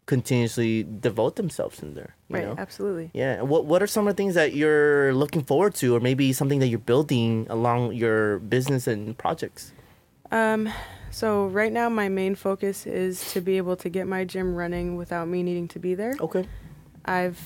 continuously 0.06 0.84
devote 0.84 1.36
themselves 1.38 1.82
in 1.82 1.94
there 1.94 2.16
you 2.30 2.36
Right. 2.36 2.46
know? 2.46 2.56
Absolutely. 2.58 3.10
yeah 3.14 3.42
what 3.42 3.66
what 3.66 3.82
are 3.82 3.88
some 3.88 4.08
of 4.08 4.16
the 4.16 4.22
things 4.22 4.36
that 4.36 4.54
you're 4.54 5.14
looking 5.14 5.44
forward 5.44 5.76
to 5.76 5.96
or 5.96 6.00
maybe 6.00 6.34
something 6.34 6.60
that 6.60 6.68
you're 6.68 6.80
building 6.80 7.48
along 7.50 7.94
your 7.94 8.40
business 8.40 8.88
and 8.88 9.18
projects 9.18 9.72
Um, 10.32 10.70
so 11.12 11.46
right 11.48 11.72
now 11.72 11.88
my 11.90 12.10
main 12.10 12.36
focus 12.36 12.86
is 12.86 13.32
to 13.34 13.40
be 13.40 13.58
able 13.58 13.76
to 13.78 13.88
get 13.90 14.08
my 14.08 14.26
gym 14.26 14.56
running 14.56 14.98
without 14.98 15.28
me 15.28 15.44
needing 15.44 15.68
to 15.70 15.80
be 15.80 15.96
there. 15.96 16.16
okay 16.20 16.46
I've 17.06 17.40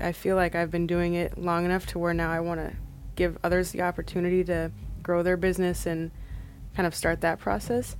I 0.00 0.12
feel 0.12 0.36
like 0.36 0.54
I've 0.54 0.70
been 0.72 0.86
doing 0.88 1.14
it 1.14 1.38
long 1.38 1.64
enough 1.64 1.86
to 1.86 1.98
where 1.98 2.12
now 2.12 2.30
I 2.32 2.40
want 2.40 2.60
to 2.60 2.72
give 3.16 3.38
others 3.44 3.70
the 3.70 3.82
opportunity 3.82 4.42
to 4.44 4.70
grow 5.04 5.22
their 5.22 5.36
business 5.36 5.86
and 5.86 6.10
kind 6.74 6.86
of 6.88 6.94
start 6.96 7.20
that 7.20 7.38
process. 7.38 7.96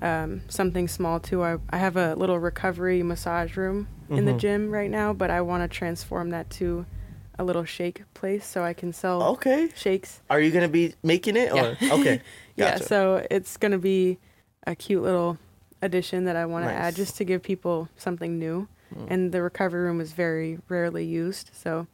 Um, 0.00 0.42
something 0.48 0.86
small 0.86 1.18
too. 1.18 1.42
I, 1.42 1.56
I 1.70 1.78
have 1.78 1.96
a 1.96 2.14
little 2.14 2.38
recovery 2.38 3.02
massage 3.02 3.56
room 3.56 3.88
in 4.10 4.24
the 4.26 4.32
Mhm. 4.34 4.38
gym 4.38 4.70
right 4.70 4.90
now, 4.90 5.12
but 5.12 5.30
I 5.30 5.40
want 5.40 5.68
to 5.68 5.76
transform 5.78 6.30
that 6.30 6.50
to 6.50 6.86
a 7.38 7.42
little 7.44 7.64
shake 7.64 8.02
place 8.14 8.46
so 8.46 8.62
I 8.62 8.74
can 8.74 8.92
sell 8.92 9.20
okay 9.34 9.68
shakes. 9.74 10.22
are 10.30 10.40
you 10.40 10.52
gonna 10.52 10.68
be 10.68 10.94
making 11.02 11.36
it 11.36 11.50
or 11.52 11.76
Yeah. 11.80 11.92
okay 11.94 12.20
Yeah, 12.56 12.76
so 12.76 13.26
it's 13.28 13.56
gonna 13.56 13.78
be 13.78 14.18
a 14.68 14.76
cute 14.76 15.02
little 15.02 15.38
addition 15.82 16.24
that 16.26 16.36
I 16.36 16.46
want 16.46 16.64
to 16.66 16.72
Nice. 16.72 16.78
add 16.84 16.94
just 16.94 17.16
to 17.16 17.24
give 17.24 17.42
people 17.42 17.88
something 17.96 18.38
new. 18.38 18.68
Mm. 18.94 19.06
And 19.10 19.32
the 19.32 19.42
recovery 19.42 19.82
room 19.82 20.00
is 20.00 20.12
very 20.12 20.58
rarely 20.68 21.04
used, 21.04 21.50
so 21.52 21.86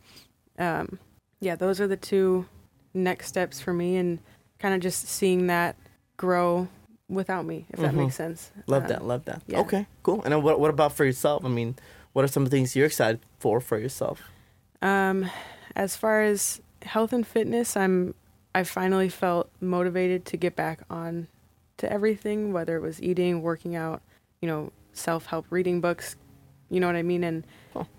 um, 0.59 0.99
yeah, 1.41 1.57
those 1.57 1.81
are 1.81 1.87
the 1.87 1.97
two 1.97 2.45
next 2.93 3.29
steps 3.29 3.61
for 3.61 3.73
me, 3.73 3.97
and 3.97 4.19
kind 4.61 4.75
of 4.75 4.81
just 4.81 5.09
seeing 5.09 5.49
that 5.49 5.75
grow 6.17 6.69
without 7.09 7.45
me, 7.45 7.67
if 7.71 7.81
that 7.81 7.93
Mhm. 7.93 7.97
makes 7.97 8.15
sense. 8.15 8.53
Love 8.69 8.83
Um, 8.85 8.89
that. 8.89 9.05
Love 9.05 9.25
that. 9.25 9.43
yeah. 9.49 9.59
Okay, 9.61 9.87
cool. 10.05 10.23
And 10.23 10.43
what, 10.45 10.61
what 10.61 10.71
about 10.71 10.93
for 10.93 11.05
yourself? 11.05 11.45
I 11.45 11.49
mean, 11.49 11.75
what 12.13 12.25
are 12.25 12.29
some 12.29 12.47
things 12.47 12.77
you're 12.77 12.87
excited 12.87 13.21
for 13.39 13.61
for 13.61 13.79
yourself? 13.79 14.23
Um, 14.83 15.29
as 15.75 15.97
far 15.97 16.23
as 16.23 16.61
health 16.83 17.13
and 17.13 17.27
fitness, 17.27 17.77
I'm 17.77 18.15
I 18.55 18.65
finally 18.65 19.09
felt 19.09 19.49
motivated 19.61 20.25
to 20.27 20.37
get 20.37 20.57
back 20.57 20.81
on 20.91 21.29
to 21.77 21.91
everything, 21.93 22.53
whether 22.53 22.77
it 22.77 22.81
was 22.81 23.01
eating, 23.01 23.43
working 23.43 23.77
out, 23.77 24.03
you 24.41 24.49
know, 24.49 24.73
self 24.93 25.27
help, 25.27 25.47
reading 25.51 25.81
books, 25.81 26.17
you 26.69 26.81
know 26.81 26.87
what 26.89 26.97
I 26.97 27.03
mean, 27.03 27.23
and 27.25 27.47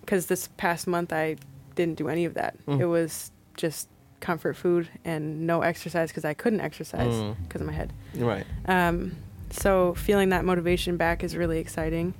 because 0.01 0.25
this 0.25 0.49
past 0.57 0.87
month 0.87 1.13
I 1.13 1.37
didn't 1.75 1.95
do 1.97 2.09
any 2.09 2.25
of 2.25 2.33
that. 2.33 2.57
Mm. 2.65 2.81
It 2.81 2.85
was 2.87 3.31
just 3.55 3.87
comfort 4.21 4.55
food 4.55 4.87
and 5.03 5.45
no 5.45 5.61
exercise 5.61 6.09
because 6.09 6.23
I 6.25 6.33
couldn't 6.33 6.61
exercise 6.61 7.13
Mm. 7.13 7.35
because 7.43 7.61
of 7.61 7.67
my 7.67 7.73
head. 7.73 7.91
Right. 8.15 8.45
Um, 8.65 9.17
so 9.49 9.93
feeling 9.95 10.29
that 10.29 10.45
motivation 10.45 10.95
back 10.97 11.23
is 11.23 11.35
really 11.35 11.59
exciting. 11.59 12.13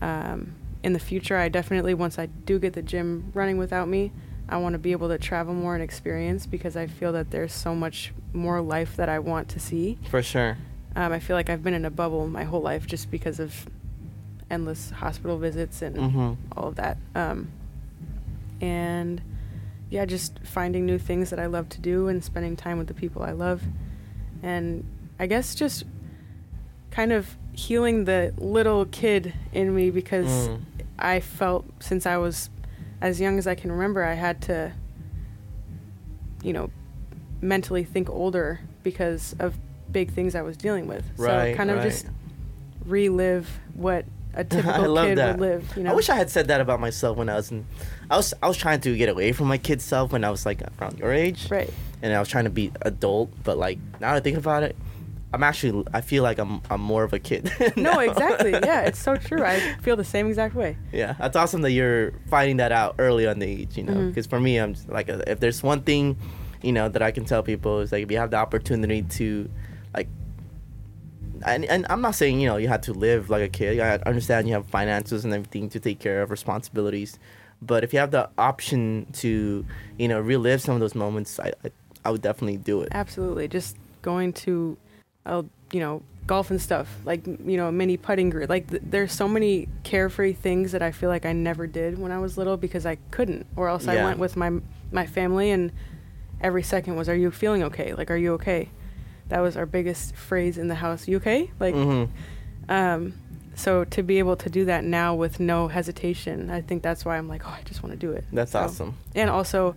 Um, 0.00 0.52
in 0.82 0.92
the 0.92 0.98
future, 1.00 1.36
I 1.36 1.48
definitely 1.48 1.94
once 1.94 2.18
I 2.18 2.26
do 2.26 2.58
get 2.58 2.74
the 2.74 2.82
gym 2.82 3.30
running 3.34 3.56
without 3.58 3.88
me, 3.88 4.12
I 4.48 4.58
want 4.58 4.74
to 4.74 4.78
be 4.78 4.92
able 4.92 5.08
to 5.08 5.16
travel 5.18 5.54
more 5.54 5.74
and 5.74 5.82
experience 5.82 6.46
because 6.46 6.76
I 6.76 6.86
feel 6.86 7.12
that 7.12 7.30
there's 7.30 7.52
so 7.54 7.74
much 7.74 8.12
more 8.34 8.60
life 8.60 8.96
that 8.96 9.08
I 9.08 9.18
want 9.18 9.48
to 9.50 9.58
see. 9.60 9.98
For 10.10 10.22
sure. 10.22 10.58
Um, 10.94 11.12
I 11.12 11.18
feel 11.18 11.34
like 11.34 11.48
I've 11.50 11.62
been 11.64 11.74
in 11.74 11.84
a 11.86 11.90
bubble 11.90 12.28
my 12.28 12.44
whole 12.44 12.60
life 12.60 12.86
just 12.86 13.10
because 13.10 13.40
of 13.40 13.66
endless 14.50 14.90
hospital 14.90 15.38
visits 15.38 15.80
and 15.80 15.96
Mm-hmm. 15.96 16.32
all 16.56 16.68
of 16.68 16.76
that. 16.76 16.98
Um, 17.14 17.48
and 18.60 19.20
yeah, 19.94 20.04
just 20.04 20.40
finding 20.42 20.84
new 20.84 20.98
things 20.98 21.30
that 21.30 21.38
I 21.38 21.46
love 21.46 21.68
to 21.68 21.80
do 21.80 22.08
and 22.08 22.22
spending 22.22 22.56
time 22.56 22.78
with 22.78 22.88
the 22.88 22.94
people 22.94 23.22
I 23.22 23.30
love. 23.30 23.62
And 24.42 24.84
I 25.20 25.26
guess 25.28 25.54
just 25.54 25.84
kind 26.90 27.12
of 27.12 27.36
healing 27.52 28.04
the 28.04 28.34
little 28.36 28.86
kid 28.86 29.32
in 29.52 29.72
me 29.72 29.90
because 29.90 30.48
Mm. 30.48 30.62
I 30.98 31.20
felt 31.20 31.64
since 31.78 32.06
I 32.06 32.16
was 32.16 32.50
as 33.00 33.20
young 33.20 33.38
as 33.38 33.46
I 33.46 33.54
can 33.54 33.70
remember, 33.70 34.02
I 34.02 34.14
had 34.14 34.42
to, 34.42 34.72
you 36.42 36.52
know, 36.52 36.70
mentally 37.40 37.84
think 37.84 38.10
older 38.10 38.58
because 38.82 39.36
of 39.38 39.54
big 39.92 40.10
things 40.10 40.34
I 40.34 40.42
was 40.42 40.56
dealing 40.56 40.88
with. 40.88 41.04
Right. 41.16 41.52
so 41.52 41.56
kind 41.56 41.70
of 41.70 41.76
right. 41.76 41.84
just 41.84 42.06
relive 42.84 43.48
what 43.74 44.06
a 44.36 44.44
typical 44.44 44.88
love 44.88 45.06
kid 45.06 45.18
that. 45.18 45.38
would 45.38 45.48
live. 45.48 45.76
You 45.76 45.84
know, 45.84 45.90
I 45.90 45.94
wish 45.94 46.08
I 46.08 46.16
had 46.16 46.30
said 46.30 46.48
that 46.48 46.60
about 46.60 46.80
myself 46.80 47.16
when 47.16 47.28
I 47.28 47.34
was 47.34 47.50
in. 47.50 47.66
I 48.10 48.16
was 48.16 48.34
I 48.42 48.48
was 48.48 48.56
trying 48.56 48.80
to 48.82 48.96
get 48.96 49.08
away 49.08 49.32
from 49.32 49.48
my 49.48 49.58
kid 49.58 49.80
self 49.80 50.12
when 50.12 50.24
I 50.24 50.30
was 50.30 50.46
like 50.46 50.62
around 50.80 50.98
your 50.98 51.12
age, 51.12 51.50
right. 51.50 51.72
and 52.02 52.12
I 52.12 52.18
was 52.18 52.28
trying 52.28 52.44
to 52.44 52.50
be 52.50 52.72
adult. 52.82 53.30
But 53.44 53.58
like 53.58 53.78
now 54.00 54.12
that 54.12 54.16
I 54.16 54.20
think 54.20 54.36
about 54.36 54.62
it, 54.62 54.76
I'm 55.32 55.42
actually 55.42 55.84
I 55.92 56.00
feel 56.00 56.22
like 56.22 56.38
I'm 56.38 56.62
I'm 56.70 56.80
more 56.80 57.02
of 57.04 57.12
a 57.12 57.18
kid. 57.18 57.50
No, 57.76 57.98
exactly. 57.98 58.52
Yeah, 58.52 58.82
it's 58.82 59.00
so 59.00 59.16
true. 59.16 59.42
I 59.42 59.58
feel 59.82 59.96
the 59.96 60.04
same 60.04 60.28
exact 60.28 60.54
way. 60.54 60.76
Yeah, 60.92 61.14
that's 61.18 61.36
awesome 61.36 61.62
that 61.62 61.72
you're 61.72 62.12
finding 62.30 62.58
that 62.58 62.72
out 62.72 62.94
early 62.98 63.26
on 63.26 63.40
the 63.40 63.46
age, 63.46 63.76
you 63.76 63.82
know. 63.82 63.92
Mm-hmm. 63.92 64.08
Because 64.08 64.26
for 64.26 64.38
me, 64.40 64.58
I'm 64.58 64.76
like, 64.86 65.08
if 65.08 65.40
there's 65.40 65.62
one 65.62 65.82
thing, 65.82 66.16
you 66.62 66.72
know, 66.72 66.88
that 66.88 67.02
I 67.02 67.10
can 67.10 67.24
tell 67.24 67.42
people 67.42 67.80
is 67.80 67.90
like, 67.92 68.04
if 68.04 68.10
you 68.10 68.18
have 68.18 68.30
the 68.30 68.36
opportunity 68.36 69.02
to, 69.02 69.50
like, 69.94 70.08
and, 71.44 71.64
and 71.64 71.86
I'm 71.90 72.00
not 72.00 72.14
saying 72.14 72.40
you 72.40 72.48
know 72.48 72.56
you 72.56 72.68
have 72.68 72.82
to 72.82 72.92
live 72.92 73.30
like 73.30 73.42
a 73.42 73.48
kid. 73.48 73.80
I 73.80 73.98
understand 74.06 74.48
you 74.48 74.54
have 74.54 74.66
finances 74.66 75.24
and 75.24 75.32
everything 75.32 75.68
to 75.70 75.80
take 75.80 75.98
care 75.98 76.22
of, 76.22 76.30
responsibilities, 76.30 77.18
but 77.62 77.84
if 77.84 77.92
you 77.92 77.98
have 77.98 78.10
the 78.10 78.28
option 78.36 79.06
to, 79.14 79.64
you 79.98 80.08
know, 80.08 80.20
relive 80.20 80.60
some 80.60 80.74
of 80.74 80.80
those 80.80 80.94
moments, 80.94 81.40
I 81.40 81.52
I, 81.64 81.70
I 82.04 82.10
would 82.10 82.22
definitely 82.22 82.58
do 82.58 82.82
it. 82.82 82.88
Absolutely. 82.92 83.48
Just 83.48 83.76
going 84.02 84.32
to, 84.34 84.76
uh, 85.24 85.42
you 85.72 85.80
know, 85.80 86.02
golf 86.26 86.50
and 86.50 86.60
stuff, 86.60 86.88
like, 87.04 87.26
you 87.26 87.56
know, 87.56 87.70
mini 87.70 87.96
putting 87.96 88.30
green. 88.30 88.48
Like, 88.48 88.68
th- 88.68 88.82
there's 88.84 89.12
so 89.12 89.28
many 89.28 89.68
carefree 89.82 90.32
things 90.34 90.72
that 90.72 90.82
I 90.82 90.90
feel 90.90 91.08
like 91.08 91.26
I 91.26 91.32
never 91.32 91.66
did 91.66 91.98
when 91.98 92.12
I 92.12 92.18
was 92.18 92.36
little 92.38 92.56
because 92.56 92.86
I 92.86 92.96
couldn't, 93.10 93.46
or 93.56 93.68
else 93.68 93.86
I 93.88 94.02
went 94.04 94.18
with 94.18 94.36
my 94.36 94.60
my 94.92 95.06
family 95.06 95.50
and 95.50 95.72
every 96.40 96.62
second 96.62 96.96
was, 96.96 97.08
"Are 97.08 97.16
you 97.16 97.30
feeling 97.30 97.62
okay? 97.64 97.94
Like, 97.94 98.10
are 98.10 98.16
you 98.16 98.34
okay?" 98.34 98.68
That 99.28 99.40
was 99.40 99.56
our 99.56 99.66
biggest 99.66 100.14
phrase 100.14 100.58
in 100.58 100.68
the 100.68 100.74
house. 100.74 101.08
You 101.08 101.16
okay? 101.18 101.50
Like, 101.60 101.74
hmm 101.74 102.04
um, 102.68 103.14
so 103.56 103.84
to 103.84 104.02
be 104.02 104.18
able 104.18 104.36
to 104.36 104.48
do 104.50 104.64
that 104.64 104.84
now 104.84 105.14
with 105.14 105.38
no 105.38 105.68
hesitation, 105.68 106.50
I 106.50 106.60
think 106.62 106.82
that's 106.82 107.04
why 107.04 107.16
I'm 107.18 107.28
like, 107.28 107.46
oh, 107.46 107.50
I 107.50 107.62
just 107.64 107.82
want 107.82 107.92
to 107.92 107.98
do 107.98 108.10
it. 108.12 108.24
That's 108.32 108.52
So- 108.52 108.60
awesome. 108.60 108.96
And 109.14 109.28
also, 109.30 109.76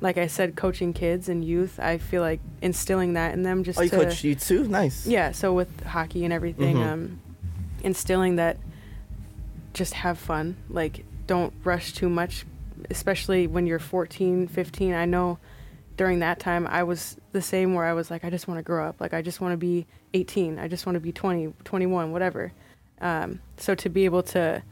like 0.00 0.16
I 0.18 0.28
said, 0.28 0.54
coaching 0.56 0.92
kids 0.92 1.28
and 1.28 1.44
youth, 1.44 1.78
I 1.80 1.98
feel 1.98 2.22
like 2.22 2.40
instilling 2.62 3.14
that 3.14 3.34
in 3.34 3.42
them 3.42 3.64
just 3.64 3.78
Oh, 3.78 3.82
you 3.82 3.90
to 3.90 3.96
coach 3.96 4.22
you 4.24 4.34
too? 4.36 4.66
Nice. 4.68 5.06
yeah. 5.06 5.32
So 5.32 5.52
with 5.52 5.82
hockey 5.84 6.24
and 6.24 6.32
everything, 6.32 6.76
Mhm. 6.76 6.86
um, 6.92 7.20
instilling 7.82 8.36
that 8.36 8.56
just 9.74 9.94
have 9.94 10.18
fun. 10.18 10.56
Like 10.70 11.04
don't 11.26 11.52
rush 11.64 11.92
too 11.92 12.08
much, 12.08 12.46
especially 12.90 13.46
when 13.46 13.66
you're 13.66 13.78
14, 13.80 14.46
15. 14.48 14.94
I 14.94 15.04
know 15.04 15.38
during 15.98 16.20
that 16.20 16.38
time 16.40 16.66
I 16.66 16.82
was 16.84 17.16
the 17.32 17.42
same 17.42 17.74
where 17.74 17.84
I 17.84 17.92
was 17.92 18.10
like, 18.10 18.24
I 18.24 18.30
just 18.30 18.48
want 18.48 18.58
to 18.58 18.62
grow 18.62 18.88
up. 18.88 19.00
Like 19.00 19.12
I 19.12 19.20
just 19.20 19.40
want 19.42 19.52
to 19.52 19.56
be 19.58 19.86
18. 20.14 20.58
I 20.58 20.66
just 20.68 20.86
want 20.86 20.96
to 20.96 21.00
be 21.00 21.12
20, 21.12 21.52
21, 21.64 22.10
whatever. 22.12 22.52
Um, 23.02 23.40
so 23.58 23.74
to 23.74 23.88
be 23.90 24.06
able 24.06 24.22
to 24.24 24.62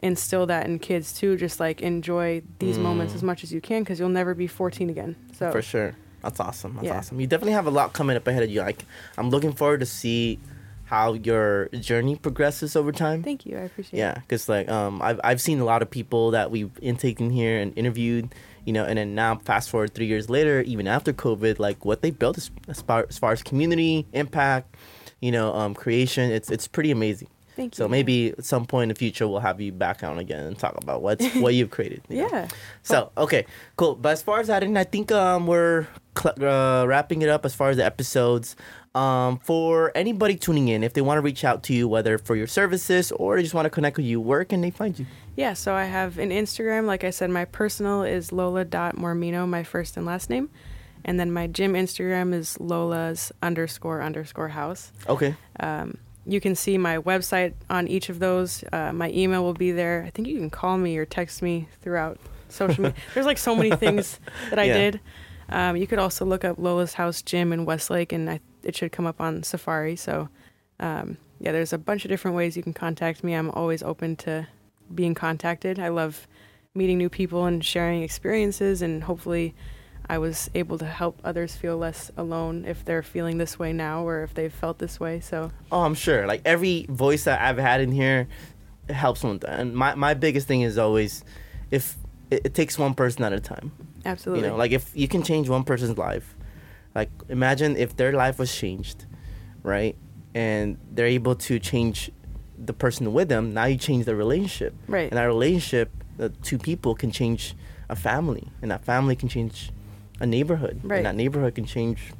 instill 0.00 0.46
that 0.46 0.66
in 0.66 0.78
kids 0.80 1.12
too, 1.12 1.36
just 1.36 1.60
like 1.60 1.80
enjoy 1.80 2.42
these 2.58 2.76
moments 2.78 3.12
Mm. 3.12 3.16
as 3.16 3.22
much 3.22 3.44
as 3.44 3.52
you 3.52 3.60
can, 3.60 3.82
because 3.82 4.00
you'll 4.00 4.08
never 4.08 4.34
be 4.34 4.46
14 4.48 4.90
again. 4.90 5.14
So 5.38 5.52
For 5.52 5.62
sure. 5.62 5.94
That's 6.22 6.40
awesome. 6.40 6.74
That's 6.74 6.86
Yeah. 6.86 6.98
awesome. 6.98 7.20
You 7.20 7.26
definitely 7.26 7.52
have 7.52 7.66
a 7.66 7.70
lot 7.70 7.92
coming 7.92 8.16
up 8.16 8.26
ahead 8.26 8.42
of 8.42 8.50
you. 8.50 8.60
Like 8.62 8.84
I'm 9.16 9.30
looking 9.30 9.52
forward 9.52 9.80
to 9.80 9.86
see 9.86 10.38
how 10.86 11.14
your 11.14 11.68
journey 11.68 12.16
progresses 12.16 12.76
over 12.76 12.92
time. 12.92 13.22
thank 13.22 13.46
you. 13.46 13.56
I 13.56 13.60
appreciate 13.62 13.98
it 13.98 14.02
Yeah, 14.02 14.14
because 14.14 14.48
like 14.48 14.68
um, 14.68 15.00
I've 15.00 15.20
I've 15.24 15.40
seen 15.40 15.58
a 15.60 15.64
lot 15.64 15.80
of 15.82 15.90
people 15.90 16.32
that 16.32 16.50
we've 16.50 16.70
intaken 16.82 17.30
here 17.30 17.58
and 17.58 17.72
interviewed, 17.78 18.34
you 18.64 18.72
know, 18.72 18.84
and 18.84 18.98
then 18.98 19.14
now 19.14 19.36
fast 19.36 19.70
forward 19.70 19.94
three 19.94 20.06
years 20.06 20.30
later, 20.30 20.62
even 20.62 20.86
after 20.86 21.12
COVID, 21.12 21.58
like 21.58 21.84
what 21.84 22.02
they 22.02 22.10
built 22.10 22.38
as, 22.38 22.50
as, 22.68 22.82
far, 22.82 23.06
as 23.08 23.18
far 23.18 23.32
as 23.32 23.42
community 23.42 24.06
impact, 24.12 24.76
you 25.20 25.32
know, 25.32 25.52
um, 25.54 25.74
creation, 25.74 26.30
it's 26.30 26.50
it's 26.50 26.68
pretty 26.68 26.90
amazing. 26.90 27.28
Thank 27.54 27.74
you. 27.74 27.84
So 27.84 27.88
maybe 27.88 28.30
at 28.30 28.44
some 28.44 28.64
point 28.64 28.84
in 28.84 28.88
the 28.88 28.94
future 28.94 29.28
we'll 29.28 29.40
have 29.40 29.60
you 29.60 29.72
back 29.72 30.02
on 30.02 30.18
again 30.18 30.44
and 30.44 30.58
talk 30.58 30.76
about 30.82 31.02
what's 31.02 31.26
what 31.36 31.54
you've 31.54 31.70
created. 31.70 32.02
you 32.08 32.22
know? 32.22 32.28
Yeah. 32.32 32.48
So 32.82 33.10
okay, 33.16 33.46
cool. 33.76 33.94
But 33.94 34.10
as 34.10 34.22
far 34.22 34.40
as 34.40 34.46
that, 34.46 34.62
and 34.62 34.78
I 34.78 34.84
think 34.84 35.12
um, 35.12 35.46
we're 35.46 35.86
cl- 36.18 36.42
uh, 36.42 36.86
wrapping 36.86 37.22
it 37.22 37.28
up 37.28 37.44
as 37.44 37.54
far 37.54 37.70
as 37.70 37.76
the 37.76 37.84
episodes. 37.84 38.56
Um, 38.94 39.38
for 39.38 39.90
anybody 39.94 40.36
tuning 40.36 40.68
in, 40.68 40.84
if 40.84 40.92
they 40.92 41.00
want 41.00 41.16
to 41.16 41.22
reach 41.22 41.44
out 41.44 41.62
to 41.64 41.72
you, 41.74 41.88
whether 41.88 42.18
for 42.18 42.36
your 42.36 42.46
services 42.46 43.10
or 43.12 43.36
they 43.36 43.42
just 43.42 43.54
want 43.54 43.64
to 43.64 43.70
connect 43.70 43.96
with 43.96 44.04
you, 44.04 44.20
where 44.20 44.44
can 44.44 44.60
they 44.60 44.70
find 44.70 44.98
you? 44.98 45.06
Yeah, 45.34 45.54
so 45.54 45.72
I 45.74 45.84
have 45.84 46.18
an 46.18 46.28
Instagram. 46.28 46.84
Like 46.84 47.02
I 47.02 47.08
said, 47.10 47.30
my 47.30 47.46
personal 47.46 48.02
is 48.02 48.32
lola.mormino, 48.32 49.48
my 49.48 49.62
first 49.64 49.96
and 49.96 50.04
last 50.04 50.28
name. 50.28 50.50
And 51.06 51.18
then 51.18 51.32
my 51.32 51.46
gym 51.46 51.72
Instagram 51.72 52.34
is 52.34 52.60
lola's 52.60 53.32
underscore 53.42 54.02
underscore 54.02 54.48
house. 54.48 54.92
Okay. 55.08 55.34
Um, 55.58 55.96
you 56.26 56.40
can 56.40 56.54
see 56.54 56.76
my 56.78 56.98
website 56.98 57.54
on 57.70 57.88
each 57.88 58.08
of 58.10 58.18
those. 58.18 58.62
Uh, 58.72 58.92
my 58.92 59.10
email 59.10 59.42
will 59.42 59.54
be 59.54 59.72
there. 59.72 60.04
I 60.06 60.10
think 60.10 60.28
you 60.28 60.36
can 60.38 60.50
call 60.50 60.76
me 60.78 60.96
or 60.98 61.04
text 61.06 61.40
me 61.42 61.66
throughout 61.80 62.18
social 62.50 62.84
media. 62.84 62.96
There's 63.14 63.26
like 63.26 63.38
so 63.38 63.56
many 63.56 63.70
things 63.74 64.20
that 64.50 64.58
I 64.58 64.64
Yeah. 64.64 64.74
did. 64.74 65.00
Um, 65.48 65.76
you 65.76 65.86
could 65.86 65.98
also 65.98 66.24
look 66.24 66.44
up 66.44 66.58
Lola's 66.58 66.94
House 66.94 67.20
Gym 67.22 67.52
in 67.52 67.64
Westlake, 67.64 68.12
and 68.12 68.30
I, 68.30 68.40
it 68.64 68.76
should 68.76 68.92
come 68.92 69.06
up 69.06 69.20
on 69.20 69.42
Safari. 69.42 69.96
So, 69.96 70.28
um, 70.80 71.16
yeah, 71.40 71.52
there's 71.52 71.72
a 71.72 71.78
bunch 71.78 72.04
of 72.04 72.08
different 72.08 72.36
ways 72.36 72.56
you 72.56 72.62
can 72.62 72.72
contact 72.72 73.24
me. 73.24 73.34
I'm 73.34 73.50
always 73.50 73.82
open 73.82 74.16
to 74.16 74.46
being 74.94 75.14
contacted. 75.14 75.78
I 75.78 75.88
love 75.88 76.26
meeting 76.74 76.98
new 76.98 77.08
people 77.08 77.44
and 77.46 77.64
sharing 77.64 78.02
experiences, 78.02 78.82
and 78.82 79.04
hopefully, 79.04 79.54
I 80.08 80.18
was 80.18 80.50
able 80.54 80.78
to 80.78 80.84
help 80.84 81.20
others 81.22 81.54
feel 81.54 81.76
less 81.78 82.10
alone 82.16 82.64
if 82.66 82.84
they're 82.84 83.04
feeling 83.04 83.38
this 83.38 83.58
way 83.58 83.72
now 83.72 84.04
or 84.06 84.24
if 84.24 84.34
they've 84.34 84.52
felt 84.52 84.78
this 84.78 84.98
way. 84.98 85.20
So, 85.20 85.52
Oh, 85.70 85.82
I'm 85.82 85.94
sure. 85.94 86.26
Like 86.26 86.42
every 86.44 86.86
voice 86.88 87.24
that 87.24 87.40
I've 87.40 87.56
had 87.56 87.80
in 87.80 87.92
here 87.92 88.26
it 88.88 88.94
helps 88.94 89.22
one. 89.22 89.38
And 89.46 89.74
my, 89.74 89.94
my 89.94 90.14
biggest 90.14 90.48
thing 90.48 90.62
is 90.62 90.76
always 90.76 91.24
if 91.70 91.96
it, 92.32 92.46
it 92.46 92.54
takes 92.54 92.76
one 92.78 92.94
person 92.94 93.22
at 93.22 93.32
a 93.32 93.38
time. 93.40 93.70
absolutely. 94.04 94.44
You 94.44 94.50
know, 94.50 94.56
like 94.56 94.72
if 94.72 94.90
you 94.94 95.06
can 95.06 95.22
change 95.22 95.48
one 95.48 95.62
person's 95.62 95.96
life, 95.96 96.34
like 96.94 97.10
imagine 97.28 97.76
if 97.76 97.96
their 97.96 98.12
life 98.12 98.38
was 98.38 98.54
changed, 98.54 99.06
right? 99.62 99.96
And 100.34 100.78
they're 100.90 101.06
able 101.06 101.34
to 101.36 101.58
change 101.58 102.10
the 102.58 102.72
person 102.72 103.12
with 103.12 103.28
them. 103.28 103.52
Now 103.54 103.64
you 103.64 103.76
change 103.76 104.04
the 104.06 104.14
relationship. 104.16 104.74
Right. 104.88 105.10
And 105.10 105.18
that 105.18 105.24
relationship, 105.24 105.90
the 106.16 106.28
two 106.30 106.58
people 106.58 106.94
can 106.94 107.10
change 107.10 107.54
a 107.88 107.96
family, 107.96 108.48
and 108.62 108.70
that 108.70 108.84
family 108.84 109.16
can 109.16 109.28
change 109.28 109.70
a 110.20 110.26
neighborhood, 110.26 110.80
Right. 110.82 110.98
and 110.98 111.06
that 111.06 111.16
neighborhood 111.16 111.54
can 111.56 111.64
change, 111.66 112.12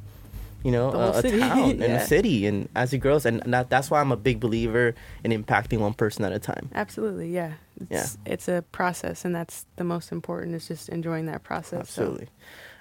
you 0.63 0.71
know, 0.71 0.91
a, 0.91 1.19
a 1.19 1.21
town 1.23 1.69
and 1.81 1.81
a 1.83 2.05
city, 2.05 2.45
and 2.45 2.67
as 2.75 2.93
it 2.93 2.97
grows, 2.99 3.25
and 3.25 3.41
that, 3.45 3.69
that's 3.69 3.89
why 3.89 4.01
I'm 4.01 4.11
a 4.11 4.17
big 4.17 4.39
believer 4.39 4.93
in 5.23 5.31
impacting 5.31 5.79
one 5.79 5.93
person 5.93 6.25
at 6.25 6.31
a 6.33 6.37
time. 6.39 6.69
Absolutely, 6.75 7.29
yeah. 7.33 7.53
It's, 7.89 8.17
it's 8.25 8.47
a 8.47 8.63
process, 8.71 9.25
and 9.25 9.33
that's 9.33 9.65
the 9.77 9.83
most 9.83 10.11
important. 10.11 10.53
Is 10.55 10.67
just 10.67 10.89
enjoying 10.89 11.25
that 11.27 11.43
process. 11.43 11.89
so- 11.89 12.01
Absolutely. 12.03 12.27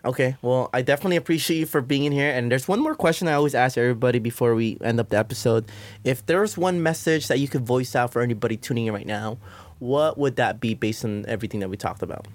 Okay, 0.05 0.36
well, 0.42 0.68
I 0.72 0.82
definitely 0.82 1.16
appreciate 1.16 1.59
you 1.59 1.66
for 1.66 1.80
being 1.80 2.03
in 2.05 2.11
here. 2.12 2.30
And 2.30 2.50
there's 2.50 2.66
one 2.66 2.80
more 2.80 2.96
question 2.96 3.28
I 3.28 3.34
always 3.34 3.55
ask 3.55 3.78
everybody 3.78 4.18
before 4.18 4.55
we 4.57 4.76
end 4.82 4.98
up 4.98 5.11
the 5.11 5.16
episode. 5.18 5.64
If 6.03 6.26
there's 6.26 6.59
one 6.59 6.82
message 6.82 7.28
that 7.28 7.38
you 7.38 7.46
could 7.46 7.64
voice 7.64 7.94
out 7.94 8.12
for 8.12 8.20
anybody 8.20 8.57
tuning 8.57 8.86
in 8.86 8.94
right 8.94 9.07
now, 9.07 9.38
what 9.78 10.18
would 10.18 10.34
that 10.36 10.59
be 10.61 10.74
based 10.74 11.05
on 11.05 11.24
everything 11.28 11.61
that 11.61 11.68
we 11.70 11.76
talked 11.76 12.03
about? 12.03 12.26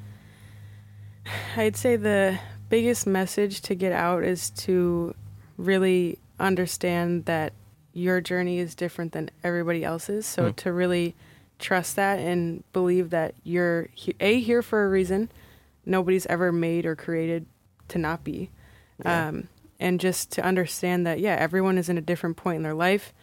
I'd 1.57 1.76
say 1.76 1.97
the 1.97 2.39
biggest 2.70 3.05
message 3.05 3.61
to 3.63 3.76
get 3.76 3.91
out 3.91 4.24
is 4.24 4.49
to 4.51 5.13
really 5.57 6.20
understand 6.39 7.26
that 7.26 7.51
your 7.93 8.22
journey 8.22 8.59
is 8.59 8.76
different 8.76 9.11
than 9.11 9.30
everybody 9.43 9.84
else's. 9.84 10.26
So 10.26 10.51
Mm. 10.51 10.55
to 10.57 10.72
really 10.72 11.15
trust 11.59 11.95
that 11.95 12.20
and 12.20 12.63
believe 12.72 13.09
that 13.09 13.34
you're 13.43 13.89
a 14.22 14.39
here 14.39 14.61
for 14.61 14.86
a 14.86 14.89
reason. 14.89 15.30
Nobody's 15.86 16.26
ever 16.28 16.51
made 16.51 16.86
or 16.86 16.95
created 16.95 17.45
to 17.89 17.97
not 17.97 18.23
be. 18.23 18.49
Yeah. 19.03 19.27
Um, 19.27 19.47
and 19.79 19.99
just 19.99 20.31
to 20.33 20.43
understand 20.43 21.05
that 21.05 21.19
yeah, 21.19 21.35
everyone 21.35 21.77
is 21.77 21.89
in 21.89 21.97
a 21.97 22.01
different 22.01 22.38
point 22.38 22.57
in 22.57 22.63
their 22.63 22.73
life. 22.73 23.13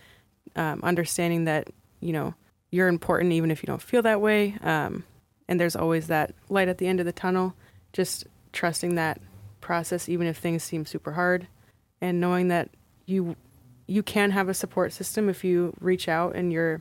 Um, 0.56 0.80
understanding 0.82 1.44
that 1.44 1.68
you 2.00 2.12
know 2.12 2.34
you're 2.70 2.88
important 2.88 3.32
even 3.32 3.50
if 3.50 3.62
you 3.62 3.66
don't 3.66 3.82
feel 3.82 4.02
that 4.02 4.20
way. 4.20 4.56
Um, 4.62 5.04
and 5.48 5.60
there's 5.60 5.76
always 5.76 6.06
that 6.06 6.34
light 6.48 6.68
at 6.68 6.78
the 6.78 6.86
end 6.86 7.00
of 7.00 7.06
the 7.06 7.12
tunnel. 7.12 7.54
Just 7.92 8.26
trusting 8.52 8.94
that 8.94 9.20
process, 9.60 10.08
even 10.08 10.26
if 10.26 10.38
things 10.38 10.62
seem 10.62 10.86
super 10.86 11.12
hard, 11.12 11.46
and 12.00 12.20
knowing 12.20 12.48
that 12.48 12.70
you 13.06 13.36
you 13.86 14.02
can 14.02 14.30
have 14.30 14.48
a 14.48 14.54
support 14.54 14.92
system 14.92 15.28
if 15.28 15.44
you 15.44 15.74
reach 15.80 16.08
out 16.08 16.34
and 16.34 16.52
you're 16.52 16.80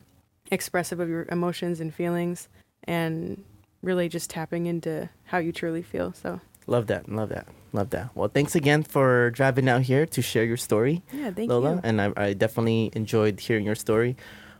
expressive 0.50 1.00
of 1.00 1.08
your 1.08 1.26
emotions 1.30 1.80
and 1.80 1.92
feelings, 1.92 2.48
and 2.84 3.42
really 3.82 4.08
just 4.08 4.30
tapping 4.30 4.66
into 4.66 5.08
how 5.24 5.38
you 5.38 5.52
truly 5.52 5.82
feel. 5.82 6.12
So 6.12 6.40
Love 6.66 6.86
that. 6.86 7.08
Love 7.10 7.28
that. 7.28 7.46
Love 7.74 7.90
that. 7.90 8.14
Well, 8.14 8.28
thanks 8.28 8.54
again 8.54 8.84
for 8.84 9.30
driving 9.30 9.68
out 9.68 9.82
here 9.82 10.06
to 10.06 10.22
share 10.22 10.44
your 10.44 10.56
story, 10.56 11.02
yeah, 11.12 11.32
thank 11.32 11.38
you. 11.38 11.46
Lola. 11.48 11.74
you. 11.74 11.80
And 11.82 12.00
I, 12.00 12.12
I 12.16 12.32
definitely 12.32 12.90
enjoyed 12.94 13.40
hearing 13.40 13.66
your 13.66 13.74
story. 13.74 14.16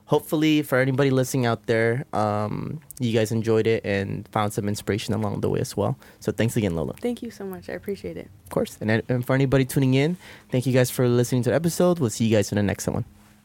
Hopefully, 0.06 0.62
for 0.62 0.78
anybody 0.78 1.10
listening 1.10 1.46
out 1.46 1.64
there, 1.66 2.04
um, 2.12 2.80
you 2.98 3.12
guys 3.12 3.30
enjoyed 3.32 3.66
it 3.66 3.86
and 3.86 4.28
found 4.28 4.52
some 4.52 4.68
inspiration 4.68 5.14
along 5.14 5.40
the 5.40 5.48
way 5.48 5.60
as 5.60 5.76
well. 5.76 5.96
So, 6.20 6.32
thanks 6.32 6.56
again, 6.56 6.74
Lola. 6.74 6.94
Thank 7.00 7.22
you 7.22 7.30
so 7.30 7.44
much. 7.44 7.70
I 7.70 7.72
appreciate 7.72 8.16
it. 8.18 8.28
Of 8.44 8.50
course. 8.50 8.76
And, 8.80 8.90
and 9.08 9.24
for 9.24 9.34
anybody 9.34 9.64
tuning 9.64 9.94
in, 9.94 10.18
thank 10.50 10.66
you 10.66 10.74
guys 10.74 10.90
for 10.90 11.08
listening 11.08 11.42
to 11.44 11.50
the 11.50 11.56
episode. 11.56 12.00
We'll 12.00 12.10
see 12.10 12.26
you 12.26 12.36
guys 12.36 12.52
in 12.52 12.56
the 12.56 12.62
next 12.62 12.86
one. 12.88 13.04